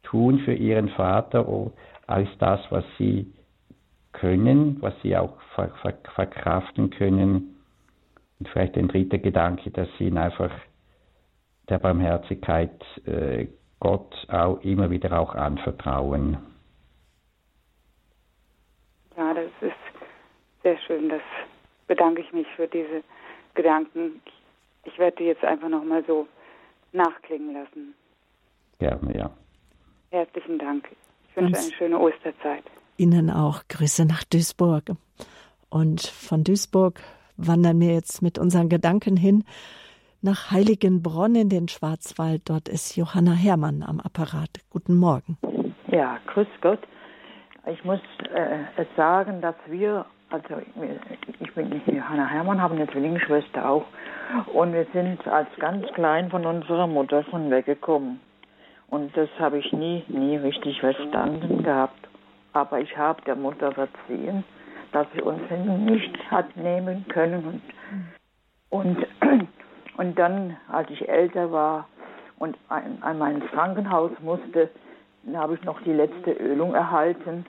tun 0.03 0.39
für 0.39 0.53
ihren 0.53 0.89
Vater 0.89 1.71
als 2.07 2.29
das, 2.39 2.59
was 2.69 2.85
sie 2.97 3.33
können, 4.13 4.77
was 4.81 4.93
sie 5.03 5.15
auch 5.15 5.37
verkraften 6.15 6.89
können. 6.89 7.56
Und 8.39 8.49
vielleicht 8.49 8.75
ein 8.77 8.87
dritter 8.87 9.17
Gedanke, 9.17 9.71
dass 9.71 9.87
sie 9.97 10.05
ihn 10.05 10.17
einfach 10.17 10.51
der 11.69 11.79
Barmherzigkeit 11.79 12.81
äh, 13.05 13.47
Gott 13.79 14.13
auch 14.29 14.59
immer 14.61 14.89
wieder 14.89 15.19
auch 15.19 15.35
anvertrauen. 15.35 16.37
Ja, 19.15 19.33
das 19.33 19.51
ist 19.61 19.75
sehr 20.63 20.77
schön. 20.85 21.09
Das 21.09 21.21
bedanke 21.87 22.21
ich 22.21 22.31
mich 22.33 22.47
für 22.55 22.67
diese 22.67 23.03
Gedanken. 23.55 24.21
Ich 24.83 24.97
werde 24.97 25.17
die 25.17 25.23
jetzt 25.25 25.43
einfach 25.43 25.69
nochmal 25.69 26.03
so 26.05 26.27
nachklingen 26.91 27.53
lassen. 27.53 27.93
Gerne, 28.79 29.17
ja. 29.17 29.31
Herzlichen 30.11 30.59
Dank. 30.59 30.87
Ich 31.29 31.35
wünsche 31.35 31.53
Ganz 31.53 31.67
eine 31.67 31.75
schöne 31.75 31.99
Osterzeit. 31.99 32.63
Ihnen 32.97 33.29
auch 33.29 33.63
Grüße 33.67 34.05
nach 34.05 34.23
Duisburg. 34.23 34.91
Und 35.69 36.01
von 36.01 36.43
Duisburg 36.43 37.01
wandern 37.37 37.79
wir 37.79 37.93
jetzt 37.93 38.21
mit 38.21 38.37
unseren 38.37 38.69
Gedanken 38.69 39.15
hin 39.17 39.43
nach 40.21 40.51
Heiligenbronn 40.51 41.35
in 41.35 41.49
den 41.49 41.67
Schwarzwald. 41.67 42.49
Dort 42.49 42.67
ist 42.67 42.95
Johanna 42.95 43.31
Herrmann 43.31 43.83
am 43.83 43.99
Apparat. 43.99 44.49
Guten 44.69 44.97
Morgen. 44.97 45.37
Ja, 45.91 46.17
grüß 46.27 46.47
Gott. 46.61 46.79
Ich 47.71 47.83
muss 47.83 47.99
äh, 48.33 48.85
sagen, 48.95 49.41
dass 49.41 49.55
wir, 49.67 50.05
also 50.29 50.61
ich 51.39 51.53
bin 51.53 51.81
Johanna 51.85 52.27
Herrmann, 52.27 52.61
habe 52.61 52.75
eine 52.75 52.87
Zwillingsschwester 52.87 53.69
auch. 53.69 53.85
Und 54.53 54.73
wir 54.73 54.85
sind 54.93 55.25
als 55.27 55.47
ganz 55.59 55.85
klein 55.93 56.29
von 56.29 56.45
unserer 56.45 56.87
Mutter 56.87 57.23
schon 57.29 57.49
weggekommen. 57.49 58.19
Und 58.89 59.15
das 59.15 59.29
habe 59.37 59.59
ich 59.59 59.71
nie, 59.73 60.03
nie 60.07 60.37
richtig 60.37 60.79
verstanden 60.79 61.63
gehabt. 61.63 62.07
Aber 62.53 62.79
ich 62.79 62.97
habe 62.97 63.21
der 63.23 63.35
Mutter 63.35 63.71
verziehen, 63.73 64.43
dass 64.91 65.07
sie 65.13 65.21
uns 65.21 65.41
nicht 65.49 66.31
hat 66.31 66.55
nehmen 66.57 67.05
können. 67.09 67.61
Und, 68.69 68.97
und 68.97 69.07
und 69.97 70.17
dann, 70.17 70.55
als 70.71 70.89
ich 70.91 71.09
älter 71.09 71.51
war 71.51 71.87
und 72.37 72.55
an 72.69 73.17
mein 73.17 73.45
Krankenhaus 73.47 74.11
musste, 74.21 74.69
dann 75.23 75.37
habe 75.37 75.55
ich 75.55 75.63
noch 75.63 75.81
die 75.81 75.93
letzte 75.93 76.31
Ölung 76.31 76.73
erhalten, 76.75 77.45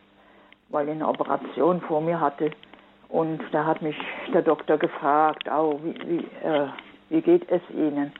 weil 0.70 0.89
ich 0.89 0.95
eine 0.95 1.07
Operation 1.07 1.80
vor 1.82 2.01
mir 2.01 2.20
hatte. 2.20 2.51
Und 3.09 3.41
da 3.53 3.64
hat 3.64 3.82
mich 3.82 3.97
der 4.32 4.43
Doktor 4.43 4.78
gefragt, 4.78 5.49
oh, 5.51 5.78
wie, 5.82 5.95
wie, 6.09 6.47
äh, 6.47 6.68
wie 7.11 7.22
geht 7.22 7.51
es 7.51 7.62
Ihnen? 7.70 8.12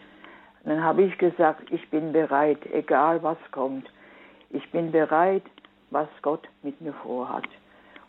Und 0.65 0.71
dann 0.71 0.83
habe 0.83 1.03
ich 1.03 1.17
gesagt, 1.19 1.71
ich 1.71 1.89
bin 1.91 2.13
bereit, 2.13 2.59
egal 2.73 3.23
was 3.23 3.39
kommt. 3.51 3.91
Ich 4.51 4.71
bin 4.71 4.93
bereit, 4.93 5.43
was 5.91 6.09
Gott 6.23 6.47
mit 6.63 6.81
mir 6.81 6.93
vorhat. 6.93 7.47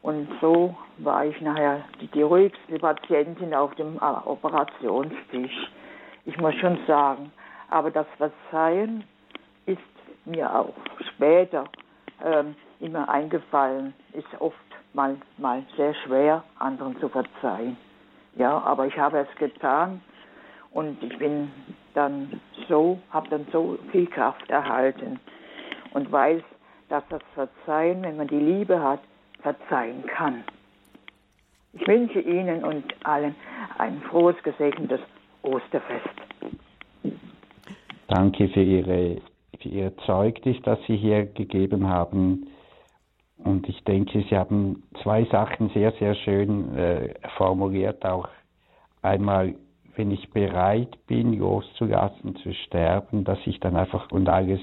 Und 0.01 0.29
so 0.39 0.75
war 0.97 1.25
ich 1.25 1.39
nachher 1.41 1.83
die, 2.01 2.07
die 2.07 2.21
ruhigste 2.21 2.79
Patientin 2.79 3.53
auf 3.53 3.75
dem 3.75 3.97
äh, 3.97 3.99
Operationstisch 4.25 5.69
ich 6.29 6.37
muss 6.37 6.53
schon 6.55 6.77
sagen. 6.85 7.31
Aber 7.69 7.91
das 7.91 8.05
Verzeihen 8.17 9.03
ist 9.65 9.79
mir 10.25 10.53
auch 10.53 10.73
später 11.15 11.65
ähm, 12.23 12.55
immer 12.79 13.09
eingefallen, 13.09 13.93
ist 14.13 14.27
oft 14.39 14.55
mal, 14.93 15.17
mal 15.37 15.63
sehr 15.75 15.93
schwer, 16.05 16.43
anderen 16.57 16.99
zu 16.99 17.09
verzeihen. 17.09 17.77
Ja, 18.35 18.59
aber 18.59 18.85
ich 18.85 18.97
habe 18.97 19.19
es 19.19 19.37
getan 19.37 20.01
und 20.71 21.01
ich 21.03 21.17
bin 21.17 21.51
dann 21.93 22.39
so, 22.67 22.99
habe 23.11 23.27
dann 23.29 23.47
so 23.51 23.77
viel 23.91 24.07
Kraft 24.07 24.49
erhalten 24.49 25.19
und 25.93 26.11
weiß, 26.11 26.41
dass 26.89 27.03
das 27.09 27.21
Verzeihen, 27.33 28.03
wenn 28.03 28.17
man 28.17 28.27
die 28.27 28.39
Liebe 28.39 28.81
hat, 28.81 28.99
verzeihen 29.41 30.05
kann. 30.05 30.43
Ich 31.73 31.87
wünsche 31.87 32.19
Ihnen 32.19 32.63
und 32.63 32.83
allen 33.03 33.35
ein 33.77 34.01
frohes, 34.09 34.35
gesegnetes 34.43 35.01
Osterfest. 35.43 36.09
Danke 38.07 38.49
für, 38.49 38.63
Ihre, 38.63 39.21
für 39.61 39.69
Ihr 39.69 39.97
Zeugnis, 40.05 40.57
das 40.63 40.79
Sie 40.87 40.97
hier 40.97 41.25
gegeben 41.25 41.87
haben. 41.87 42.47
Und 43.37 43.69
ich 43.69 43.83
denke, 43.83 44.25
Sie 44.29 44.35
haben 44.35 44.83
zwei 45.03 45.25
Sachen 45.25 45.69
sehr, 45.69 45.91
sehr 45.93 46.15
schön 46.15 46.75
äh, 46.75 47.13
formuliert. 47.37 48.03
Auch 48.05 48.27
einmal, 49.01 49.55
wenn 49.95 50.11
ich 50.11 50.29
bereit 50.31 50.97
bin, 51.07 51.33
loszulassen, 51.37 52.35
zu 52.37 52.53
sterben, 52.53 53.23
dass 53.23 53.39
ich 53.45 53.59
dann 53.59 53.75
einfach 53.75 54.11
und 54.11 54.27
alles 54.27 54.59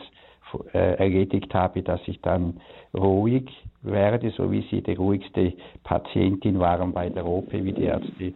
äh, 0.73 0.95
erledigt 0.97 1.53
habe, 1.55 1.83
dass 1.83 2.01
ich 2.07 2.21
dann 2.21 2.61
ruhig 2.95 3.51
werde, 3.83 4.31
so 4.31 4.51
wie 4.51 4.63
Sie 4.71 4.83
die 4.83 4.95
ruhigste 4.95 5.55
Patientin 5.85 6.59
waren 6.59 6.93
bei 6.93 7.09
der 7.09 7.27
OP, 7.27 7.53
wie 7.53 7.73
die 7.73 7.85
Ärzte 7.85 8.33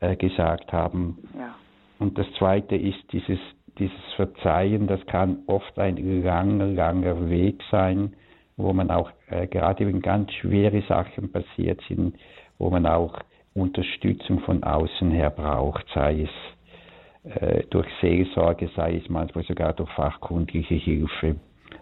äh, 0.00 0.16
gesagt 0.16 0.72
haben. 0.72 1.18
Ja. 1.38 1.54
Und 1.98 2.18
das 2.18 2.26
Zweite 2.38 2.76
ist 2.76 3.00
dieses, 3.12 3.38
dieses 3.78 4.12
Verzeihen, 4.16 4.86
das 4.86 5.04
kann 5.06 5.38
oft 5.46 5.78
ein 5.78 6.22
langer, 6.22 6.66
langer 6.66 7.30
Weg 7.30 7.62
sein, 7.70 8.14
wo 8.56 8.72
man 8.72 8.90
auch, 8.90 9.10
äh, 9.28 9.46
gerade 9.46 9.86
wenn 9.86 10.00
ganz 10.00 10.32
schwere 10.32 10.82
Sachen 10.82 11.30
passiert 11.32 11.80
sind, 11.88 12.16
wo 12.58 12.70
man 12.70 12.86
auch 12.86 13.18
Unterstützung 13.54 14.40
von 14.40 14.62
außen 14.62 15.10
her 15.10 15.30
braucht, 15.30 15.86
sei 15.94 16.22
es 16.22 17.32
äh, 17.34 17.64
durch 17.70 17.86
Seelsorge, 18.00 18.68
sei 18.74 18.96
es 18.96 19.08
manchmal 19.08 19.44
sogar 19.44 19.72
durch 19.72 19.90
fachkundliche 19.90 20.74
Hilfe. 20.74 21.36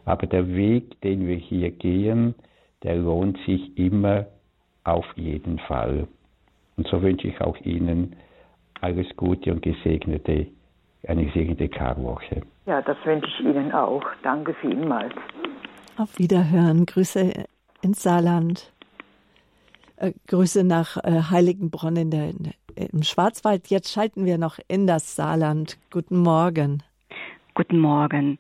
Aber 0.05 0.26
der 0.26 0.48
Weg, 0.48 1.01
den 1.03 1.26
wir 1.26 1.36
hier 1.36 1.70
gehen, 1.70 2.34
der 2.82 2.96
lohnt 2.96 3.38
sich 3.46 3.76
immer 3.76 4.26
auf 4.84 5.07
jeden 5.16 5.59
Fall. 5.61 6.09
Und 6.76 6.86
so 6.88 7.03
wünsche 7.03 7.28
ich 7.28 7.40
auch 7.40 7.57
Ihnen 7.59 8.16
alles 8.80 9.07
Gute 9.16 9.53
und 9.53 9.62
gesegnete, 9.62 10.46
eine 11.07 11.26
gesegnete 11.26 11.68
Karwoche. 11.68 12.42
Ja, 12.66 12.80
das 12.82 12.96
wünsche 13.05 13.28
ich 13.28 13.40
Ihnen 13.40 13.72
auch. 13.72 14.05
Danke 14.22 14.55
vielmals. 14.55 15.12
Auf 15.98 16.18
Wiederhören. 16.18 16.86
Grüße 16.86 17.44
ins 17.82 18.03
Saarland. 18.03 18.72
Äh, 19.96 20.12
Grüße 20.28 20.64
nach 20.64 20.96
äh, 21.05 21.20
Heiligenbronn 21.30 21.96
in 21.96 22.11
der, 22.11 22.30
in, 22.30 22.53
im 22.74 23.03
Schwarzwald. 23.03 23.68
Jetzt 23.68 23.92
schalten 23.92 24.24
wir 24.24 24.38
noch 24.38 24.59
in 24.68 24.86
das 24.86 25.14
Saarland. 25.14 25.78
Guten 25.90 26.18
Morgen. 26.18 26.82
Guten 27.55 27.78
Morgen. 27.78 28.38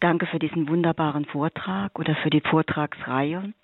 Danke 0.00 0.26
für 0.26 0.38
diesen 0.38 0.68
wunderbaren 0.68 1.24
Vortrag 1.24 1.98
oder 1.98 2.14
für 2.16 2.28
die 2.28 2.42
Vortragsreihe. 2.42 3.54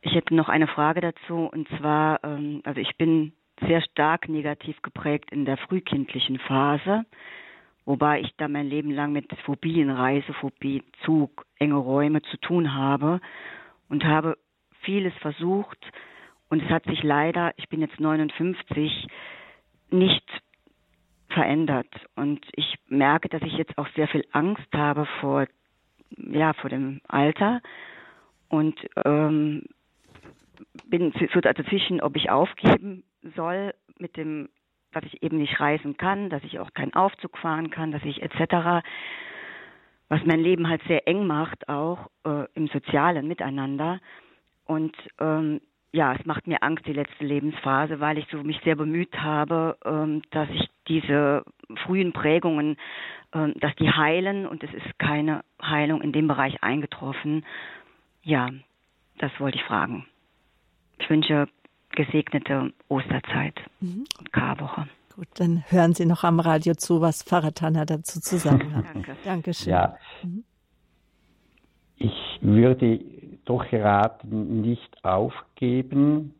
Ich 0.00 0.14
hätte 0.14 0.34
noch 0.34 0.48
eine 0.48 0.66
Frage 0.66 1.00
dazu 1.00 1.48
und 1.52 1.68
zwar, 1.76 2.24
ähm, 2.24 2.62
also 2.64 2.80
ich 2.80 2.96
bin 2.96 3.32
sehr 3.66 3.82
stark 3.82 4.28
negativ 4.28 4.80
geprägt 4.82 5.30
in 5.30 5.44
der 5.44 5.58
frühkindlichen 5.58 6.38
Phase, 6.38 7.04
wobei 7.84 8.20
ich 8.20 8.34
da 8.36 8.48
mein 8.48 8.68
Leben 8.68 8.92
lang 8.92 9.12
mit 9.12 9.26
Phobien, 9.44 9.90
Reisephobie, 9.90 10.84
Zug, 11.04 11.44
enge 11.58 11.76
Räume 11.76 12.22
zu 12.22 12.38
tun 12.38 12.74
habe 12.74 13.20
und 13.88 14.04
habe 14.04 14.38
vieles 14.82 15.12
versucht 15.14 15.78
und 16.48 16.62
es 16.62 16.70
hat 16.70 16.84
sich 16.84 17.02
leider, 17.02 17.52
ich 17.56 17.68
bin 17.68 17.80
jetzt 17.80 18.00
59, 18.00 19.06
nicht 19.90 20.24
verändert 21.28 21.88
und 22.14 22.40
ich 22.52 22.78
merke, 22.88 23.28
dass 23.28 23.42
ich 23.42 23.52
jetzt 23.54 23.76
auch 23.76 23.88
sehr 23.94 24.08
viel 24.08 24.24
Angst 24.32 24.72
habe 24.72 25.06
vor 25.20 25.46
ja 26.16 26.52
vor 26.54 26.70
dem 26.70 27.00
Alter 27.08 27.60
und 28.48 28.78
ähm, 29.04 29.64
bin 30.84 31.12
so 31.32 31.40
dazwischen, 31.40 32.00
ob 32.00 32.16
ich 32.16 32.30
aufgeben 32.30 33.04
soll 33.36 33.74
mit 33.98 34.16
dem, 34.16 34.48
dass 34.92 35.04
ich 35.04 35.22
eben 35.22 35.38
nicht 35.38 35.60
reisen 35.60 35.96
kann, 35.96 36.30
dass 36.30 36.42
ich 36.44 36.58
auch 36.58 36.72
keinen 36.74 36.94
Aufzug 36.94 37.36
fahren 37.38 37.70
kann, 37.70 37.92
dass 37.92 38.02
ich 38.04 38.22
etc. 38.22 38.84
Was 40.08 40.24
mein 40.24 40.40
Leben 40.40 40.68
halt 40.68 40.82
sehr 40.88 41.06
eng 41.06 41.26
macht, 41.26 41.68
auch 41.68 42.08
äh, 42.24 42.46
im 42.54 42.68
sozialen 42.68 43.28
Miteinander. 43.28 44.00
Und 44.64 44.96
ähm, 45.20 45.60
ja, 45.92 46.14
es 46.14 46.24
macht 46.26 46.46
mir 46.46 46.62
Angst, 46.62 46.86
die 46.86 46.92
letzte 46.92 47.24
Lebensphase, 47.24 48.00
weil 48.00 48.18
ich 48.18 48.26
so 48.30 48.42
mich 48.42 48.60
sehr 48.62 48.76
bemüht 48.76 49.18
habe, 49.18 49.76
ähm, 49.84 50.22
dass 50.30 50.48
ich 50.50 50.68
diese 50.86 51.44
frühen 51.84 52.12
Prägungen, 52.12 52.76
dass 53.30 53.74
die 53.76 53.90
heilen 53.90 54.46
und 54.46 54.62
es 54.64 54.72
ist 54.72 54.98
keine 54.98 55.44
Heilung 55.62 56.00
in 56.00 56.12
dem 56.12 56.28
Bereich 56.28 56.62
eingetroffen. 56.62 57.44
Ja, 58.22 58.50
das 59.18 59.30
wollte 59.38 59.58
ich 59.58 59.64
fragen. 59.64 60.06
Ich 60.98 61.08
wünsche 61.10 61.48
gesegnete 61.90 62.72
Osterzeit 62.88 63.54
mhm. 63.80 64.04
und 64.18 64.32
Karwoche. 64.32 64.88
Gut, 65.14 65.28
dann 65.34 65.64
hören 65.68 65.94
Sie 65.94 66.06
noch 66.06 66.22
am 66.22 66.38
Radio 66.38 66.74
zu, 66.74 67.00
was 67.00 67.24
Pfarrer 67.24 67.52
Tanner 67.52 67.86
dazu 67.86 68.20
zu 68.20 68.38
sagen 68.38 68.74
hat. 68.76 68.84
Danke. 68.94 69.16
Dankeschön. 69.24 69.72
Ja. 69.72 69.96
Mhm. 70.22 70.44
Ich 71.96 72.38
würde 72.40 73.00
doch 73.44 73.72
raten, 73.72 74.60
nicht 74.60 75.04
aufgeben 75.04 76.34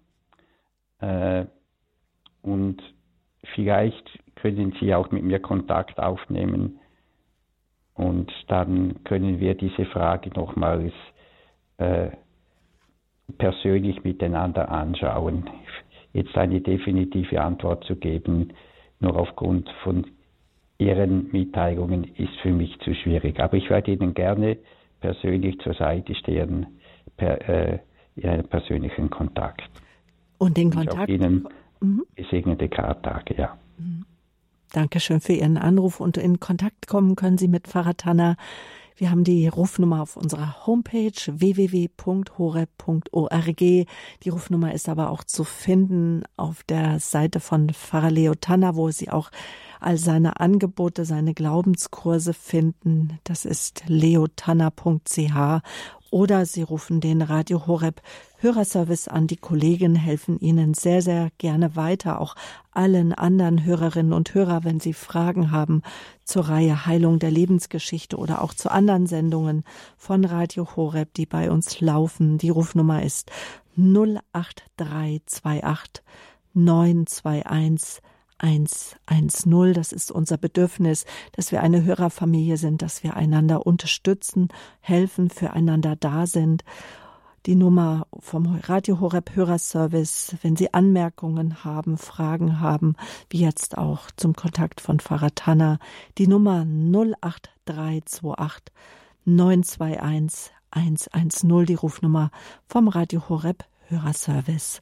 äh, 1.01 1.47
und 2.43 2.81
vielleicht 3.55 4.19
können 4.41 4.75
Sie 4.81 4.95
auch 4.95 5.11
mit 5.11 5.25
mir 5.25 5.41
Kontakt 5.41 5.99
aufnehmen 5.99 6.79
und 7.95 8.33
dann 8.47 9.03
können 9.05 9.41
wir 9.41 9.55
diese 9.55 9.85
Frage 9.87 10.31
nochmals 10.31 10.93
äh, 11.79 12.11
persönlich 13.37 14.05
miteinander 14.05 14.71
anschauen. 14.71 15.51
Jetzt 16.13 16.37
eine 16.37 16.61
definitive 16.61 17.41
Antwort 17.41 17.85
zu 17.85 17.97
geben, 17.97 18.53
nur 19.01 19.17
aufgrund 19.17 19.69
von 19.83 20.07
Ihren 20.79 21.31
Mitteilungen, 21.33 22.05
ist 22.15 22.37
für 22.41 22.53
mich 22.53 22.79
zu 22.81 22.95
schwierig. 22.95 23.41
Aber 23.41 23.57
ich 23.57 23.69
werde 23.69 23.93
Ihnen 23.93 24.15
gerne 24.15 24.59
persönlich 25.01 25.59
zur 25.61 25.75
Seite 25.75 26.15
stehen, 26.15 26.67
per, 27.17 27.49
äh, 27.49 27.79
in 28.15 28.29
einem 28.29 28.49
persönlichen 28.49 29.11
Kontakt. 29.11 29.69
Und 30.39 30.57
den 30.57 30.71
Kontakt? 30.71 31.09
Ihnen 31.09 31.49
mhm. 31.81 32.05
gesegnete 32.15 32.69
Kartage, 32.69 33.35
ja. 33.37 33.59
Mhm. 33.77 34.05
Dankeschön 34.73 35.21
für 35.21 35.33
Ihren 35.33 35.57
Anruf 35.57 36.01
und 36.01 36.17
in 36.17 36.41
Kontakt 36.41 36.87
kommen 36.87 37.17
können 37.17 37.39
Sie 37.39 37.49
mit 37.49 37.67
Pfarrer 37.67 37.97
Tanner 37.97 38.37
wir 38.99 39.11
haben 39.13 39.23
die 39.23 39.47
Rufnummer 39.47 40.03
auf 40.03 40.17
unserer 40.17 40.67
Homepage 40.67 41.13
www.horeb.org. 41.29 41.97
Die 43.61 44.29
Rufnummer 44.29 44.75
ist 44.75 44.89
aber 44.89 45.11
auch 45.11 45.23
zu 45.23 45.45
finden 45.45 46.25
auf 46.37 46.65
der 46.65 46.99
Seite 46.99 47.39
von 47.39 47.71
Pfarrer 47.71 48.11
Leo 48.11 48.35
Tanner, 48.35 48.75
wo 48.75 48.91
Sie 48.91 49.09
auch 49.09 49.31
all 49.79 49.99
seine 49.99 50.41
Angebote, 50.41 51.05
seine 51.05 51.33
Glaubenskurse 51.33 52.35
finden. 52.35 53.21
Das 53.23 53.45
ist 53.45 53.85
leotanner.ch 53.87 55.63
oder 56.11 56.47
Sie 56.47 56.63
rufen 56.63 57.01
den 57.01 57.23
Radio 57.23 57.67
Horeb 57.67 58.01
Hörerservice 58.39 59.09
an. 59.09 59.27
Die 59.27 59.37
Kollegen 59.37 59.97
helfen 59.97 60.39
Ihnen 60.39 60.75
sehr, 60.75 61.03
sehr 61.03 61.31
gerne 61.39 61.77
weiter. 61.77 62.21
Auch 62.21 62.35
allen 62.73 63.13
anderen 63.13 63.65
Hörerinnen 63.65 64.13
und 64.13 64.35
Hörer, 64.35 64.65
wenn 64.65 64.81
Sie 64.81 64.93
Fragen 64.93 65.51
haben 65.51 65.83
zur 66.25 66.49
Reihe 66.49 66.87
Heilung 66.87 67.19
der 67.19 67.31
Lebensgeschichte 67.31 68.17
oder 68.17 68.43
auch 68.43 68.55
zu 68.55 68.71
anderen 68.71 69.07
Sendungen 69.07 69.65
von 69.97 70.25
Radio 70.25 70.77
Horeb, 70.77 71.15
die 71.15 71.27
bei 71.27 71.51
uns 71.51 71.81
laufen. 71.81 72.39
Die 72.39 72.51
Rufnummer 72.51 73.03
ist 73.03 73.31
08328 73.77 76.05
921 76.55 78.03
110. 78.39 79.75
Das 79.75 79.93
ist 79.93 80.11
unser 80.11 80.37
Bedürfnis, 80.37 81.05
dass 81.33 81.53
wir 81.53 81.63
eine 81.63 81.85
Hörerfamilie 81.85 82.57
sind, 82.57 82.83
dass 82.83 83.03
wir 83.03 83.17
einander 83.17 83.67
unterstützen, 83.67 84.49
helfen, 84.81 85.31
füreinander 85.31 85.97
da 85.97 86.27
sind. 86.27 86.65
Die 87.47 87.55
Nummer 87.55 88.07
vom 88.19 88.59
Radio 88.65 89.01
Horeb 89.01 89.35
Hörerservice, 89.35 90.37
wenn 90.43 90.57
Sie 90.57 90.75
Anmerkungen 90.75 91.65
haben, 91.65 91.97
Fragen 91.97 92.61
haben, 92.61 92.97
wie 93.31 93.41
jetzt 93.41 93.79
auch 93.79 94.11
zum 94.17 94.35
Kontakt 94.35 94.81
von 94.81 95.01
Pfarrer 95.01 95.35
Tanner, 95.35 95.79
die 96.19 96.27
Nummer 96.27 96.67
08328 96.67 98.75
921 99.25 100.53
110, 100.71 101.67
die 101.67 101.75
Rufnummer 101.75 102.31
vom 102.67 102.89
Radio 102.89 103.29
Horeb 103.29 103.65
Hörerservice. 103.89 104.81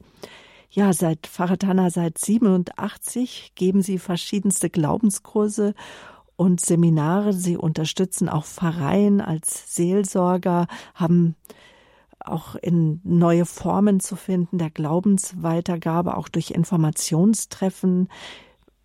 Ja, 0.69 0.91
seit 0.93 1.27
Faratana 1.27 1.89
seit 1.89 2.17
87 2.17 3.53
geben 3.55 3.81
sie 3.81 3.99
verschiedenste 3.99 4.69
Glaubenskurse 4.69 5.73
und 6.35 6.61
Seminare. 6.61 7.33
Sie 7.33 7.57
unterstützen 7.57 8.29
auch 8.29 8.45
Pfarreien 8.45 9.21
als 9.21 9.75
Seelsorger, 9.75 10.67
haben 10.93 11.35
auch 12.19 12.55
in 12.55 12.99
neue 13.03 13.45
Formen 13.45 13.99
zu 13.99 14.15
finden 14.15 14.57
der 14.57 14.69
Glaubensweitergabe, 14.69 16.17
auch 16.17 16.27
durch 16.27 16.51
Informationstreffen 16.51 18.09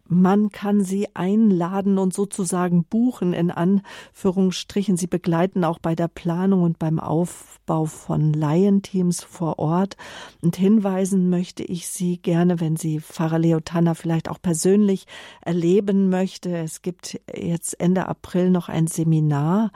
man 0.07 0.51
kann 0.51 0.85
sie 0.85 1.09
einladen 1.15 1.99
und 1.99 2.13
sozusagen 2.13 2.85
buchen, 2.85 3.33
in 3.33 3.51
Anführungsstrichen. 3.51 4.97
Sie 4.97 5.07
begleiten 5.07 5.65
auch 5.65 5.79
bei 5.79 5.95
der 5.95 6.09
Planung 6.09 6.63
und 6.63 6.79
beim 6.79 6.99
Aufbau 7.01 7.87
von 7.87 8.33
Laienteams 8.33 9.23
vor 9.23 9.59
Ort. 9.59 9.97
Und 10.43 10.57
hinweisen 10.57 11.31
möchte 11.31 11.63
ich 11.63 11.89
Sie 11.89 12.19
gerne, 12.19 12.61
wenn 12.61 12.77
Sie 12.77 13.01
Pfarrer 13.01 13.39
Leotanna 13.39 13.95
vielleicht 13.95 14.29
auch 14.29 14.41
persönlich 14.43 15.07
erleben 15.41 16.09
möchte. 16.09 16.57
Es 16.57 16.83
gibt 16.83 17.21
jetzt 17.35 17.79
Ende 17.81 18.09
April 18.09 18.51
noch 18.51 18.69
ein 18.69 18.87
Seminar 18.87 19.71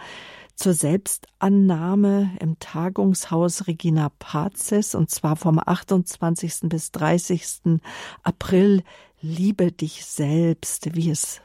zur 0.57 0.73
Selbstannahme 0.73 2.31
im 2.41 2.59
Tagungshaus 2.59 3.67
Regina 3.67 4.11
Pazis 4.19 4.95
und 4.95 5.11
zwar 5.11 5.37
vom 5.37 5.61
28. 5.65 6.61
bis 6.63 6.93
30. 6.93 7.79
April 8.23 8.83
liebe 9.21 9.73
dich 9.73 10.05
selbst, 10.05 10.95
wie 10.95 11.11
es 11.11 11.41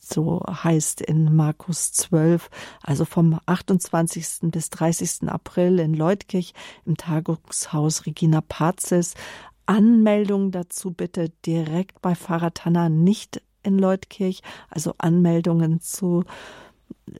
so 0.00 0.42
heißt 0.48 1.00
in 1.02 1.34
Markus 1.34 1.92
12, 1.92 2.48
also 2.82 3.04
vom 3.04 3.38
28. 3.46 4.50
bis 4.50 4.70
30. 4.70 5.28
April 5.28 5.78
in 5.80 5.94
Leutkirch 5.94 6.54
im 6.86 6.96
Tagungshaus 6.96 8.06
Regina 8.06 8.40
Pazis. 8.40 9.14
Anmeldung 9.66 10.50
dazu 10.50 10.92
bitte 10.92 11.30
direkt 11.44 12.00
bei 12.00 12.14
Pfarrer 12.14 12.54
Tanner, 12.54 12.88
nicht 12.88 13.42
in 13.62 13.78
Leutkirch, 13.78 14.40
also 14.70 14.94
Anmeldungen 14.96 15.80
zu 15.80 16.24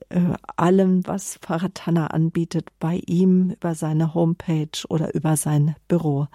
äh, 0.09 0.33
allem, 0.57 1.05
was 1.05 1.37
Pfarrer 1.37 1.73
Tanner 1.73 2.13
anbietet, 2.13 2.67
bei 2.79 3.01
ihm 3.05 3.51
über 3.51 3.75
seine 3.75 4.13
Homepage 4.13 4.85
oder 4.89 5.13
über 5.13 5.35
sein 5.35 5.75
Büro. 5.87 6.27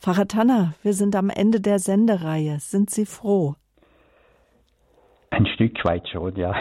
Pfarrer 0.00 0.28
Tanner, 0.28 0.74
wir 0.82 0.92
sind 0.92 1.16
am 1.16 1.30
Ende 1.30 1.60
der 1.60 1.78
Sendereihe. 1.78 2.58
Sind 2.60 2.90
Sie 2.90 3.06
froh? 3.06 3.54
Ein 5.30 5.46
Stück 5.46 5.84
weit 5.84 6.08
schon, 6.08 6.34
ja. 6.36 6.54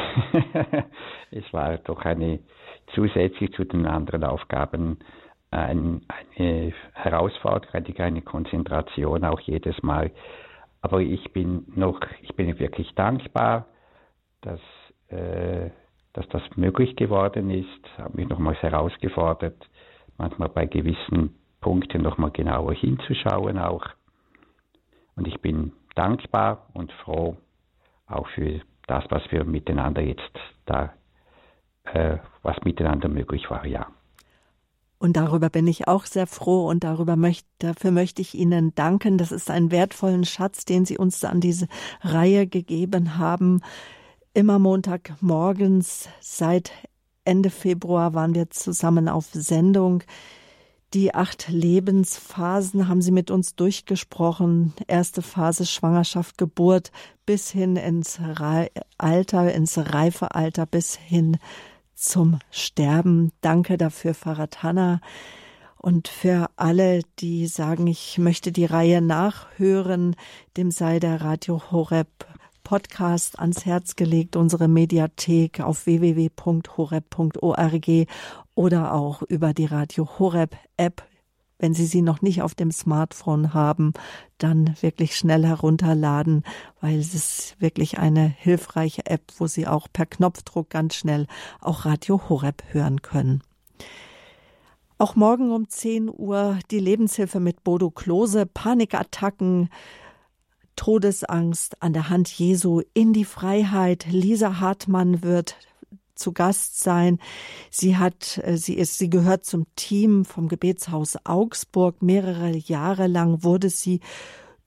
es 1.31 1.43
war 1.51 1.77
doch 1.79 2.01
eine 2.01 2.39
zusätzlich 2.93 3.51
zu 3.53 3.63
den 3.65 3.85
anderen 3.85 4.23
Aufgaben 4.23 4.99
ein, 5.51 6.01
eine 6.37 6.73
Herausforderung, 6.93 7.95
eine 7.97 8.21
Konzentration 8.21 9.23
auch 9.25 9.39
jedes 9.39 9.81
Mal. 9.81 10.11
Aber 10.81 11.01
ich 11.01 11.33
bin 11.33 11.65
noch, 11.75 11.99
ich 12.21 12.35
bin 12.35 12.57
wirklich 12.59 12.93
dankbar, 12.95 13.65
dass, 14.41 14.61
äh, 15.09 15.71
dass 16.13 16.27
das 16.29 16.41
möglich 16.55 16.95
geworden 16.95 17.49
ist, 17.49 17.97
habe 17.97 18.17
mich 18.17 18.27
nochmals 18.27 18.61
herausgefordert, 18.61 19.69
manchmal 20.17 20.49
bei 20.49 20.65
gewissen 20.65 21.35
Punkten 21.61 22.01
nochmal 22.01 22.31
genauer 22.31 22.73
hinzuschauen 22.73 23.57
auch. 23.57 23.85
Und 25.15 25.27
ich 25.27 25.39
bin 25.41 25.73
dankbar 25.95 26.67
und 26.73 26.91
froh 27.03 27.37
auch 28.07 28.27
für 28.29 28.61
das, 28.87 29.03
was 29.09 29.21
wir 29.31 29.43
miteinander 29.43 30.01
jetzt 30.01 30.31
da, 30.65 30.93
äh, 31.83 32.17
was 32.41 32.57
miteinander 32.63 33.07
möglich 33.07 33.49
war, 33.49 33.65
ja. 33.65 33.87
Und 34.97 35.15
darüber 35.15 35.49
bin 35.49 35.65
ich 35.65 35.87
auch 35.87 36.05
sehr 36.05 36.27
froh 36.27 36.67
und 36.67 36.83
darüber 36.83 37.15
möchte, 37.15 37.47
dafür 37.59 37.91
möchte 37.91 38.21
ich 38.21 38.35
Ihnen 38.35 38.75
danken. 38.75 39.17
Das 39.17 39.31
ist 39.31 39.49
ein 39.49 39.71
wertvollen 39.71 40.25
Schatz, 40.25 40.65
den 40.65 40.83
Sie 40.85 40.97
uns 40.97 41.23
an 41.23 41.39
diese 41.39 41.67
Reihe 42.01 42.47
gegeben 42.47 43.17
haben. 43.17 43.61
Immer 44.33 44.59
Montagmorgens 44.59 46.07
seit 46.21 46.71
Ende 47.25 47.49
Februar 47.49 48.13
waren 48.13 48.35
wir 48.35 48.49
zusammen 48.51 49.09
auf 49.09 49.29
Sendung. 49.33 50.03
Die 50.93 51.13
acht 51.15 51.47
Lebensphasen 51.49 52.87
haben 52.87 53.01
Sie 53.01 53.11
mit 53.11 53.31
uns 53.31 53.55
durchgesprochen. 53.55 54.73
Erste 54.87 55.21
Phase 55.23 55.65
Schwangerschaft, 55.65 56.37
Geburt 56.37 56.91
bis 57.25 57.49
hin 57.49 57.75
ins 57.75 58.19
Alter, 58.97 59.53
ins 59.53 59.77
reife 59.77 60.33
Alter, 60.33 60.65
bis 60.65 60.95
hin 60.95 61.37
zum 61.95 62.39
Sterben. 62.51 63.31
Danke 63.41 63.77
dafür, 63.77 64.13
Farat 64.13 64.61
Hanna. 64.61 65.01
Und 65.77 66.07
für 66.07 66.49
alle, 66.55 67.01
die 67.19 67.47
sagen, 67.47 67.87
ich 67.87 68.17
möchte 68.17 68.51
die 68.51 68.65
Reihe 68.65 69.01
nachhören, 69.01 70.15
dem 70.57 70.71
sei 70.71 70.99
der 70.99 71.21
Radio 71.21 71.71
Horeb 71.71 72.07
Podcast 72.69 73.39
ans 73.39 73.65
Herz 73.65 73.95
gelegt, 73.95 74.35
unsere 74.35 74.67
Mediathek 74.67 75.59
auf 75.59 75.87
www.horeb.org 75.87 76.47
oder 78.53 78.93
auch 78.93 79.23
über 79.23 79.55
die 79.55 79.65
Radio 79.65 80.07
Horeb 80.19 80.55
App. 80.77 81.03
Wenn 81.57 81.73
Sie 81.73 81.87
sie 81.87 82.03
noch 82.03 82.21
nicht 82.21 82.43
auf 82.43 82.53
dem 82.53 82.69
Smartphone 82.69 83.55
haben, 83.55 83.93
dann 84.37 84.75
wirklich 84.81 85.15
schnell 85.15 85.47
herunterladen, 85.47 86.43
weil 86.79 86.99
es 86.99 87.15
ist 87.15 87.59
wirklich 87.59 87.97
eine 87.97 88.27
hilfreiche 88.27 89.07
App, 89.07 89.23
wo 89.39 89.47
Sie 89.47 89.65
auch 89.65 89.87
per 89.91 90.05
Knopfdruck 90.05 90.69
ganz 90.69 90.93
schnell 90.93 91.25
auch 91.61 91.85
Radio 91.85 92.29
Horeb 92.29 92.61
hören 92.67 93.01
können. 93.01 93.41
Auch 94.99 95.15
morgen 95.15 95.51
um 95.51 95.67
10 95.67 96.11
Uhr 96.15 96.59
die 96.69 96.79
Lebenshilfe 96.79 97.39
mit 97.39 97.63
Bodo 97.63 97.89
Klose, 97.89 98.45
Panikattacken, 98.45 99.69
Todesangst 100.79 101.83
an 101.83 101.91
der 101.91 102.07
Hand 102.07 102.29
Jesu 102.29 102.83
in 102.93 103.11
die 103.11 103.25
Freiheit. 103.25 104.05
Lisa 104.09 104.61
Hartmann 104.61 105.23
wird 105.23 105.57
zu 106.15 106.31
Gast 106.31 106.79
sein. 106.79 107.19
Sie 107.69 107.97
hat, 107.97 108.39
äh, 108.45 108.55
sie 108.55 108.75
ist, 108.75 108.97
sie 108.97 109.09
gehört 109.09 109.43
zum 109.43 109.65
Team 109.75 110.23
vom 110.23 110.47
Gebetshaus 110.47 111.17
Augsburg. 111.25 112.01
Mehrere 112.01 112.55
Jahre 112.55 113.07
lang 113.07 113.43
wurde 113.43 113.69
sie 113.69 113.99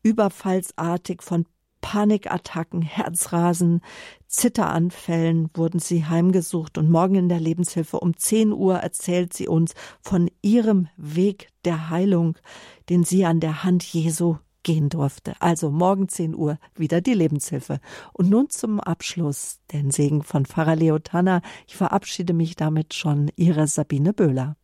überfallsartig 0.02 1.22
von 1.22 1.46
Panikattacken, 1.80 2.82
Herzrasen, 2.82 3.80
Zitteranfällen 4.28 5.48
wurden 5.54 5.80
sie 5.80 6.04
heimgesucht 6.04 6.76
und 6.76 6.90
morgen 6.90 7.14
in 7.14 7.30
der 7.30 7.40
Lebenshilfe 7.40 7.98
um 7.98 8.18
10 8.18 8.52
Uhr 8.52 8.76
erzählt 8.76 9.32
sie 9.32 9.48
uns 9.48 9.74
von 10.02 10.30
ihrem 10.42 10.88
Weg 10.98 11.48
der 11.64 11.88
Heilung, 11.88 12.36
den 12.90 13.02
sie 13.02 13.24
an 13.24 13.40
der 13.40 13.64
Hand 13.64 13.82
Jesu 13.82 14.36
gehen 14.62 14.88
durfte. 14.88 15.34
Also 15.40 15.70
morgen 15.70 16.08
10 16.08 16.34
Uhr 16.34 16.58
wieder 16.74 17.00
die 17.00 17.14
Lebenshilfe. 17.14 17.80
Und 18.12 18.30
nun 18.30 18.48
zum 18.50 18.80
Abschluss 18.80 19.60
den 19.72 19.90
Segen 19.90 20.22
von 20.22 20.46
Pfarrer 20.46 20.76
Leo 20.76 20.98
Tanner. 20.98 21.42
Ich 21.66 21.76
verabschiede 21.76 22.32
mich 22.32 22.56
damit 22.56 22.94
schon. 22.94 23.30
Ihre 23.36 23.66
Sabine 23.66 24.12
Böhler. 24.12 24.56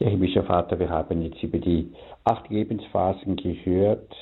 Ja, 0.00 0.08
himmlischer 0.08 0.42
Vater, 0.42 0.78
wir 0.78 0.90
haben 0.90 1.22
jetzt 1.22 1.42
über 1.42 1.58
die 1.58 1.92
acht 2.24 2.50
Lebensphasen 2.50 3.36
gehört, 3.36 4.12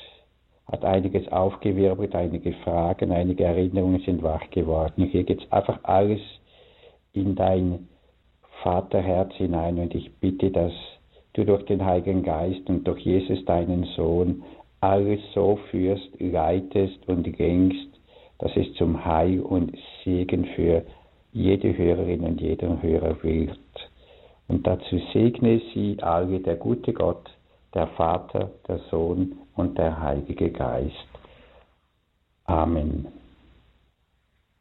hat 0.71 0.85
einiges 0.85 1.27
aufgewirbelt, 1.31 2.13
einige 2.13 2.53
Fragen, 2.63 3.11
einige 3.11 3.43
Erinnerungen 3.43 4.01
sind 4.01 4.21
wach 4.21 4.47
geworden. 4.51 5.05
Hier 5.05 5.23
geht 5.23 5.51
einfach 5.51 5.79
alles 5.83 6.21
in 7.13 7.35
dein 7.35 7.89
Vaterherz 8.61 9.33
hinein 9.33 9.79
und 9.79 9.95
ich 9.95 10.13
bitte, 10.19 10.51
dass 10.51 10.71
du 11.33 11.45
durch 11.45 11.65
den 11.65 11.83
Heiligen 11.83 12.23
Geist 12.23 12.67
und 12.69 12.87
durch 12.87 12.99
Jesus 12.99 13.43
deinen 13.45 13.83
Sohn 13.95 14.43
alles 14.81 15.19
so 15.33 15.59
führst, 15.71 16.09
leitest 16.19 17.07
und 17.07 17.37
lenkst, 17.37 17.87
dass 18.39 18.51
es 18.55 18.73
zum 18.75 19.03
Heil 19.05 19.39
und 19.39 19.75
Segen 20.03 20.45
für 20.55 20.83
jede 21.31 21.75
Hörerin 21.77 22.21
und 22.21 22.41
jeden 22.41 22.81
Hörer 22.81 23.21
wird. 23.23 23.57
Und 24.47 24.67
dazu 24.67 24.99
segne 25.13 25.61
sie 25.73 25.97
alle 26.01 26.39
der 26.39 26.57
gute 26.57 26.93
Gott, 26.93 27.29
der 27.73 27.87
Vater, 27.87 28.51
der 28.67 28.79
Sohn 28.91 29.37
und 29.55 29.77
der 29.77 29.99
Heilige 29.99 30.51
Geist. 30.51 31.07
Amen. 32.45 33.22